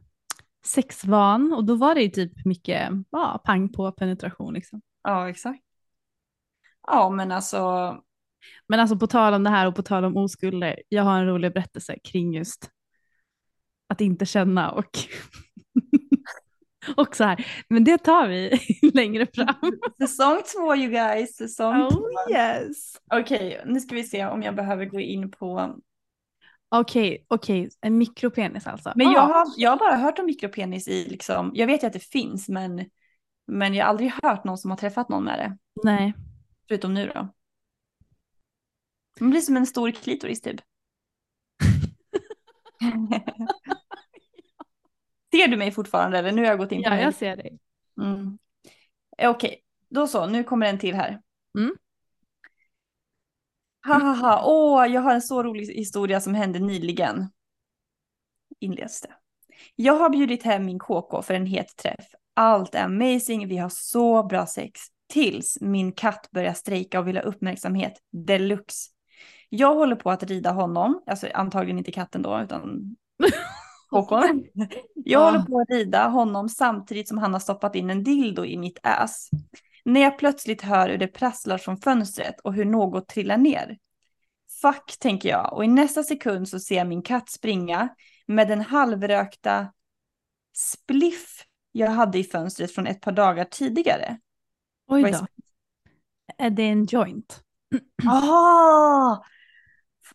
sexvan 0.65 1.53
och 1.53 1.65
då 1.65 1.75
var 1.75 1.95
det 1.95 2.01
ju 2.01 2.09
typ 2.09 2.45
mycket 2.45 2.89
ja, 3.11 3.41
pang 3.45 3.69
på 3.73 3.91
penetration 3.91 4.53
liksom. 4.53 4.81
Ja, 5.03 5.29
exakt. 5.29 5.63
Ja, 6.87 7.09
men 7.09 7.31
alltså. 7.31 7.97
Men 8.67 8.79
alltså 8.79 8.97
på 8.97 9.07
tal 9.07 9.33
om 9.33 9.43
det 9.43 9.49
här 9.49 9.67
och 9.67 9.75
på 9.75 9.83
tal 9.83 10.05
om 10.05 10.17
oskulder, 10.17 10.81
jag 10.89 11.03
har 11.03 11.19
en 11.19 11.27
rolig 11.27 11.53
berättelse 11.53 11.97
kring 12.03 12.33
just 12.33 12.69
att 13.87 14.01
inte 14.01 14.25
känna 14.25 14.71
och 14.71 14.89
och 16.95 17.15
så 17.15 17.23
här. 17.23 17.45
Men 17.69 17.83
det 17.83 17.97
tar 17.97 18.27
vi 18.27 18.59
längre 18.93 19.27
fram. 19.33 19.71
Säsong 20.01 20.41
två 20.55 20.75
you 20.75 20.91
guys, 20.91 21.35
säsong 21.35 21.89
två. 21.91 21.97
Oh 21.97 22.31
yes. 22.31 22.95
Okej, 23.13 23.61
nu 23.65 23.79
ska 23.79 23.95
vi 23.95 24.03
se 24.03 24.25
om 24.25 24.43
jag 24.43 24.55
behöver 24.55 24.85
gå 24.85 24.99
in 24.99 25.31
på. 25.31 25.75
Okej, 26.75 27.25
okej, 27.27 27.69
en 27.81 27.97
mikropenis 27.97 28.67
alltså. 28.67 28.91
Men 28.95 29.07
Ah. 29.07 29.13
jag 29.13 29.21
har, 29.21 29.45
jag 29.57 29.69
har 29.69 29.77
bara 29.77 29.95
hört 29.95 30.19
om 30.19 30.25
mikropenis 30.25 30.87
i 30.87 31.09
liksom, 31.09 31.51
jag 31.53 31.67
vet 31.67 31.83
ju 31.83 31.87
att 31.87 31.93
det 31.93 31.99
finns 32.11 32.49
men, 32.49 32.85
men 33.47 33.73
jag 33.73 33.85
har 33.85 33.89
aldrig 33.89 34.11
hört 34.23 34.43
någon 34.43 34.57
som 34.57 34.71
har 34.71 34.77
träffat 34.77 35.09
någon 35.09 35.23
med 35.23 35.39
det. 35.39 35.57
Nej. 35.83 36.13
Förutom 36.67 36.93
nu 36.93 37.07
då. 37.15 37.27
Det 39.19 39.25
blir 39.25 39.41
som 39.41 39.57
en 39.57 39.65
stor 39.67 39.91
klitoris 39.91 40.41
typ. 40.41 40.61
Ser 45.31 45.47
du 45.47 45.57
mig 45.57 45.71
fortfarande 45.71 46.17
eller 46.19 46.31
nu 46.31 46.41
har 46.41 46.47
jag 46.49 46.57
gått 46.57 46.71
in 46.71 46.83
på 46.83 46.89
Ja, 46.89 46.93
mig? 46.95 47.03
jag 47.03 47.15
ser 47.15 47.35
dig. 47.37 47.59
Mm. 48.01 48.37
Eh, 49.17 49.29
Okej, 49.29 49.61
då 49.89 50.07
så, 50.07 50.25
nu 50.27 50.43
kommer 50.43 50.65
en 50.67 50.79
till 50.79 50.95
här. 50.95 51.21
Mm. 51.57 51.75
Ha 53.87 53.93
ha 53.99 54.13
ha, 54.13 54.43
åh, 54.45 54.87
jag 54.93 55.01
har 55.01 55.13
en 55.13 55.21
så 55.21 55.43
rolig 55.43 55.65
historia 55.65 56.21
som 56.21 56.33
hände 56.33 56.59
nyligen. 56.59 57.29
Inleds 58.59 59.01
det. 59.01 59.13
Jag 59.75 59.93
har 59.93 60.09
bjudit 60.09 60.43
hem 60.43 60.65
min 60.65 60.79
KK 60.79 61.21
för 61.21 61.33
en 61.33 61.45
het 61.45 61.75
träff. 61.75 62.05
Allt 62.33 62.75
är 62.75 62.83
amazing, 62.83 63.47
vi 63.47 63.57
har 63.57 63.69
så 63.69 64.23
bra 64.23 64.45
sex. 64.45 64.81
Tills 65.11 65.57
min 65.61 65.91
katt 65.91 66.29
börjar 66.31 66.53
strejka 66.53 66.99
och 66.99 67.07
vill 67.07 67.17
ha 67.17 67.23
uppmärksamhet 67.23 67.93
deluxe. 68.11 68.89
Jag 69.49 69.75
håller 69.75 69.95
på 69.95 70.11
att 70.11 70.23
rida 70.23 70.51
honom, 70.51 71.03
alltså 71.05 71.27
antagligen 71.33 71.77
inte 71.77 71.91
katten 71.91 72.21
då, 72.21 72.41
utan 72.41 72.95
KKn. 73.89 74.43
Jag 74.95 75.25
håller 75.25 75.39
på 75.39 75.59
att 75.59 75.69
rida 75.69 76.07
honom 76.07 76.49
samtidigt 76.49 77.07
som 77.07 77.17
han 77.17 77.33
har 77.33 77.39
stoppat 77.39 77.75
in 77.75 77.89
en 77.89 78.03
dildo 78.03 78.45
i 78.45 78.57
mitt 78.57 78.79
ass. 78.83 79.29
När 79.85 80.01
jag 80.01 80.17
plötsligt 80.17 80.61
hör 80.61 80.89
hur 80.89 80.97
det 80.97 81.07
prasslar 81.07 81.57
från 81.57 81.77
fönstret 81.77 82.39
och 82.39 82.53
hur 82.53 82.65
något 82.65 83.07
trillar 83.07 83.37
ner. 83.37 83.77
Fuck, 84.61 84.99
tänker 84.99 85.29
jag. 85.29 85.53
Och 85.53 85.65
i 85.65 85.67
nästa 85.67 86.03
sekund 86.03 86.49
så 86.49 86.59
ser 86.59 86.75
jag 86.75 86.87
min 86.87 87.01
katt 87.01 87.29
springa 87.29 87.89
med 88.27 88.47
den 88.47 88.61
halvrökta 88.61 89.71
spliff 90.57 91.45
jag 91.71 91.91
hade 91.91 92.19
i 92.19 92.23
fönstret 92.23 92.75
från 92.75 92.87
ett 92.87 93.01
par 93.01 93.11
dagar 93.11 93.45
tidigare. 93.45 94.17
Oj 94.91 95.11
då. 95.11 95.25
Är 96.37 96.49
det 96.49 96.63
en 96.63 96.85
joint? 96.85 97.43
Ah! 98.07 99.23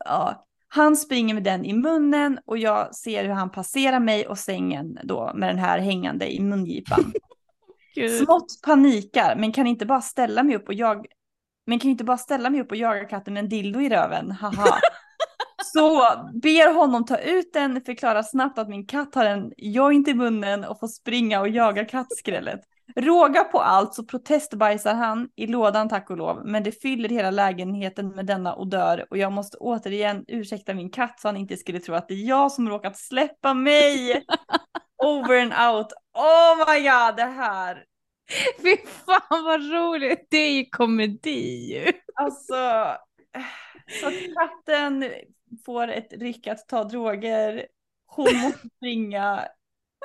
Ja. 0.05 0.47
Han 0.69 0.97
springer 0.97 1.35
med 1.35 1.43
den 1.43 1.65
i 1.65 1.73
munnen 1.73 2.39
och 2.45 2.59
jag 2.59 2.95
ser 2.95 3.25
hur 3.25 3.33
han 3.33 3.51
passerar 3.51 4.01
mig 4.01 4.27
och 4.27 4.39
sängen 4.39 4.99
då 5.03 5.33
med 5.35 5.49
den 5.49 5.59
här 5.59 5.79
hängande 5.79 6.33
i 6.33 6.41
mungipan. 6.41 7.13
Smått 8.25 8.63
panikar 8.63 9.37
men 9.37 9.53
kan 9.53 9.67
inte 9.67 9.87
bara 9.87 10.01
ställa 10.01 10.43
mig 10.43 10.57
upp 10.57 10.69
och 10.69 10.75
jag 10.75 11.07
men 11.67 11.79
kan 11.79 11.91
inte 11.91 12.05
bara 12.05 12.19
ställa 12.19 12.51
mig 12.51 12.61
upp 12.61 12.71
och 12.71 12.77
jaga 12.77 13.05
katten 13.05 13.35
med 13.35 13.43
en 13.43 13.49
dildo 13.49 13.81
i 13.81 13.89
röven, 13.89 14.31
haha. 14.31 14.79
Så 15.65 15.99
ber 16.43 16.75
honom 16.75 17.05
ta 17.05 17.19
ut 17.19 17.53
den, 17.53 17.81
förklara 17.81 18.23
snabbt 18.23 18.59
att 18.59 18.69
min 18.69 18.87
katt 18.87 19.15
har 19.15 19.25
en 19.25 19.53
joint 19.57 20.09
i 20.09 20.15
munnen 20.15 20.65
och 20.65 20.81
får 20.81 20.89
springa 20.89 21.41
och 21.41 21.49
jaga 21.49 21.85
kattskrället. 21.85 22.61
Råga 22.95 23.45
på 23.45 23.61
allt 23.61 23.95
så 23.95 24.05
protestbajsar 24.05 24.95
han 24.95 25.29
i 25.37 25.47
lådan 25.47 25.89
tack 25.89 26.11
och 26.11 26.17
lov, 26.17 26.43
men 26.45 26.63
det 26.63 26.83
fyller 26.83 27.09
hela 27.09 27.31
lägenheten 27.31 28.09
med 28.09 28.27
denna 28.27 28.57
odör 28.57 29.07
och 29.11 29.19
jag 29.19 29.33
måste 29.33 29.57
återigen 29.57 30.25
ursäkta 30.29 30.75
min 30.75 30.91
katt 30.91 31.21
så 31.21 31.29
han 31.29 31.37
inte 31.37 31.57
skulle 31.57 31.81
tro 31.81 31.95
att 31.95 32.09
det 32.09 32.15
är 32.15 32.29
jag 32.29 32.53
som 32.53 32.69
råkat 32.69 32.99
släppa 32.99 33.55
mig. 33.55 34.25
Over 35.05 35.41
and 35.41 35.77
out. 35.77 35.93
Oh 36.15 36.57
my 36.59 36.81
god, 36.81 37.17
det 37.17 37.33
här. 37.37 37.85
Fy 38.63 38.77
fan 39.07 39.45
vad 39.45 39.71
roligt, 39.73 40.27
det 40.31 40.37
är 40.37 40.53
ju 40.53 40.65
komedi 40.71 41.73
ju. 41.75 41.93
Alltså, 42.15 42.55
så 44.01 44.07
att 44.07 44.35
katten 44.35 45.11
får 45.67 45.89
ett 45.89 46.13
ryck 46.13 46.47
att 46.47 46.69
ta 46.69 46.85
droger. 46.85 47.67
Hon 48.07 48.37
måste 48.37 48.69
springa, 48.77 49.49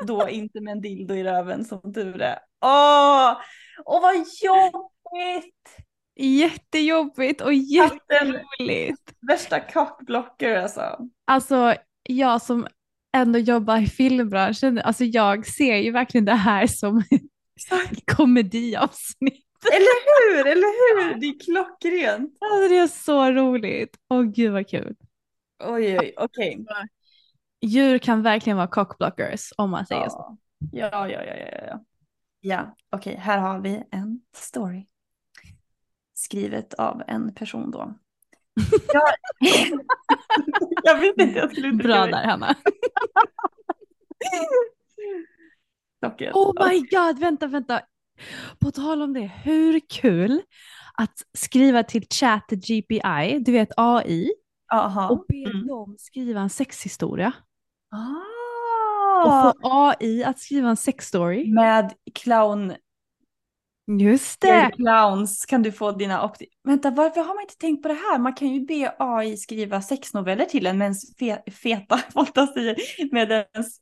då 0.08 0.30
inte 0.30 0.62
med 0.62 0.72
en 0.72 0.82
dildo 0.82 1.16
i 1.16 1.24
röven 1.24 1.66
som 1.66 1.94
tur 1.94 2.22
är. 2.22 2.40
Åh, 2.62 3.38
åh 3.86 4.02
vad 4.02 4.16
jobbigt! 4.16 5.78
Jättejobbigt 6.16 7.42
och 7.42 7.54
jätteroligt. 7.54 9.14
Värsta 9.28 9.60
cockblocker 9.60 10.56
alltså. 10.56 10.98
Alltså 11.26 11.76
jag 12.04 12.42
som 12.42 12.68
ändå 13.18 13.40
jobbar 13.40 13.78
i 13.78 13.88
filmbranschen, 13.88 14.78
alltså 14.78 15.04
jag 15.04 15.48
ser 15.48 15.76
ju 15.76 15.92
verkligen 15.92 16.26
det 16.26 16.34
här 16.34 16.68
som 16.68 16.98
ett 16.98 18.06
komediavsnitt. 18.16 19.46
Eller 19.74 20.36
hur, 20.36 20.48
eller 20.48 21.12
hur? 21.12 21.20
Det 21.20 21.26
är 21.26 21.40
klockrent. 21.40 22.38
Alltså 22.40 22.70
det 22.70 22.78
är 22.78 22.88
så 22.88 23.32
roligt. 23.32 23.98
Åh 24.10 24.24
gud 24.24 24.52
vad 24.52 24.70
kul. 24.70 24.96
Oj, 25.64 25.98
oj, 26.00 26.14
okej. 26.18 26.66
Djur 27.62 27.98
kan 27.98 28.22
verkligen 28.22 28.58
vara 28.58 28.68
cockblockers 28.68 29.54
om 29.58 29.70
man 29.70 29.86
säger 29.86 30.10
så. 30.10 30.38
Ja, 30.72 31.10
ja, 31.10 31.24
ja, 31.24 31.24
ja, 31.24 31.48
ja. 31.52 31.66
Ja, 31.68 31.80
ja 32.40 32.76
okej, 32.90 33.16
här 33.16 33.38
har 33.38 33.60
vi 33.60 33.84
en 33.92 34.22
story. 34.36 34.86
Skrivet 36.14 36.74
av 36.74 37.04
en 37.08 37.34
person 37.34 37.72
då. 37.72 37.94
Jag, 38.94 39.04
jag 40.84 41.00
visste 41.00 41.24
inte 41.24 41.40
jag 41.40 41.52
skulle 41.52 41.68
uttrycka 41.68 41.88
Bra 41.88 42.06
där 42.06 42.26
Hanna. 42.28 42.56
Oh 46.34 46.70
my 46.70 46.80
god, 46.80 47.20
vänta, 47.20 47.48
vänta. 47.48 47.82
På 48.60 48.72
tal 48.72 49.02
om 49.02 49.14
det, 49.14 49.32
hur 49.44 49.80
kul 49.90 50.42
att 50.94 51.22
skriva 51.34 51.84
till 51.84 52.06
ChatGPI, 52.10 53.40
du 53.40 53.52
vet 53.52 53.70
AI, 53.78 54.32
Aha. 54.74 55.10
och 55.10 55.26
be 55.28 55.52
Mm. 55.52 55.68
dem 55.68 55.96
skriva 56.00 56.42
en 56.42 56.50
sexhistoria. 56.50 57.34
Ah. 57.92 59.26
Och 59.26 59.56
få 59.62 59.70
AI 60.00 60.24
att 60.24 60.40
skriva 60.40 60.70
en 60.70 60.78
sexstory. 60.78 61.54
Med 61.54 61.94
clown, 62.14 62.74
Just 64.00 64.42
det! 64.42 64.72
clowns 64.76 65.46
kan 65.46 65.64
du 65.64 65.72
få 65.72 65.92
dina 65.92 66.22
opti- 66.28 66.46
Vänta, 66.64 66.92
varför 66.92 67.22
har 67.22 67.36
man 67.36 67.42
inte 67.42 67.58
tänkt 67.58 67.82
på 67.82 67.88
det 67.88 67.94
här? 67.94 68.20
Man 68.20 68.34
kan 68.34 68.48
ju 68.48 68.66
be 68.66 68.96
AI 69.00 69.38
skriva 69.38 69.82
sexnoveller 69.82 70.46
till 70.46 70.66
en 70.68 70.78
med 70.78 70.86
ens 70.86 71.18
fe- 71.18 71.52
feta 71.52 71.98
fantasier. 72.14 72.76
Med 73.14 73.32
ens, 73.32 73.78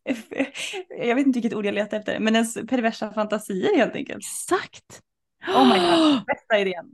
jag 1.08 1.16
vet 1.16 1.28
inte 1.28 1.40
vilket 1.40 1.54
ord 1.58 1.66
jag 1.66 1.74
letar 1.74 1.98
efter, 2.00 2.20
men 2.20 2.36
ens 2.36 2.54
perversa 2.54 3.12
fantasier 3.14 3.76
helt 3.78 3.96
enkelt. 3.96 4.18
Exakt! 4.18 5.02
Oh 5.48 5.64
my 5.74 5.80
god, 5.80 6.26
bästa 6.28 6.60
idén. 6.60 6.86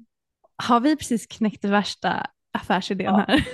Har 0.64 0.80
vi 0.80 0.96
precis 0.96 1.28
knäckt 1.28 1.62
det 1.62 1.68
värsta 1.68 2.28
affärsidén 2.54 3.06
Ja. 3.06 3.26
här? 3.28 3.46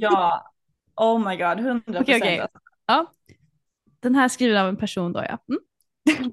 Ja, 0.00 0.52
oh 0.96 1.28
my 1.28 1.36
god, 1.36 1.60
hundra 1.60 2.00
Okej, 2.00 2.04
procent. 2.20 2.22
okej. 2.22 2.48
Ja. 2.90 3.14
Den 4.00 4.14
här 4.14 4.28
skriver 4.28 4.50
skriven 4.50 4.62
av 4.62 4.68
en 4.68 4.76
person 4.76 5.12
då 5.12 5.24
ja. 5.28 5.38
Mm. 5.48 6.32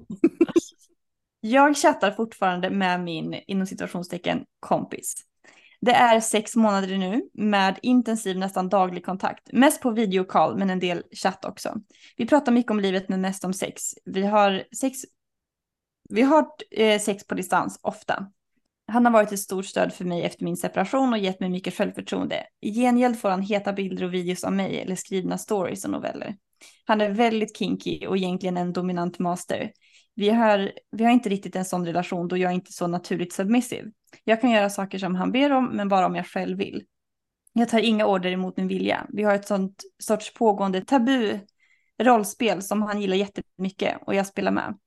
Jag 1.40 1.76
chattar 1.76 2.10
fortfarande 2.10 2.70
med 2.70 3.00
min, 3.00 3.34
inom 3.34 3.66
situationstecken, 3.66 4.44
kompis. 4.60 5.14
Det 5.80 5.92
är 5.92 6.20
sex 6.20 6.56
månader 6.56 6.98
nu 6.98 7.22
med 7.32 7.78
intensiv 7.82 8.38
nästan 8.38 8.68
daglig 8.68 9.04
kontakt. 9.04 9.52
Mest 9.52 9.82
på 9.82 9.90
videocall 9.90 10.58
men 10.58 10.70
en 10.70 10.78
del 10.78 11.02
chatt 11.12 11.44
också. 11.44 11.74
Vi 12.16 12.26
pratar 12.26 12.52
mycket 12.52 12.70
om 12.70 12.80
livet 12.80 13.08
men 13.08 13.20
mest 13.20 13.44
om 13.44 13.52
sex. 13.52 13.82
Vi 14.04 14.22
har 14.22 14.64
sex, 14.80 14.98
vi 16.08 16.22
har, 16.22 16.46
eh, 16.70 17.00
sex 17.00 17.26
på 17.26 17.34
distans 17.34 17.80
ofta. 17.82 18.26
Han 18.88 19.04
har 19.04 19.12
varit 19.12 19.32
ett 19.32 19.40
stort 19.40 19.66
stöd 19.66 19.92
för 19.92 20.04
mig 20.04 20.24
efter 20.24 20.44
min 20.44 20.56
separation 20.56 21.12
och 21.12 21.18
gett 21.18 21.40
mig 21.40 21.50
mycket 21.50 21.74
självförtroende. 21.74 22.46
I 22.60 22.72
gengäld 22.72 23.18
får 23.18 23.28
han 23.28 23.42
heta 23.42 23.72
bilder 23.72 24.04
och 24.04 24.14
videos 24.14 24.44
av 24.44 24.52
mig 24.52 24.80
eller 24.80 24.96
skrivna 24.96 25.38
stories 25.38 25.84
och 25.84 25.90
noveller. 25.90 26.36
Han 26.84 27.00
är 27.00 27.10
väldigt 27.10 27.56
kinky 27.56 28.06
och 28.06 28.16
egentligen 28.16 28.56
en 28.56 28.72
dominant 28.72 29.18
master. 29.18 29.72
Vi 30.14 30.30
har, 30.30 30.72
vi 30.90 31.04
har 31.04 31.12
inte 31.12 31.28
riktigt 31.28 31.56
en 31.56 31.64
sån 31.64 31.86
relation 31.86 32.28
då 32.28 32.36
jag 32.36 32.50
är 32.50 32.54
inte 32.54 32.72
så 32.72 32.86
naturligt 32.86 33.32
submissive. 33.32 33.90
Jag 34.24 34.40
kan 34.40 34.50
göra 34.50 34.70
saker 34.70 34.98
som 34.98 35.14
han 35.14 35.32
ber 35.32 35.52
om, 35.52 35.76
men 35.76 35.88
bara 35.88 36.06
om 36.06 36.14
jag 36.14 36.26
själv 36.26 36.58
vill. 36.58 36.84
Jag 37.52 37.68
tar 37.68 37.78
inga 37.78 38.06
order 38.06 38.30
emot 38.30 38.56
min 38.56 38.68
vilja. 38.68 39.06
Vi 39.08 39.22
har 39.22 39.34
ett 39.34 39.46
sånt 39.46 39.82
sorts 39.98 40.34
pågående 40.34 40.80
tabu 40.80 41.38
rollspel 42.02 42.62
som 42.62 42.82
han 42.82 43.00
gillar 43.00 43.16
jättemycket 43.16 43.96
och 44.06 44.14
jag 44.14 44.26
spelar 44.26 44.52
med. 44.52 44.78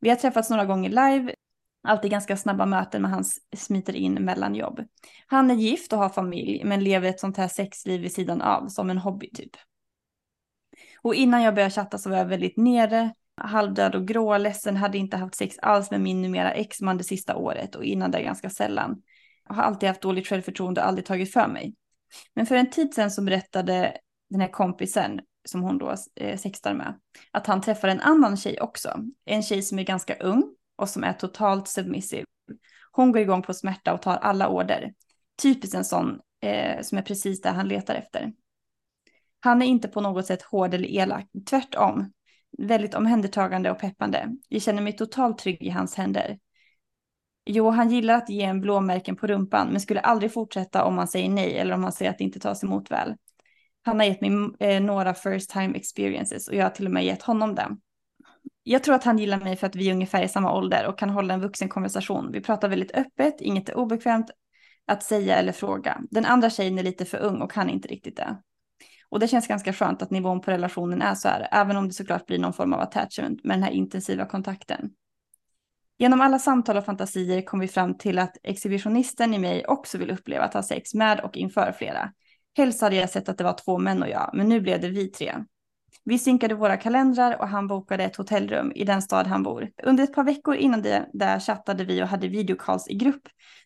Vi 0.00 0.08
har 0.08 0.16
träffats 0.16 0.50
några 0.50 0.64
gånger 0.64 0.88
live, 0.88 1.34
alltid 1.82 2.10
ganska 2.10 2.36
snabba 2.36 2.66
möten 2.66 3.02
men 3.02 3.10
han 3.10 3.24
smiter 3.56 3.96
in 3.96 4.14
mellan 4.14 4.54
jobb. 4.54 4.80
Han 5.26 5.50
är 5.50 5.54
gift 5.54 5.92
och 5.92 5.98
har 5.98 6.08
familj 6.08 6.64
men 6.64 6.84
lever 6.84 7.08
ett 7.08 7.20
sånt 7.20 7.36
här 7.36 7.48
sexliv 7.48 8.00
vid 8.00 8.12
sidan 8.12 8.42
av 8.42 8.68
som 8.68 8.90
en 8.90 8.98
hobby 8.98 9.30
typ. 9.30 9.56
Och 11.02 11.14
innan 11.14 11.42
jag 11.42 11.54
började 11.54 11.74
chatta 11.74 11.98
så 11.98 12.10
var 12.10 12.16
jag 12.16 12.26
väldigt 12.26 12.56
nere, 12.56 13.14
halvdöd 13.36 13.94
och 13.94 14.06
grå, 14.08 14.38
ledsen, 14.38 14.76
hade 14.76 14.98
inte 14.98 15.16
haft 15.16 15.34
sex 15.34 15.56
alls 15.58 15.90
med 15.90 16.00
min 16.00 16.22
numera 16.22 16.52
exman 16.52 16.98
det 16.98 17.04
sista 17.04 17.36
året 17.36 17.74
och 17.74 17.84
innan 17.84 18.10
det 18.10 18.22
ganska 18.22 18.50
sällan. 18.50 19.02
Jag 19.48 19.54
har 19.54 19.62
alltid 19.62 19.88
haft 19.88 20.02
dåligt 20.02 20.26
självförtroende 20.26 20.80
och 20.80 20.86
aldrig 20.86 21.06
tagit 21.06 21.32
för 21.32 21.48
mig. 21.48 21.74
Men 22.34 22.46
för 22.46 22.54
en 22.54 22.70
tid 22.70 22.94
sedan 22.94 23.10
så 23.10 23.22
berättade 23.22 23.96
den 24.30 24.40
här 24.40 24.48
kompisen 24.48 25.20
som 25.48 25.62
hon 25.62 25.78
då 25.78 25.94
eh, 26.14 26.38
sextar 26.38 26.74
med, 26.74 27.00
att 27.30 27.46
han 27.46 27.60
träffar 27.60 27.88
en 27.88 28.00
annan 28.00 28.36
tjej 28.36 28.60
också. 28.60 29.04
En 29.24 29.42
tjej 29.42 29.62
som 29.62 29.78
är 29.78 29.82
ganska 29.82 30.14
ung 30.14 30.54
och 30.78 30.88
som 30.88 31.04
är 31.04 31.12
totalt 31.12 31.68
submissive. 31.68 32.24
Hon 32.92 33.12
går 33.12 33.22
igång 33.22 33.42
på 33.42 33.54
smärta 33.54 33.94
och 33.94 34.02
tar 34.02 34.16
alla 34.16 34.48
order. 34.48 34.92
Typiskt 35.42 35.74
en 35.74 35.84
sån 35.84 36.20
eh, 36.40 36.82
som 36.82 36.98
är 36.98 37.02
precis 37.02 37.40
det 37.40 37.50
han 37.50 37.68
letar 37.68 37.94
efter. 37.94 38.32
Han 39.40 39.62
är 39.62 39.66
inte 39.66 39.88
på 39.88 40.00
något 40.00 40.26
sätt 40.26 40.42
hård 40.42 40.74
eller 40.74 40.88
elak, 40.88 41.26
tvärtom. 41.50 42.12
Väldigt 42.58 42.94
omhändertagande 42.94 43.70
och 43.70 43.78
peppande. 43.78 44.28
Jag 44.48 44.62
känner 44.62 44.82
mig 44.82 44.96
totalt 44.96 45.38
trygg 45.38 45.62
i 45.62 45.70
hans 45.70 45.94
händer. 45.94 46.38
Jo, 47.44 47.70
han 47.70 47.90
gillar 47.90 48.14
att 48.14 48.28
ge 48.28 48.42
en 48.42 48.60
blåmärken 48.60 49.16
på 49.16 49.26
rumpan, 49.26 49.68
men 49.68 49.80
skulle 49.80 50.00
aldrig 50.00 50.32
fortsätta 50.32 50.84
om 50.84 50.94
man 50.94 51.08
säger 51.08 51.28
nej 51.28 51.58
eller 51.58 51.74
om 51.74 51.82
han 51.82 51.92
säger 51.92 52.10
att 52.10 52.18
det 52.18 52.24
inte 52.24 52.40
tas 52.40 52.64
emot 52.64 52.90
väl. 52.90 53.14
Han 53.82 53.98
har 53.98 54.06
gett 54.06 54.20
mig 54.20 54.30
eh, 54.60 54.82
några 54.82 55.14
first 55.14 55.50
time 55.50 55.78
experiences 55.78 56.48
och 56.48 56.54
jag 56.54 56.64
har 56.64 56.70
till 56.70 56.86
och 56.86 56.92
med 56.92 57.04
gett 57.04 57.22
honom 57.22 57.54
dem. 57.54 57.80
Jag 58.70 58.82
tror 58.82 58.94
att 58.94 59.04
han 59.04 59.18
gillar 59.18 59.40
mig 59.40 59.56
för 59.56 59.66
att 59.66 59.76
vi 59.76 59.88
är 59.88 59.92
ungefär 59.92 60.22
i 60.22 60.28
samma 60.28 60.52
ålder 60.52 60.86
och 60.86 60.98
kan 60.98 61.10
hålla 61.10 61.34
en 61.34 61.40
vuxen 61.40 61.68
konversation. 61.68 62.32
Vi 62.32 62.40
pratar 62.40 62.68
väldigt 62.68 62.94
öppet, 62.94 63.40
inget 63.40 63.68
är 63.68 63.76
obekvämt 63.76 64.30
att 64.86 65.02
säga 65.02 65.36
eller 65.36 65.52
fråga. 65.52 66.00
Den 66.10 66.24
andra 66.24 66.50
tjejen 66.50 66.78
är 66.78 66.82
lite 66.82 67.04
för 67.04 67.18
ung 67.18 67.42
och 67.42 67.52
kan 67.52 67.70
inte 67.70 67.88
riktigt 67.88 68.16
det. 68.16 68.36
Och 69.08 69.20
det 69.20 69.28
känns 69.28 69.46
ganska 69.46 69.72
skönt 69.72 70.02
att 70.02 70.10
nivån 70.10 70.40
på 70.40 70.50
relationen 70.50 71.02
är 71.02 71.14
så 71.14 71.28
här, 71.28 71.48
även 71.52 71.76
om 71.76 71.88
det 71.88 71.94
såklart 71.94 72.26
blir 72.26 72.38
någon 72.38 72.52
form 72.52 72.72
av 72.72 72.80
attachment 72.80 73.44
med 73.44 73.56
den 73.56 73.62
här 73.62 73.70
intensiva 73.70 74.24
kontakten. 74.26 74.90
Genom 75.98 76.20
alla 76.20 76.38
samtal 76.38 76.76
och 76.76 76.84
fantasier 76.84 77.42
kom 77.42 77.60
vi 77.60 77.68
fram 77.68 77.98
till 77.98 78.18
att 78.18 78.36
exhibitionisten 78.42 79.34
i 79.34 79.38
mig 79.38 79.66
också 79.66 79.98
vill 79.98 80.10
uppleva 80.10 80.44
att 80.44 80.54
ha 80.54 80.62
sex 80.62 80.94
med 80.94 81.20
och 81.20 81.36
inför 81.36 81.72
flera. 81.72 82.12
Helst 82.56 82.80
hade 82.80 82.96
jag 82.96 83.10
sett 83.10 83.28
att 83.28 83.38
det 83.38 83.44
var 83.44 83.56
två 83.64 83.78
män 83.78 84.02
och 84.02 84.08
jag, 84.08 84.30
men 84.34 84.48
nu 84.48 84.60
blev 84.60 84.80
det 84.80 84.88
vi 84.88 85.08
tre. 85.08 85.34
Vi 86.04 86.18
synkade 86.18 86.54
våra 86.54 86.76
kalendrar 86.76 87.40
och 87.40 87.48
han 87.48 87.66
bokade 87.66 88.04
ett 88.04 88.16
hotellrum 88.16 88.72
i 88.74 88.84
den 88.84 89.02
stad 89.02 89.26
han 89.26 89.42
bor. 89.42 89.70
Under 89.82 90.04
ett 90.04 90.14
par 90.14 90.24
veckor 90.24 90.54
innan 90.54 90.82
det 90.82 91.08
där 91.12 91.40
chattade 91.40 91.84
vi 91.84 92.02
och 92.02 92.06
hade 92.06 92.28
videocalls 92.28 92.88
i 92.88 92.94
grupp 92.94 93.22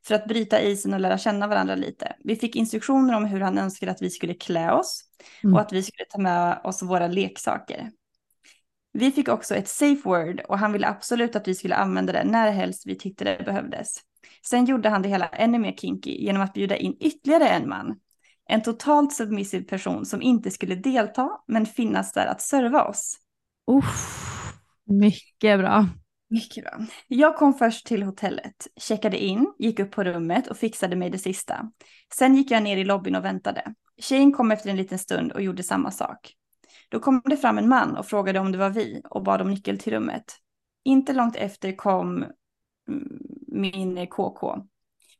för 0.07 0.15
att 0.15 0.29
bryta 0.29 0.61
isen 0.61 0.95
och 0.95 1.01
lära 1.01 1.19
känna 1.19 1.47
varandra 1.47 1.75
lite. 1.75 2.17
Vi 2.25 2.37
fick 2.37 2.57
instruktioner 2.57 3.17
om 3.17 3.25
hur 3.25 3.41
han 3.41 3.59
önskade 3.59 3.93
att 3.93 4.03
vi 4.03 4.11
skulle 4.11 4.35
klä 4.35 4.73
oss 4.73 5.05
mm. 5.45 5.55
och 5.55 5.61
att 5.61 5.73
vi 5.73 5.83
skulle 5.83 6.07
ta 6.11 6.19
med 6.19 6.61
oss 6.65 6.83
våra 6.83 7.07
leksaker. 7.07 7.91
Vi 8.93 9.11
fick 9.11 9.29
också 9.29 9.55
ett 9.55 9.69
safe 9.69 10.03
word 10.05 10.41
och 10.49 10.59
han 10.59 10.73
ville 10.73 10.89
absolut 10.89 11.37
att 11.37 11.49
vi 11.49 11.55
skulle 11.55 11.75
använda 11.75 12.13
det 12.13 12.25
när 12.25 12.51
helst 12.51 12.87
vi 12.87 12.99
tyckte 12.99 13.25
det 13.25 13.45
behövdes. 13.45 13.97
Sen 14.47 14.65
gjorde 14.65 14.89
han 14.89 15.03
det 15.03 15.09
hela 15.09 15.27
ännu 15.27 15.59
mer 15.59 15.73
kinky 15.73 16.11
genom 16.11 16.43
att 16.43 16.53
bjuda 16.53 16.77
in 16.77 16.97
ytterligare 17.01 17.49
en 17.49 17.69
man. 17.69 17.97
En 18.49 18.63
totalt 18.63 19.13
submissiv 19.13 19.63
person 19.63 20.07
som 20.07 20.23
inte 20.23 20.51
skulle 20.51 20.75
delta 20.75 21.31
men 21.47 21.67
finnas 21.67 22.13
där 22.13 22.27
att 22.27 22.43
serva 22.43 22.85
oss. 22.85 23.19
Uff, 23.71 24.55
mycket 24.85 25.59
bra. 25.59 25.87
Mycket 26.31 26.65
bra. 26.65 26.87
Jag 27.09 27.37
kom 27.37 27.55
först 27.55 27.87
till 27.87 28.03
hotellet, 28.03 28.67
checkade 28.77 29.19
in, 29.19 29.53
gick 29.59 29.81
upp 29.81 29.91
på 29.91 30.05
rummet 30.05 30.47
och 30.47 30.57
fixade 30.57 30.97
mig 30.97 31.11
det 31.11 31.19
sista. 31.19 31.71
Sen 32.15 32.35
gick 32.37 32.51
jag 32.51 32.63
ner 32.63 32.77
i 32.77 32.85
lobbyn 32.85 33.15
och 33.15 33.25
väntade. 33.25 33.75
Tjejen 33.99 34.33
kom 34.33 34.51
efter 34.51 34.71
en 34.71 34.77
liten 34.77 34.99
stund 34.99 35.33
och 35.33 35.43
gjorde 35.43 35.63
samma 35.63 35.91
sak. 35.91 36.35
Då 36.89 37.01
kom 37.01 37.23
det 37.25 37.37
fram 37.37 37.59
en 37.59 37.69
man 37.69 37.97
och 37.97 38.07
frågade 38.07 38.39
om 38.39 38.53
det 38.53 38.59
var 38.59 38.71
vi 38.71 39.03
och 39.11 39.23
bad 39.23 39.41
om 39.41 39.51
nyckel 39.51 39.79
till 39.79 39.93
rummet. 39.93 40.25
Inte 40.85 41.13
långt 41.13 41.37
efter 41.37 41.77
kom 41.77 42.25
mm, 42.89 43.19
min 43.47 44.07
KK. 44.07 44.57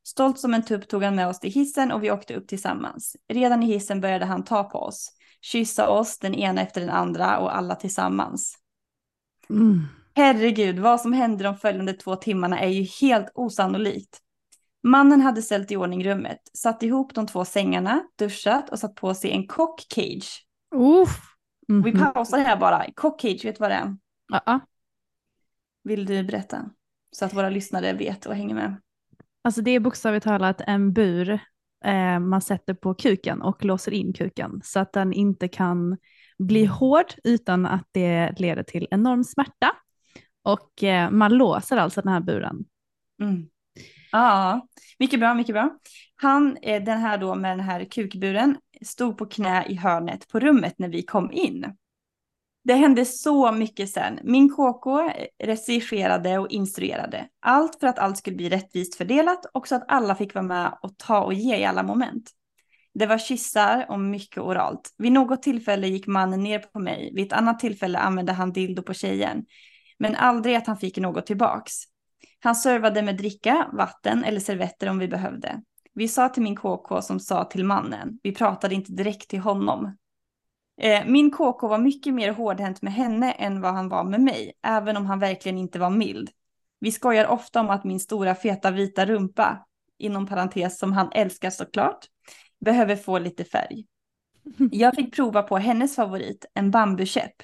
Stolt 0.05 0.39
som 0.39 0.55
en 0.55 0.65
tupp 0.65 0.89
tog 0.89 1.03
han 1.03 1.15
med 1.15 1.29
oss 1.29 1.41
till 1.41 1.53
hissen 1.53 1.93
och 1.93 2.05
vi 2.05 2.11
åkte 2.11 2.35
upp 2.35 2.49
tillsammans. 2.49 3.17
Redan 3.29 3.63
i 3.63 3.67
hissen 3.67 4.01
började 4.01 4.25
han 4.25 4.45
ta 4.45 4.65
på 4.65 4.79
oss, 4.79 5.09
kyssa 5.41 5.89
oss 5.89 6.19
den 6.19 6.35
ena 6.35 6.61
efter 6.61 6.81
den 6.81 6.91
andra 6.91 7.39
och 7.39 7.57
alla 7.57 7.75
tillsammans. 7.75 8.59
Mm. 9.51 9.81
Herregud, 10.15 10.79
vad 10.79 11.01
som 11.01 11.13
hände 11.13 11.45
de 11.45 11.57
följande 11.57 11.93
två 11.93 12.17
timmarna 12.17 12.61
är 12.61 12.69
ju 12.69 12.83
helt 12.83 13.31
osannolikt. 13.35 14.19
Mannen 14.83 15.21
hade 15.21 15.43
ställt 15.43 15.71
i 15.71 15.77
ordning 15.77 16.05
rummet, 16.05 16.39
satt 16.55 16.83
ihop 16.83 17.15
de 17.15 17.27
två 17.27 17.45
sängarna, 17.45 18.03
duschat 18.19 18.69
och 18.71 18.79
satt 18.79 18.95
på 18.95 19.15
sig 19.15 19.31
en 19.31 19.47
cock 19.47 19.81
cage. 19.95 20.47
Uff. 20.75 21.21
Mm 21.69 21.81
-hmm. 21.81 21.85
Vi 21.85 21.93
mhm. 21.93 22.13
pausar 22.13 22.39
här 22.39 22.57
bara. 22.57 22.87
Cock 22.95 23.21
cage, 23.21 23.45
vet 23.45 23.57
du 23.57 23.61
vad 23.61 23.71
det 23.71 23.75
är? 23.75 23.87
Uh 23.87 24.41
-uh. 24.47 24.61
Vill 25.85 26.07
du 26.07 26.25
berätta? 26.25 26.71
Så 27.11 27.25
att 27.25 27.35
våra 27.35 27.51
lyssnare 27.51 27.93
vet 27.93 28.27
och 28.27 28.35
hänger 28.35 28.55
med. 28.55 28.77
Alltså 29.45 29.63
det 29.63 29.71
är 29.71 29.81
bokstavligt 29.81 30.25
talat 30.25 30.61
en 30.67 30.93
bur 30.93 31.31
eh, 31.85 32.19
man 32.19 32.41
sätter 32.41 32.75
på 32.75 32.95
kuken 32.95 33.43
och 33.43 33.65
låser 33.65 33.93
in 33.93 34.13
kuken 34.13 34.61
så 34.65 34.81
att 34.81 34.93
den 34.93 35.13
inte 35.13 35.49
kan 35.49 35.97
bli 36.39 36.61
mm. 36.61 36.73
hård 36.73 37.15
utan 37.25 37.67
att 37.67 37.89
det 37.93 38.33
leder 38.39 38.63
till 38.63 38.89
enorm 38.91 39.25
smärta. 39.25 39.73
Och 40.43 40.85
eh, 40.85 41.11
man 41.11 41.35
låser 41.35 41.77
alltså 41.77 42.01
den 42.01 42.13
här 42.13 42.21
buren. 42.21 42.65
Mm. 43.23 43.49
Ja, 44.13 44.67
mycket 44.99 45.21
bra, 45.21 45.35
mycket 45.35 45.55
bra. 45.55 45.79
Han, 46.17 46.57
eh, 46.63 46.83
den 46.83 46.99
här 46.99 47.19
då 47.19 47.35
med 47.35 47.51
den 47.51 47.67
här 47.67 47.85
kukburen, 47.85 48.57
stod 48.83 49.19
på 49.19 49.27
knä 49.27 49.67
i 49.69 49.75
hörnet 49.75 50.29
på 50.29 50.41
rummet 50.41 50.75
när 50.79 50.89
vi 50.89 51.03
kom 51.03 51.33
in. 51.33 51.77
Det 52.65 52.75
hände 52.75 53.05
så 53.05 53.53
mycket 53.53 53.91
sen. 53.91 54.19
Min 54.23 54.49
KK 54.51 55.11
regisserade 55.45 56.39
och 56.39 56.51
instruerade. 56.51 57.29
Allt 57.41 57.81
för 57.81 57.87
att 57.87 57.99
allt 57.99 58.19
skulle 58.19 58.37
bli 58.37 58.49
rättvist 58.49 58.95
fördelat 58.95 59.47
och 59.55 59.69
så 59.69 59.75
att 59.75 59.85
alla 59.89 60.15
fick 60.15 60.35
vara 60.35 60.45
med 60.45 60.79
och 60.83 60.99
ta 60.99 61.21
och 61.21 61.35
ge 61.35 61.57
i 61.57 61.65
alla 61.65 61.83
moment. 61.83 62.31
Det 62.95 63.07
var 63.07 63.19
kyssar 63.19 63.87
och 63.89 64.01
mycket 64.01 64.43
oralt. 64.43 64.95
Vid 64.99 65.13
något 65.13 65.43
tillfälle 65.43 65.89
gick 65.89 66.07
mannen 66.07 66.43
ner 66.43 66.59
på 66.59 66.79
mig. 66.79 67.13
Vid 67.15 67.27
ett 67.27 67.33
annat 67.33 67.59
tillfälle 67.59 67.99
använde 67.99 68.33
han 68.33 68.53
dildo 68.53 68.83
på 68.83 68.95
tjejen. 68.95 69.45
Men 69.99 70.17
aldrig 70.17 70.55
att 70.55 70.67
han 70.67 70.77
fick 70.77 70.99
något 70.99 71.27
tillbaks. 71.27 71.73
Han 72.41 72.55
servade 72.55 73.03
med 73.03 73.17
dricka, 73.17 73.69
vatten 73.73 74.25
eller 74.25 74.41
servetter 74.41 74.89
om 74.89 74.99
vi 74.99 75.09
behövde. 75.09 75.63
Vi 75.95 76.09
sa 76.09 76.29
till 76.29 76.43
min 76.43 76.57
KK 76.57 77.03
som 77.03 77.21
sa 77.21 77.45
till 77.45 77.65
mannen. 77.65 78.19
Vi 78.23 78.35
pratade 78.35 78.75
inte 78.75 78.93
direkt 78.93 79.29
till 79.29 79.41
honom. 79.41 79.97
Eh, 80.83 81.05
min 81.07 81.31
KK 81.31 81.69
var 81.69 81.79
mycket 81.79 82.15
mer 82.15 82.33
hårdhänt 82.33 82.83
med 82.83 82.93
henne 82.93 83.33
än 83.33 83.61
vad 83.61 83.75
han 83.75 83.89
var 83.89 84.05
med 84.05 84.21
mig, 84.21 84.53
även 84.63 84.97
om 84.97 85.07
han 85.07 85.19
verkligen 85.19 85.59
inte 85.59 85.79
var 85.79 85.91
mild. 85.91 86.31
Vi 86.81 86.93
skojar 86.93 87.27
ofta 87.27 87.61
om 87.61 87.71
att 87.71 87.85
min 87.85 88.01
stora 88.01 88.35
feta 88.35 88.71
vita 88.71 89.07
rumpa, 89.07 89.67
inom 89.99 90.27
parentes 90.27 90.79
som 90.79 90.93
han 90.93 91.13
älskar 91.13 91.51
såklart, 91.51 92.07
behöver 92.65 92.97
få 92.97 93.19
lite 93.19 93.45
färg. 93.45 93.85
Jag 94.71 94.95
fick 94.95 95.17
prova 95.17 95.43
på 95.43 95.59
hennes 95.59 95.97
favorit, 95.97 96.45
en 96.55 96.71
bambukäpp, 96.71 97.35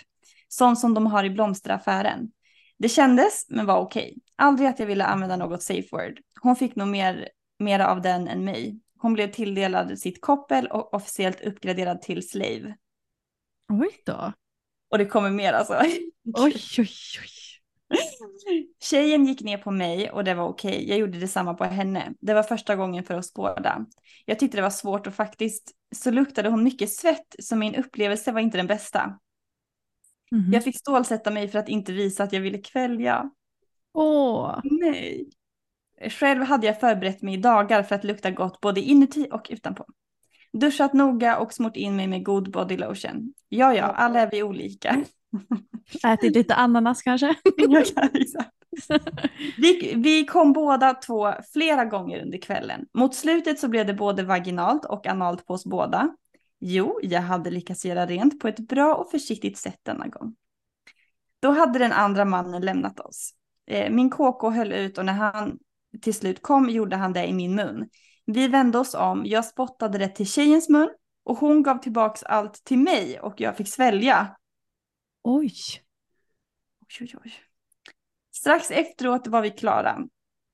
sån 0.49 0.77
som 0.77 0.95
de 0.95 1.07
har 1.07 1.25
i 1.25 1.31
blomsteraffären. 1.31 2.31
Det 2.79 2.89
kändes, 2.89 3.47
men 3.49 3.67
var 3.67 3.79
okej. 3.79 4.17
Aldrig 4.37 4.69
att 4.69 4.79
jag 4.79 4.87
ville 4.87 5.05
använda 5.05 5.37
något 5.37 5.63
safe 5.63 5.89
word. 5.93 6.21
Hon 6.41 6.57
fick 6.57 6.77
nog 6.77 6.89
mer, 6.89 7.29
mer 7.59 7.81
av 7.81 8.03
den 8.03 8.29
än 8.29 8.45
mig. 8.45 8.81
Hon 8.99 9.15
blev 9.15 9.33
tilldelad 9.33 9.99
sitt 9.99 10.21
koppel 10.21 10.67
och 10.67 10.95
officiellt 10.95 11.41
uppgraderad 11.41 12.03
till 12.03 12.29
slave. 12.29 12.77
Oj 13.69 14.03
då. 14.07 14.33
Och 14.91 14.99
det 14.99 15.07
kommer 15.07 15.31
mer 15.31 15.53
alltså. 15.53 15.73
Oj, 16.35 16.57
oj, 16.79 16.91
oj. 17.21 17.39
Tjejen 18.81 19.27
gick 19.27 19.43
ner 19.43 19.59
på 19.59 19.71
mig 19.71 20.11
och 20.11 20.25
det 20.25 20.35
var 20.35 20.49
okej. 20.49 20.89
Jag 20.89 20.99
gjorde 20.99 21.19
detsamma 21.19 21.55
på 21.55 21.65
henne. 21.65 22.13
Det 22.21 22.35
var 22.35 22.43
första 22.43 22.77
gången 22.77 23.05
för 23.05 23.15
oss 23.15 23.35
båda. 23.35 23.87
Jag 24.25 24.39
tyckte 24.39 24.59
det 24.59 24.63
var 24.63 24.71
svårt 24.71 25.07
och 25.07 25.15
faktiskt 25.15 25.73
så 25.97 26.11
luktade 26.11 26.49
hon 26.49 26.65
mycket 26.65 26.93
svett 26.93 27.37
så 27.39 27.57
min 27.57 27.75
upplevelse 27.75 28.33
var 28.33 28.41
inte 28.41 28.57
den 28.57 28.67
bästa. 28.67 29.19
Mm. 30.33 30.53
Jag 30.53 30.65
fick 30.65 30.79
stålsätta 30.79 31.31
mig 31.31 31.49
för 31.49 31.59
att 31.59 31.69
inte 31.69 31.93
visa 31.93 32.25
att 32.25 32.33
jag 32.33 32.41
ville 32.41 32.59
kvälja. 32.59 33.31
Åh. 33.93 34.61
Nej. 34.65 35.29
Själv 36.11 36.43
hade 36.43 36.67
jag 36.67 36.81
förberett 36.81 37.23
mig 37.23 37.35
i 37.35 37.37
dagar 37.37 37.83
för 37.83 37.95
att 37.95 38.05
lukta 38.05 38.31
gott 38.31 38.61
både 38.61 38.81
inuti 38.81 39.29
och 39.33 39.47
utanpå. 39.51 39.87
Duschat 40.53 40.93
noga 40.93 41.39
och 41.39 41.53
smort 41.53 41.77
in 41.77 41.97
mig 41.97 42.07
med 42.07 42.25
god 42.25 42.51
body 42.51 42.77
lotion. 42.77 43.35
Ja, 43.49 43.75
ja, 43.75 43.85
alla 43.85 44.21
är 44.21 44.31
vi 44.31 44.43
olika. 44.43 45.05
Ätit 46.07 46.35
lite 46.35 46.55
ananas 46.55 47.03
kanske? 47.03 47.35
Ja, 47.57 47.81
exakt. 48.15 48.51
Vi, 49.57 49.95
vi 49.97 50.25
kom 50.27 50.53
båda 50.53 50.95
två 50.95 51.33
flera 51.53 51.85
gånger 51.85 52.23
under 52.23 52.39
kvällen. 52.39 52.87
Mot 52.95 53.15
slutet 53.15 53.59
så 53.59 53.69
blev 53.69 53.87
det 53.87 53.95
både 53.95 54.23
vaginalt 54.23 54.85
och 54.85 55.07
analt 55.07 55.47
på 55.47 55.55
oss 55.55 55.65
båda. 55.65 56.17
Jo, 56.61 56.99
jag 57.03 57.21
hade 57.21 57.51
lyckats 57.51 57.85
göra 57.85 58.07
rent 58.07 58.41
på 58.41 58.49
ett 58.49 58.59
bra 58.59 58.95
och 58.95 59.11
försiktigt 59.11 59.59
sätt 59.59 59.81
denna 59.83 60.07
gång. 60.07 60.35
Då 61.41 61.51
hade 61.51 61.79
den 61.79 61.93
andra 61.93 62.25
mannen 62.25 62.63
lämnat 62.63 63.01
oss. 63.01 63.31
Eh, 63.67 63.91
Min 63.91 64.11
KK 64.11 64.51
höll 64.51 64.73
ut 64.73 64.99
och 64.99 65.05
när 65.05 65.13
han 65.13 65.59
till 66.03 66.15
slut 66.15 66.43
kom 66.43 66.71
gjorde 66.71 66.97
han 66.97 67.13
det 67.13 67.27
i 67.27 67.33
min 67.33 67.55
mun. 67.55 67.89
Vi 68.33 68.49
vände 68.49 68.79
oss 68.79 68.95
om, 68.95 69.27
jag 69.27 69.45
spottade 69.45 69.99
det 69.99 70.09
till 70.09 70.27
tjejens 70.27 70.69
mun 70.69 70.91
och 71.25 71.39
hon 71.39 71.63
gav 71.63 71.79
tillbaks 71.79 72.23
allt 72.23 72.65
till 72.65 72.79
mig 72.79 73.21
och 73.21 73.41
jag 73.41 73.57
fick 73.57 73.69
svälja. 73.69 74.37
Oj. 75.23 75.55
Oj, 76.81 76.97
oj, 77.01 77.15
oj. 77.25 77.33
Strax 78.35 78.71
efteråt 78.71 79.27
var 79.27 79.43
vi 79.43 79.51
klara. 79.51 79.99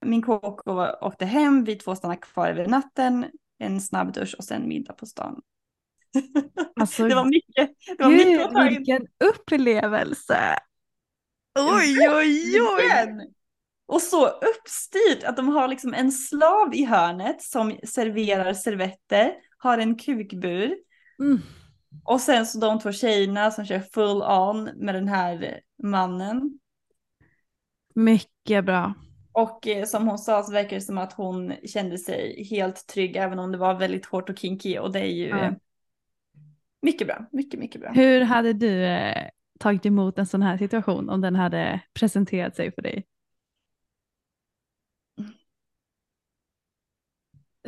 Min 0.06 0.22
KK 0.22 0.62
åkte 1.00 1.24
hem, 1.24 1.64
vi 1.64 1.76
två 1.76 1.96
stannade 1.96 2.20
kvar 2.20 2.48
över 2.48 2.66
natten, 2.66 3.26
en 3.58 3.80
snabb 3.80 4.12
dusch 4.12 4.34
och 4.38 4.44
sen 4.44 4.68
middag 4.68 4.92
på 4.92 5.06
stan. 5.06 5.42
Alltså, 6.80 7.08
det 7.08 7.14
var 7.14 7.24
mycket. 7.24 7.70
Det 7.96 8.02
var 8.02 8.10
mycket 8.10 8.52
Gud, 8.52 8.62
in. 8.62 8.68
vilken 8.68 9.06
upplevelse. 9.24 10.58
Oj, 11.58 12.08
oj, 12.08 12.60
oj. 12.60 13.34
Och 13.86 14.02
så 14.02 14.28
uppstyrt 14.28 15.24
att 15.24 15.36
de 15.36 15.48
har 15.48 15.68
liksom 15.68 15.94
en 15.94 16.12
slav 16.12 16.74
i 16.74 16.84
hörnet 16.84 17.42
som 17.42 17.78
serverar 17.84 18.52
servetter, 18.52 19.32
har 19.58 19.78
en 19.78 19.96
kukbur. 19.96 20.76
Mm. 21.18 21.38
Och 22.04 22.20
sen 22.20 22.46
så 22.46 22.58
de 22.58 22.78
två 22.78 22.92
tjejerna 22.92 23.50
som 23.50 23.66
kör 23.66 23.80
full 23.80 24.22
on 24.22 24.64
med 24.64 24.94
den 24.94 25.08
här 25.08 25.60
mannen. 25.82 26.58
Mycket 27.94 28.64
bra. 28.64 28.94
Och 29.32 29.66
eh, 29.66 29.84
som 29.84 30.08
hon 30.08 30.18
sa 30.18 30.42
så 30.42 30.52
verkar 30.52 30.76
det 30.76 30.82
som 30.82 30.98
att 30.98 31.12
hon 31.12 31.52
kände 31.64 31.98
sig 31.98 32.44
helt 32.50 32.86
trygg 32.86 33.16
även 33.16 33.38
om 33.38 33.52
det 33.52 33.58
var 33.58 33.74
väldigt 33.74 34.06
hårt 34.06 34.30
och 34.30 34.38
kinky 34.38 34.78
och 34.78 34.92
det 34.92 35.00
är 35.00 35.12
ju 35.12 35.30
eh, 35.30 35.52
mycket 36.82 37.06
bra, 37.06 37.26
mycket, 37.32 37.60
mycket 37.60 37.80
bra. 37.80 37.90
Hur 37.90 38.20
hade 38.20 38.52
du 38.52 38.84
eh, 38.84 39.28
tagit 39.60 39.86
emot 39.86 40.18
en 40.18 40.26
sån 40.26 40.42
här 40.42 40.58
situation 40.58 41.08
om 41.08 41.20
den 41.20 41.36
hade 41.36 41.80
presenterat 41.94 42.56
sig 42.56 42.72
för 42.72 42.82
dig? 42.82 43.04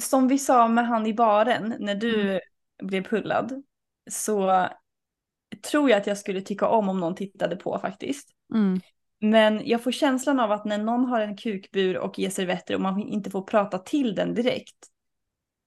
Som 0.01 0.29
vi 0.29 0.39
sa 0.39 0.69
med 0.69 0.87
han 0.87 1.07
i 1.07 1.15
baren 1.15 1.75
när 1.79 1.95
du 1.95 2.41
blev 2.83 3.03
pullad 3.05 3.63
så 4.11 4.69
tror 5.71 5.91
jag 5.91 6.01
att 6.01 6.07
jag 6.07 6.19
skulle 6.19 6.41
tycka 6.41 6.69
om 6.69 6.89
om 6.89 7.01
någon 7.01 7.15
tittade 7.15 7.57
på 7.57 7.79
faktiskt. 7.79 8.31
Mm. 8.55 8.81
Men 9.21 9.63
jag 9.69 9.83
får 9.83 9.93
känslan 9.93 10.41
av 10.41 10.53
att 10.53 10.65
när 10.65 10.79
någon 10.79 11.05
har 11.05 11.21
en 11.21 11.37
kukbur 11.37 11.99
och 11.99 12.19
ger 12.19 12.31
servetter 12.31 12.75
och 12.75 12.81
man 12.81 13.01
inte 13.01 13.31
får 13.31 13.43
prata 13.43 13.79
till 13.79 14.15
den 14.15 14.35
direkt 14.35 14.87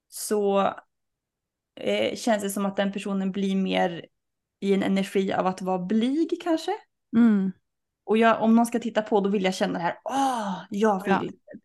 så 0.08 0.74
eh, 1.76 2.16
känns 2.16 2.44
det 2.44 2.50
som 2.50 2.66
att 2.66 2.76
den 2.76 2.92
personen 2.92 3.32
blir 3.32 3.56
mer 3.56 4.06
i 4.60 4.74
en 4.74 4.84
energi 4.84 5.34
av 5.34 5.48
att 5.48 5.62
vara 5.62 5.80
blyg 5.80 6.42
kanske. 6.44 6.72
Mm. 7.16 7.52
Och 8.04 8.18
jag, 8.18 8.42
om 8.42 8.56
någon 8.56 8.66
ska 8.66 8.80
titta 8.80 9.02
på 9.02 9.22
då 9.22 9.30
vill 9.30 9.44
jag 9.44 9.56
känna 9.56 9.74
det 9.74 9.84
här, 9.84 9.96
åh, 10.04 10.56
jag 10.70 11.04
Ja. 11.06 11.20
vill. 11.20 11.30
Eh, 11.30 11.60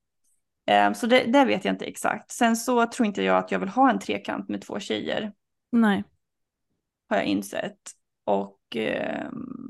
så 0.95 1.07
det, 1.07 1.25
det 1.25 1.45
vet 1.45 1.65
jag 1.65 1.75
inte 1.75 1.85
exakt. 1.85 2.31
Sen 2.31 2.57
så 2.57 2.87
tror 2.87 3.07
inte 3.07 3.23
jag 3.23 3.39
att 3.39 3.51
jag 3.51 3.59
vill 3.59 3.69
ha 3.69 3.91
en 3.91 3.99
trekant 3.99 4.49
med 4.49 4.62
två 4.62 4.81
tjejer, 4.81 5.33
Nej. 5.73 6.05
har 7.09 7.17
jag 7.17 7.27
insett. 7.27 7.79
Och, 8.25 8.77
eh, 8.77 9.29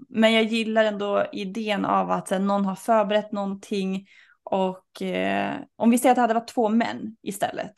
men 0.08 0.32
jag 0.32 0.42
gillar 0.44 0.84
ändå 0.84 1.26
idén 1.32 1.84
av 1.84 2.10
att 2.10 2.30
här, 2.30 2.38
någon 2.38 2.64
har 2.64 2.74
förberett 2.74 3.32
någonting 3.32 4.06
och 4.42 5.02
eh, 5.02 5.56
om 5.76 5.90
vi 5.90 5.98
säger 5.98 6.10
att 6.10 6.16
det 6.16 6.20
hade 6.20 6.34
varit 6.34 6.48
två 6.48 6.68
män 6.68 7.16
istället 7.22 7.74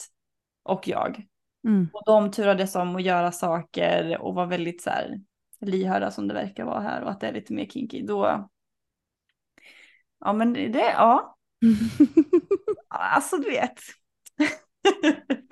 och 0.63 0.89
jag. 0.89 1.27
Mm. 1.65 1.89
Och 1.93 2.03
de 2.07 2.31
turades 2.31 2.77
om 2.77 2.97
att 2.97 3.03
göra 3.03 3.33
saker 3.33 4.19
och 4.19 4.35
var 4.35 4.47
väldigt 4.47 4.83
så 4.83 4.91
här 4.91 5.21
lyhörda 5.61 6.11
som 6.11 6.29
det 6.29 6.35
verkar 6.35 6.65
vara 6.65 6.81
här 6.81 7.03
och 7.03 7.11
att 7.11 7.21
det 7.21 7.27
är 7.27 7.33
lite 7.33 7.53
mer 7.53 7.67
kinky. 7.67 8.03
Då, 8.03 8.49
ja 10.21 10.33
men 10.33 10.53
det, 10.53 10.93
ja, 10.93 11.37
alltså 12.97 13.37
du 13.37 13.51
vet. 13.51 13.81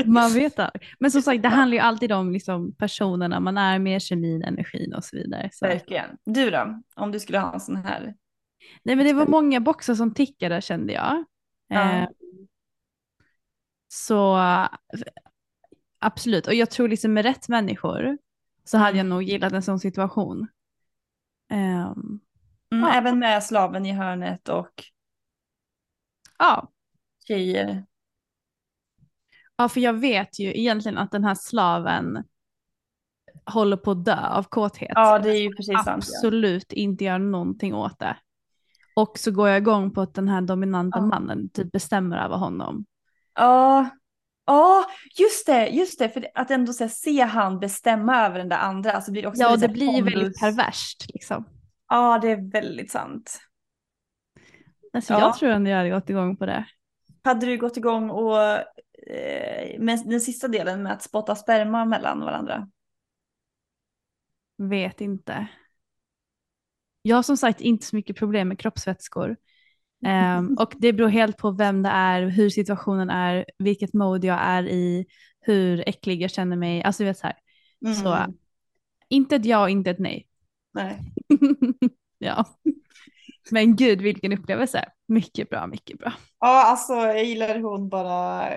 Man 0.04 0.32
vet 0.32 0.58
aldrig. 0.58 0.82
Men 1.00 1.10
som 1.10 1.22
sagt, 1.22 1.42
det 1.42 1.48
handlar 1.48 1.74
ju 1.74 1.80
alltid 1.80 2.12
om 2.12 2.32
liksom, 2.32 2.74
personerna, 2.74 3.40
man 3.40 3.58
är 3.58 3.78
med 3.78 4.02
kemin, 4.02 4.42
energin 4.44 4.94
och 4.94 5.04
så 5.04 5.16
vidare. 5.16 5.50
Så. 5.52 5.66
Verkligen. 5.66 6.10
Du 6.24 6.50
då? 6.50 6.82
Om 6.96 7.12
du 7.12 7.20
skulle 7.20 7.38
ha 7.38 7.52
en 7.54 7.60
sån 7.60 7.76
här. 7.76 8.14
Nej 8.82 8.96
men 8.96 9.06
det 9.06 9.12
var 9.12 9.26
många 9.26 9.60
boxar 9.60 9.94
som 9.94 10.14
tickade 10.14 10.60
kände 10.60 10.92
jag. 10.92 11.24
Ja. 11.68 11.92
Eh, 11.92 12.08
så 13.88 14.38
absolut, 15.98 16.46
och 16.46 16.54
jag 16.54 16.70
tror 16.70 16.88
liksom 16.88 17.12
med 17.12 17.24
rätt 17.24 17.48
människor 17.48 18.18
så 18.64 18.78
hade 18.78 18.96
jag 18.96 19.06
nog 19.06 19.22
gillat 19.22 19.52
en 19.52 19.62
sån 19.62 19.80
situation. 19.80 20.48
Ehm, 21.50 22.20
Mm, 22.72 22.84
Ja. 22.84 22.94
Även 22.94 23.18
med 23.18 23.44
slaven 23.44 23.86
i 23.86 23.92
hörnet 23.92 24.48
och 24.48 24.84
ja. 26.38 26.72
Tjejer. 27.28 27.84
ja, 29.56 29.68
för 29.68 29.80
jag 29.80 29.92
vet 29.92 30.38
ju 30.38 30.58
egentligen 30.58 30.98
att 30.98 31.10
den 31.10 31.24
här 31.24 31.34
slaven 31.34 32.24
håller 33.46 33.76
på 33.76 33.90
att 33.90 34.04
dö 34.04 34.26
av 34.28 34.42
kåthet. 34.42 34.92
Ja, 34.94 35.18
det 35.18 35.30
är 35.30 35.40
ju 35.42 35.50
precis 35.54 35.74
sant. 35.74 35.86
Ja. 35.86 35.94
absolut 35.94 36.72
inte 36.72 37.04
gör 37.04 37.18
någonting 37.18 37.74
åt 37.74 37.98
det. 37.98 38.16
Och 38.96 39.18
så 39.18 39.30
går 39.30 39.48
jag 39.48 39.58
igång 39.58 39.90
på 39.90 40.00
att 40.00 40.14
den 40.14 40.28
här 40.28 40.40
dominanta 40.40 40.98
Ja. 40.98 41.06
mannen 41.06 41.48
typ 41.50 41.72
bestämmer 41.72 42.16
över 42.16 42.36
honom. 42.36 42.84
Ja, 43.34 43.88
ja, 44.46 44.84
just 45.18 45.46
det, 45.46 45.68
just 45.68 45.98
det, 45.98 46.08
för 46.08 46.26
att 46.34 46.50
ändå 46.50 46.72
så 46.72 46.84
här, 46.84 46.88
se 46.88 47.20
han 47.22 47.58
bestämma 47.60 48.26
över 48.26 48.38
den 48.38 48.48
där 48.48 48.58
andra, 48.58 48.92
alltså 48.92 49.12
blir 49.12 49.22
det 49.22 49.28
också 49.28 49.42
Ja, 49.42 49.52
och 49.52 49.58
det 49.58 49.68
blir 49.68 49.92
ju 49.96 50.02
väldigt 50.02 50.40
perverst 50.40 51.06
liksom. 51.14 51.44
Ja, 51.88 52.18
det 52.18 52.30
är 52.30 52.50
väldigt 52.52 52.90
sant. 52.90 53.40
Alltså, 54.92 55.12
Ja. 55.12 55.20
Jag 55.20 55.36
tror 55.36 55.50
ändå 55.50 55.70
jag 55.70 55.76
hade 55.76 55.90
gått 55.90 56.10
igång 56.10 56.36
på 56.36 56.46
det. 56.46 56.64
Hade 57.24 57.46
du 57.46 57.58
gått 57.58 57.76
igång 57.76 58.10
och 58.10 58.40
eh, 59.10 59.80
med 59.80 60.02
den 60.06 60.20
sista 60.20 60.48
delen 60.48 60.82
med 60.82 60.92
att 60.92 61.02
spotta 61.02 61.36
sperma 61.36 61.84
mellan 61.84 62.20
varandra? 62.20 62.68
Vet 64.56 65.00
inte. 65.00 65.46
Jag 67.02 67.16
har 67.16 67.22
som 67.22 67.36
sagt 67.36 67.60
inte 67.60 67.86
så 67.86 67.96
mycket 67.96 68.16
problem 68.16 68.48
med 68.48 68.58
kroppsvätskor. 68.58 69.36
Ehm, 70.06 70.54
och 70.58 70.72
det 70.78 70.92
beror 70.92 71.08
helt 71.08 71.36
på 71.36 71.50
vem 71.50 71.82
det 71.82 71.88
är, 71.88 72.22
hur 72.22 72.50
situationen 72.50 73.10
är, 73.10 73.44
vilket 73.58 73.94
mode 73.94 74.26
jag 74.26 74.38
är 74.42 74.68
i, 74.68 75.06
hur 75.40 75.88
äcklig 75.88 76.22
jag 76.22 76.30
känner 76.30 76.56
mig. 76.56 76.82
Alltså 76.82 77.02
du 77.02 77.06
vet 77.06 77.18
så 77.18 77.26
här. 77.26 77.36
Mm. 77.84 77.94
Så 77.94 78.34
inte 79.08 79.36
ett 79.36 79.44
ja 79.44 79.68
inte 79.68 79.90
ett 79.90 79.98
nej. 79.98 80.26
Nej. 80.72 81.00
ja. 82.18 82.46
Men 83.50 83.76
gud 83.76 84.02
vilken 84.02 84.32
upplevelse. 84.32 84.84
Mycket 85.08 85.50
bra, 85.50 85.66
mycket 85.66 85.98
bra. 85.98 86.12
Ja, 86.40 86.64
alltså 86.66 86.92
jag 86.92 87.24
gillar 87.24 87.54
hur 87.54 87.62
hon 87.62 87.88
bara 87.88 88.48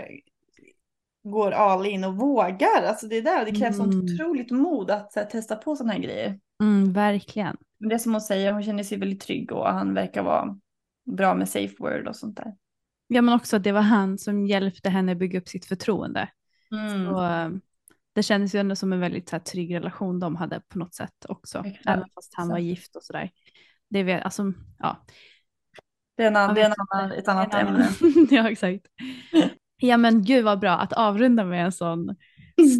går 1.23 1.51
all 1.51 1.85
in 1.85 2.03
och 2.03 2.15
vågar. 2.15 2.83
Alltså 2.87 3.07
det 3.07 3.17
är 3.17 3.21
där, 3.21 3.45
det 3.45 3.51
krävs 3.51 3.77
sånt 3.77 3.93
Mm. 3.93 4.05
otroligt 4.05 4.51
mod 4.51 4.91
att 4.91 5.13
så 5.13 5.19
här, 5.19 5.27
testa 5.27 5.55
på 5.55 5.75
sådana 5.75 5.93
här 5.93 5.99
grejer. 5.99 6.39
Mm, 6.63 6.93
verkligen. 6.93 7.57
Men 7.79 7.89
det 7.89 7.95
är 7.95 7.99
som 7.99 8.11
hon 8.11 8.21
säger, 8.21 8.51
hon 8.53 8.63
känner 8.63 8.83
sig 8.83 8.97
väldigt 8.97 9.21
trygg 9.21 9.51
och 9.51 9.67
han 9.67 9.93
verkar 9.93 10.23
vara 10.23 10.57
bra 11.11 11.35
med 11.35 11.49
safe 11.49 11.75
word 11.79 12.07
och 12.07 12.15
sånt 12.15 12.37
där. 12.37 12.55
Ja 13.07 13.21
men 13.21 13.35
också 13.35 13.55
att 13.55 13.63
det 13.63 13.71
var 13.71 13.81
han 13.81 14.17
som 14.17 14.45
hjälpte 14.45 14.89
henne 14.89 15.15
bygga 15.15 15.39
upp 15.39 15.47
sitt 15.47 15.65
förtroende. 15.65 16.29
Mm. 16.71 17.07
Eh, 17.15 17.59
det 18.13 18.23
kändes 18.23 18.55
ju 18.55 18.59
ändå 18.59 18.75
som 18.75 18.93
en 18.93 18.99
väldigt 18.99 19.29
så 19.29 19.35
här, 19.35 19.43
trygg 19.43 19.75
relation 19.75 20.19
de 20.19 20.35
hade 20.35 20.61
på 20.67 20.79
något 20.79 20.93
sätt 20.95 21.25
också. 21.29 21.63
Exakt. 21.65 21.87
Även 21.87 22.05
fast 22.15 22.33
han 22.35 22.47
var 22.49 22.55
Så. 22.57 22.61
gift 22.61 22.95
och 22.95 23.03
sådär. 23.03 23.31
Det 23.89 24.03
vet, 24.03 24.23
alltså, 24.25 24.53
ja. 24.79 25.05
Det 26.17 26.23
är, 26.23 26.27
en, 26.27 26.33
Man 26.33 26.55
det 26.55 26.61
är 26.61 26.65
en 26.65 26.73
annan, 26.91 27.11
ett 27.11 27.27
annat 27.27 27.53
En 27.53 27.67
ämne. 27.67 27.89
annan- 28.01 28.27
ja 28.31 28.49
exakt. 28.49 28.85
Ja 29.81 29.97
men 29.97 30.23
gud 30.23 30.45
vad 30.45 30.59
bra 30.59 30.71
att 30.71 30.93
avrunda 30.93 31.43
med 31.45 31.65
en 31.65 31.71
sån 31.71 32.15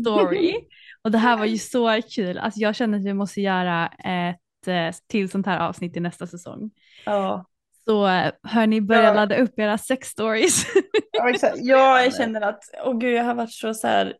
story. 0.01 0.55
Och 1.03 1.12
det 1.12 1.18
här 1.18 1.38
var 1.38 1.45
ju 1.45 1.58
så 1.58 2.01
kul. 2.16 2.38
Alltså 2.38 2.60
jag 2.60 2.76
känner 2.76 2.97
att 2.97 3.05
vi 3.05 3.14
måste 3.14 3.41
göra 3.41 3.88
ett 3.88 4.68
eh, 4.68 4.95
till 5.08 5.30
sånt 5.30 5.45
här 5.45 5.60
avsnitt 5.60 5.97
i 5.97 5.99
nästa 5.99 6.28
säsong. 6.28 6.72
Ja. 7.05 7.45
Så 7.86 8.08
eh, 8.08 8.32
hör 8.43 8.68
ni 8.68 8.82
börja 8.82 9.03
Ja. 9.03 9.14
ladda 9.14 9.38
upp 9.38 9.60
era 9.60 9.78
sex 9.78 10.08
stories. 10.08 10.66
Ja, 11.12 11.30
exakt. 11.30 11.58
Ja, 11.62 12.01
jag 12.03 12.16
känner 12.16 12.41
att, 12.41 12.60
åh 12.86 12.97
gud, 12.97 13.14
jag 13.14 13.24
har 13.24 13.34
varit 13.34 13.51
så, 13.53 13.74
så 13.74 13.88
här, 13.88 14.16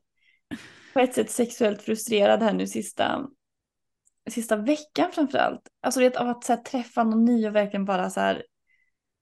på 0.94 1.00
ett 1.00 1.14
sätt 1.14 1.32
sexuellt 1.32 1.82
frustrerad 1.82 2.44
här 2.44 2.54
nu 2.54 2.68
sista, 2.68 3.26
sista 4.30 4.56
veckan 4.56 5.12
framför 5.12 5.38
allt. 5.38 5.62
Alltså 5.82 6.00
det 6.00 6.18
av 6.18 6.30
att 6.30 6.44
så 6.44 6.54
här, 6.54 6.62
träffa 6.62 7.04
någon 7.04 7.26
ny 7.26 7.48
och 7.48 7.56
verkligen 7.56 7.86
bara 7.86 8.10
så 8.10 8.20
här 8.20 8.44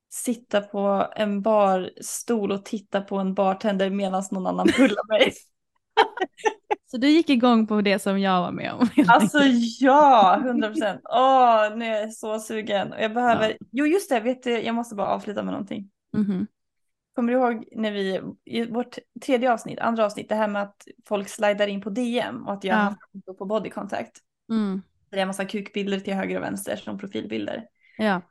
sitta 0.09 0.61
på 0.61 1.07
en 1.15 1.41
barstol 1.41 2.51
och 2.51 2.65
titta 2.65 3.01
på 3.01 3.17
en 3.17 3.33
bartender 3.33 3.89
medan 3.89 4.23
någon 4.31 4.47
annan 4.47 4.67
pullar 4.67 5.07
mig. 5.07 5.33
Så 6.91 6.97
du 6.97 7.09
gick 7.09 7.29
igång 7.29 7.67
på 7.67 7.81
det 7.81 7.99
som 7.99 8.19
jag 8.19 8.41
var 8.41 8.51
med 8.51 8.73
om. 8.73 8.89
Alltså 9.07 9.39
ja, 9.79 10.41
100 10.45 10.67
procent. 10.67 11.01
Åh, 11.03 11.77
nu 11.77 11.85
är 11.85 12.01
jag 12.01 12.13
så 12.13 12.39
sugen. 12.39 12.93
Och 12.93 13.01
jag 13.01 13.13
behöver, 13.13 13.57
jo 13.71 13.85
just 13.85 14.09
det, 14.09 14.19
vet 14.19 14.43
du, 14.43 14.61
jag 14.61 14.75
måste 14.75 14.95
bara 14.95 15.07
avsluta 15.07 15.43
med 15.43 15.51
någonting. 15.53 15.89
Mhm. 16.13 16.47
Kommer 17.15 17.33
du 17.33 17.39
ihåg 17.39 17.65
när 17.71 17.91
vi, 17.91 18.21
i 18.45 18.65
vårt 18.65 18.97
tredje 19.25 19.53
avsnitt, 19.53 19.79
andra 19.79 20.05
avsnitt, 20.05 20.29
det 20.29 20.35
här 20.35 20.47
med 20.47 20.61
att 20.61 20.87
folk 21.07 21.29
slidar 21.29 21.67
in 21.67 21.81
på 21.81 21.89
DM 21.89 22.47
och 22.47 22.53
att 22.53 22.63
jag 22.63 22.77
Ja. 22.77 22.95
har 23.27 23.33
på 23.33 23.45
body 23.45 23.69
contact. 23.69 24.17
Mm. 24.49 24.81
Det 25.15 25.19
är 25.19 25.21
en 25.21 25.27
massa 25.27 25.45
kukbilder 25.45 25.99
till 25.99 26.13
höger 26.13 26.37
och 26.37 26.43
vänster 26.43 26.75
som 26.75 26.97
profilbilder. 26.97 27.63
Ja. 27.97 28.21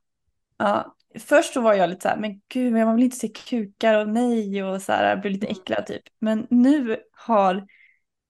Ja, 0.56 0.96
först 1.18 1.52
så 1.52 1.60
var 1.60 1.74
jag 1.74 1.90
lite 1.90 2.02
så 2.02 2.08
här, 2.08 2.16
men 2.16 2.40
gud, 2.48 2.72
men 2.72 2.86
man 2.86 2.96
vill 2.96 3.04
inte 3.04 3.16
se 3.16 3.28
kukar 3.28 3.94
och 3.94 4.08
nej 4.08 4.64
och 4.64 4.82
så 4.82 4.92
här, 4.92 5.08
jag 5.08 5.20
blev 5.20 5.32
lite 5.32 5.46
äcklad 5.46 5.86
typ. 5.86 6.02
Men 6.18 6.46
nu 6.50 6.96
har, 7.12 7.66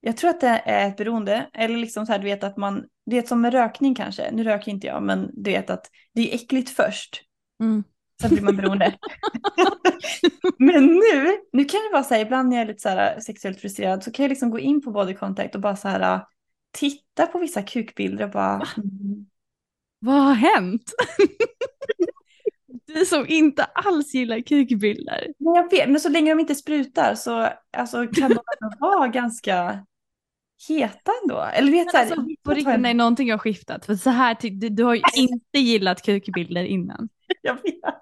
jag 0.01 0.17
tror 0.17 0.29
att 0.29 0.41
det 0.41 0.47
är 0.47 0.87
ett 0.87 0.97
beroende, 0.97 1.49
eller 1.53 1.77
liksom 1.77 2.05
så 2.05 2.11
här, 2.11 2.19
du 2.19 2.25
vet 2.25 2.43
att 2.43 2.57
man, 2.57 2.85
det 3.05 3.17
är 3.17 3.21
som 3.21 3.41
med 3.41 3.53
rökning 3.53 3.95
kanske, 3.95 4.31
nu 4.31 4.43
röker 4.43 4.71
inte 4.71 4.87
jag, 4.87 5.03
men 5.03 5.29
du 5.33 5.51
vet 5.51 5.69
att 5.69 5.85
det 6.13 6.31
är 6.31 6.35
äckligt 6.35 6.69
först, 6.69 7.21
Mm. 7.59 7.83
sen 8.21 8.29
blir 8.29 8.43
man 8.43 8.57
beroende. 8.57 8.97
men 10.57 10.85
nu, 10.85 11.37
nu 11.53 11.65
kan 11.65 11.79
det 11.79 11.89
vara 11.93 12.03
så 12.03 12.13
här, 12.13 12.21
ibland 12.21 12.49
när 12.49 12.55
jag 12.57 12.63
är 12.63 12.67
lite 12.67 12.81
så 12.81 12.89
här 12.89 13.19
sexuellt 13.19 13.61
frustrerad 13.61 14.03
så 14.03 14.11
kan 14.11 14.23
jag 14.23 14.29
liksom 14.29 14.49
gå 14.49 14.59
in 14.59 14.81
på 14.81 14.91
body 14.91 15.13
contact 15.13 15.55
och 15.55 15.61
bara 15.61 15.75
så 15.75 15.87
här 15.87 16.21
titta 16.75 17.27
på 17.27 17.39
vissa 17.39 17.61
kukbilder 17.61 18.23
och 18.25 18.31
bara, 18.31 18.67
mm, 18.77 19.25
Vad 19.99 20.23
har 20.23 20.33
hänt? 20.33 20.93
du 22.85 23.05
som 23.05 23.27
inte 23.27 23.63
alls 23.63 24.13
gillar 24.13 24.41
kukbilder. 24.41 25.27
Men 25.37 25.53
jag 25.53 25.71
vet, 25.71 25.89
men 25.89 25.99
så 25.99 26.09
länge 26.09 26.31
de 26.31 26.39
inte 26.39 26.55
sprutar 26.55 27.15
så 27.15 27.49
alltså, 27.77 28.07
kan 28.07 28.29
de 28.29 28.39
vara 28.79 29.07
ganska 29.07 29.85
heta 30.67 31.11
ändå. 31.23 31.41
Eller 31.41 31.71
vet 31.71 31.91
så 31.91 31.97
här, 31.97 32.05
Alltså, 32.05 32.27
på 32.43 32.51
riktigt, 32.51 32.79
nej, 32.79 32.93
någonting 32.93 33.31
har 33.31 33.37
skiftat. 33.37 33.85
För 33.85 33.95
så 33.95 34.09
här, 34.09 34.37
du, 34.41 34.69
du 34.69 34.83
har 34.83 34.95
ju 34.95 35.01
inte 35.15 35.59
gillat 35.59 36.01
kukbilder 36.01 36.63
innan. 36.63 37.09
jag 37.41 37.53
vet. 37.53 37.95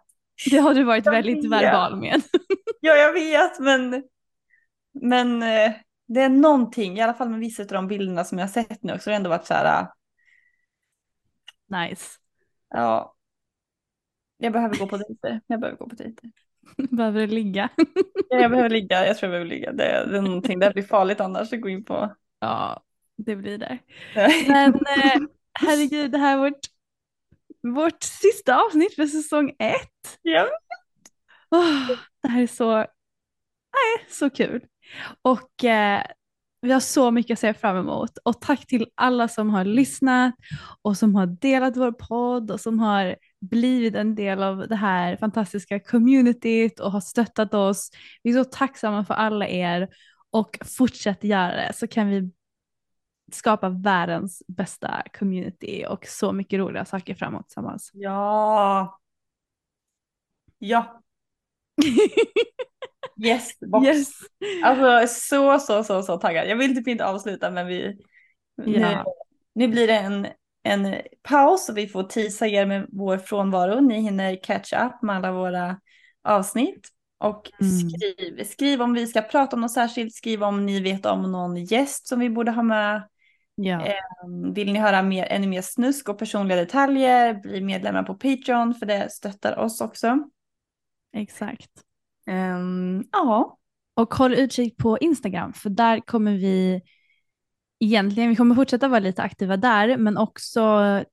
Det 0.51 0.57
har 0.57 0.73
du 0.73 0.83
varit 0.83 1.05
Jag 1.05 1.13
väldigt 1.13 1.45
vet. 1.45 1.51
verbal 1.51 1.99
med. 1.99 2.21
Ja, 2.81 2.95
jag 2.95 3.13
vet, 3.13 3.59
men, 3.59 4.03
men 5.01 5.43
eh, 5.43 5.71
det 6.05 6.21
är 6.21 6.29
någonting, 6.29 6.97
i 6.97 7.01
alla 7.01 7.13
fall 7.13 7.29
med 7.29 7.39
vissa 7.39 7.63
av 7.63 7.67
de 7.67 7.87
bilderna 7.87 8.23
som 8.23 8.37
jag 8.37 8.45
har 8.45 8.51
sett 8.51 8.83
nu 8.83 8.93
också, 8.93 9.09
det 9.09 9.13
har 9.13 9.17
ändå 9.17 9.29
varit 9.29 9.45
så 9.45 9.53
här, 9.53 9.87
Nice. 11.67 12.19
ja, 12.69 13.15
jag 14.37 14.53
behöver 14.53 14.77
gå 14.79 14.87
på 14.87 14.97
dejter. 14.97 15.41
Jag 15.47 15.59
behöver 15.59 15.77
gå 15.77 15.89
på 15.89 15.95
dejter. 15.95 16.31
Behöver 16.91 17.19
det 17.19 17.27
ligga? 17.33 17.69
Ja, 18.29 18.39
Jag 18.39 18.51
behöver 18.51 18.69
ligga, 18.69 19.07
jag 19.07 19.17
tror 19.17 19.27
jag 19.27 19.31
behöver 19.31 19.49
ligga. 19.55 19.71
Det, 19.71 20.05
det 20.11 20.17
är 20.17 20.21
någonting, 20.21 20.59
det 20.59 20.71
blir 20.73 20.83
farligt 20.83 21.19
annars 21.19 21.53
att 21.53 21.61
gå 21.61 21.69
in 21.69 21.83
på. 21.85 22.15
Ja, 22.39 22.83
det 23.17 23.35
blir 23.35 23.57
det. 23.57 23.79
Men 24.47 24.73
eh, 24.73 25.21
herregud, 25.53 26.11
det 26.11 26.17
här 26.17 26.33
är 26.37 26.41
vårt, 26.41 26.59
vårt 27.75 28.03
sista 28.03 28.61
avsnitt 28.65 28.95
för 28.95 29.05
säsong 29.05 29.55
ett. 29.59 30.19
Ja. 30.21 30.47
Åh, 31.51 31.87
det 32.21 32.27
här 32.27 32.43
är 32.43 32.47
så, 32.47 32.75
nej, 32.77 34.07
så 34.09 34.29
kul. 34.29 34.61
Och 35.21 35.63
eh, 35.63 36.03
vi 36.61 36.71
har 36.71 36.79
så 36.79 37.11
mycket 37.11 37.35
att 37.35 37.39
se 37.39 37.53
fram 37.53 37.77
emot. 37.77 38.17
Och 38.17 38.41
tack 38.41 38.67
till 38.67 38.87
alla 38.95 39.27
som 39.27 39.49
har 39.49 39.65
lyssnat 39.65 40.35
och 40.81 40.97
som 40.97 41.15
har 41.15 41.25
delat 41.25 41.77
vår 41.77 41.91
podd 41.91 42.51
och 42.51 42.59
som 42.59 42.79
har 42.79 43.15
blivit 43.41 43.95
en 43.95 44.15
del 44.15 44.43
av 44.43 44.67
det 44.67 44.75
här 44.75 45.17
fantastiska 45.17 45.79
communityt 45.79 46.79
och 46.79 46.91
har 46.91 47.01
stöttat 47.01 47.53
oss. 47.53 47.89
Vi 48.23 48.31
är 48.31 48.43
så 48.43 48.49
tacksamma 48.49 49.05
för 49.05 49.13
alla 49.13 49.47
er 49.47 49.89
och 50.31 50.59
fortsätt 50.77 51.23
göra 51.23 51.55
det 51.55 51.71
så 51.75 51.87
kan 51.87 52.09
vi 52.09 52.31
skapa 53.31 53.69
världens 53.69 54.43
bästa 54.47 55.03
community 55.19 55.85
och 55.89 56.05
så 56.05 56.31
mycket 56.31 56.59
roliga 56.59 56.85
saker 56.85 57.15
framåt 57.15 57.47
tillsammans. 57.47 57.91
Ja. 57.93 58.99
Ja. 60.57 61.01
Yes, 63.21 63.59
box. 63.59 63.87
yes. 63.87 64.09
Alltså 64.63 65.07
så, 65.07 65.59
så, 65.59 65.83
så, 65.83 66.03
så 66.03 66.17
taggad. 66.17 66.47
Jag 66.47 66.55
vill 66.55 66.75
typ 66.75 66.87
inte 66.87 67.05
avsluta 67.05 67.51
men 67.51 67.67
vi... 67.67 67.97
Nu, 68.57 68.79
Ja. 68.79 69.05
nu 69.55 69.67
blir 69.67 69.87
det 69.87 69.97
en, 69.97 70.27
en 70.63 70.95
paus 71.23 71.69
och 71.69 71.77
vi 71.77 71.87
får 71.87 72.03
tisa 72.03 72.47
er 72.47 72.65
med 72.65 72.85
vår 72.91 73.17
frånvaro. 73.17 73.79
Ni 73.79 74.01
hinner 74.01 74.43
catch 74.43 74.73
up 74.73 75.01
med 75.01 75.15
alla 75.15 75.31
våra 75.31 75.79
avsnitt. 76.23 76.89
Och 77.17 77.51
Mm. 77.61 77.89
skriv, 77.89 78.43
skriv 78.43 78.81
om 78.81 78.93
vi 78.93 79.07
ska 79.07 79.21
prata 79.21 79.55
om 79.55 79.61
något 79.61 79.71
särskilt, 79.71 80.13
skriv 80.15 80.43
om 80.43 80.65
ni 80.65 80.79
vet 80.79 81.05
om 81.05 81.31
någon 81.31 81.55
gäst 81.65 82.07
som 82.07 82.19
vi 82.19 82.29
borde 82.29 82.51
ha 82.51 82.63
med. 82.63 83.07
Ja. 83.55 83.81
Um, 84.25 84.53
Vill 84.53 84.73
ni 84.73 84.79
höra 84.79 85.01
mer, 85.03 85.25
ännu 85.25 85.47
mer 85.47 85.61
snusk 85.61 86.09
och 86.09 86.19
personliga 86.19 86.57
detaljer, 86.57 87.33
bli 87.33 87.61
medlemmar 87.61 88.03
på 88.03 88.13
Patreon 88.15 88.73
för 88.75 88.85
det 88.85 89.11
stöttar 89.11 89.57
oss 89.59 89.81
också. 89.81 90.29
Exakt. 91.15 91.69
Ehm, 92.25 93.03
ja, 93.11 93.57
Och 93.95 94.13
håll 94.13 94.33
utkik 94.33 94.77
på 94.77 94.97
Instagram 94.97 95.53
för 95.53 95.69
där 95.69 95.99
kommer 95.99 96.31
vi 96.31 96.81
egentligen, 97.79 98.29
vi 98.29 98.35
kommer 98.35 98.55
fortsätta 98.55 98.87
vara 98.87 98.99
lite 98.99 99.21
aktiva 99.21 99.57
där 99.57 99.97
men 99.97 100.17
också 100.17 100.61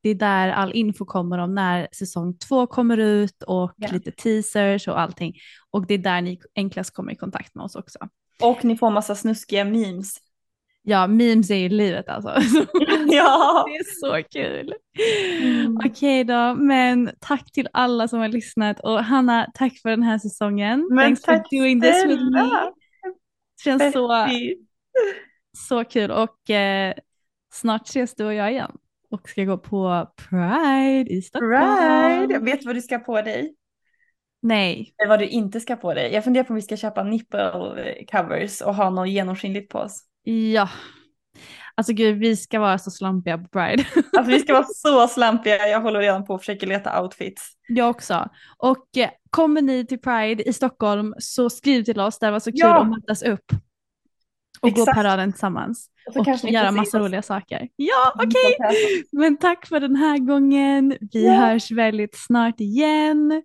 det 0.03 0.09
är 0.11 0.15
där 0.15 0.49
all 0.49 0.73
info 0.73 1.05
kommer 1.05 1.39
om 1.39 1.55
när 1.55 1.89
säsong 1.93 2.39
två 2.39 2.67
kommer 2.67 2.97
ut 2.97 3.43
och 3.43 3.73
Ja. 3.77 3.89
lite 3.93 4.11
teasers 4.13 4.89
och 4.89 5.01
allting. 5.01 5.35
Och 5.71 5.87
det 5.87 5.95
är 5.95 5.99
där 5.99 6.21
ni 6.21 6.41
enklast 6.55 6.95
kommer 6.95 7.13
i 7.13 7.17
kontakt 7.17 7.55
med 7.55 7.65
oss 7.65 7.75
också. 7.77 7.99
och 8.43 8.65
ni 8.65 8.77
får 8.77 8.91
massa 8.91 9.15
snuskiga 9.15 9.65
memes. 9.65 10.15
Ja, 10.83 11.07
memes 11.07 11.51
är 11.51 11.55
ju 11.57 11.69
livet 11.69 12.09
alltså. 12.09 12.29
ja. 13.09 13.65
Det 13.69 13.77
är 13.77 14.01
så 14.01 14.29
kul. 14.31 14.75
Mm. 15.43 15.77
Okej 15.85 16.25
då, 16.25 16.55
men 16.55 17.11
tack 17.21 17.53
till 17.53 17.69
alla 17.73 18.09
som 18.09 18.21
har 18.21 18.29
lyssnat 18.29 18.81
och 18.81 19.05
Hanna, 19.05 19.47
tack 19.55 19.79
för 19.83 19.91
den 19.91 20.03
här 20.03 20.19
säsongen. 20.19 20.89
Men 20.91 21.05
Thanks 21.05 21.23
tack 21.23 21.49
for 21.49 21.59
doing 21.59 21.81
this 21.81 22.05
with 22.05 22.23
me. 22.23 22.31
snälla. 22.31 22.73
Känns 23.65 23.93
så, 23.93 24.27
så 25.69 25.85
kul 25.85 26.11
och 26.11 26.51
eh, 26.51 26.95
snart 27.53 27.89
ses 27.89 28.15
du 28.15 28.25
och 28.25 28.35
jag 28.35 28.51
igen 28.53 28.73
och 29.11 29.29
ska 29.29 29.45
gå 29.45 29.59
på 29.59 30.13
Pride 30.17 31.11
i 31.11 31.23
Stockholm. 31.23 31.51
Pride. 31.51 32.35
Jag 32.35 32.45
vet 32.45 32.65
vad 32.65 32.75
du 32.75 32.83
ska 32.83 32.99
på 32.99 33.23
dig. 33.23 33.55
Nej, 34.43 34.95
Eller 34.99 35.09
vad 35.09 35.19
du 35.19 35.27
inte 35.27 35.61
ska 35.61 35.77
på 35.77 35.95
dig. 35.95 36.13
Jag 36.13 36.25
funderar 36.25 36.45
på 36.45 36.51
om 36.51 36.57
vi 36.57 36.63
ska 36.63 36.77
köpa 36.77 37.03
nipple 37.03 38.07
covers 38.11 38.61
och 38.61 38.75
ha 38.75 38.91
något 38.91 39.09
genomskinligt 39.09 39.73
på 39.73 39.79
oss. 39.79 40.10
Ja. 40.23 40.69
Alltså 41.75 41.93
gud, 41.93 42.19
vi 42.19 42.37
ska 42.37 42.61
vara 42.61 42.79
så 42.79 42.91
slampiga 42.91 43.39
på 43.39 43.49
Pride. 43.49 43.85
Alltså 44.17 44.31
vi 44.33 44.39
ska 44.41 44.53
vara 44.53 44.65
så 44.65 45.09
slampiga. 45.09 45.69
Jag 45.69 45.81
håller 45.81 46.01
redan 46.01 46.25
på 46.25 46.35
att 46.35 46.41
försöka 46.41 46.67
leta 46.67 47.03
outfits. 47.03 47.53
Jag 47.69 47.91
också. 47.91 48.29
Och 48.59 48.97
eh, 48.97 49.11
kommer 49.31 49.63
ni 49.63 49.87
till 49.87 49.99
Pride 50.01 50.49
i 50.49 50.53
Stockholm 50.53 51.15
så 51.19 51.51
skriv 51.51 51.83
till 51.85 52.01
oss, 52.01 52.19
det 52.19 52.31
var 52.31 52.41
så 52.41 52.51
kul 52.51 52.59
Ja. 52.61 52.81
att 52.81 52.89
mötas 52.89 53.23
upp. 53.23 53.45
Och 54.61 54.71
gå 54.73 54.81
Exakt. 54.83 54.97
paraden 54.97 55.33
tillsammans. 55.33 55.91
Och 56.09 56.17
Och 56.17 56.51
göra 56.51 56.71
massa 56.71 56.99
oss. 56.99 57.05
roliga 57.05 57.23
saker. 57.23 57.69
Ja, 57.77 58.13
okej. 58.15 58.57
Men 59.13 59.37
tack 59.37 59.67
för 59.67 59.81
den 59.81 59.97
här 59.97 60.19
gången. 60.19 60.97
Vi 61.13 61.27
Ja. 61.27 61.33
hörs 61.33 61.71
väldigt 61.71 62.17
snart 62.17 62.61
igen. 62.61 63.43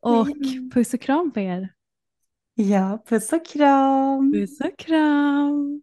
Och 0.00 0.26
Mm. 0.26 0.70
puss 0.70 0.94
och 0.94 1.00
kram 1.00 1.30
på 1.32 1.40
er. 1.40 1.68
Ja, 2.54 3.04
puss 3.08 3.32
och 3.32 3.46
kram. 3.46 4.32
Puss 4.32 4.60
och 4.60 4.78
kram. 4.78 5.82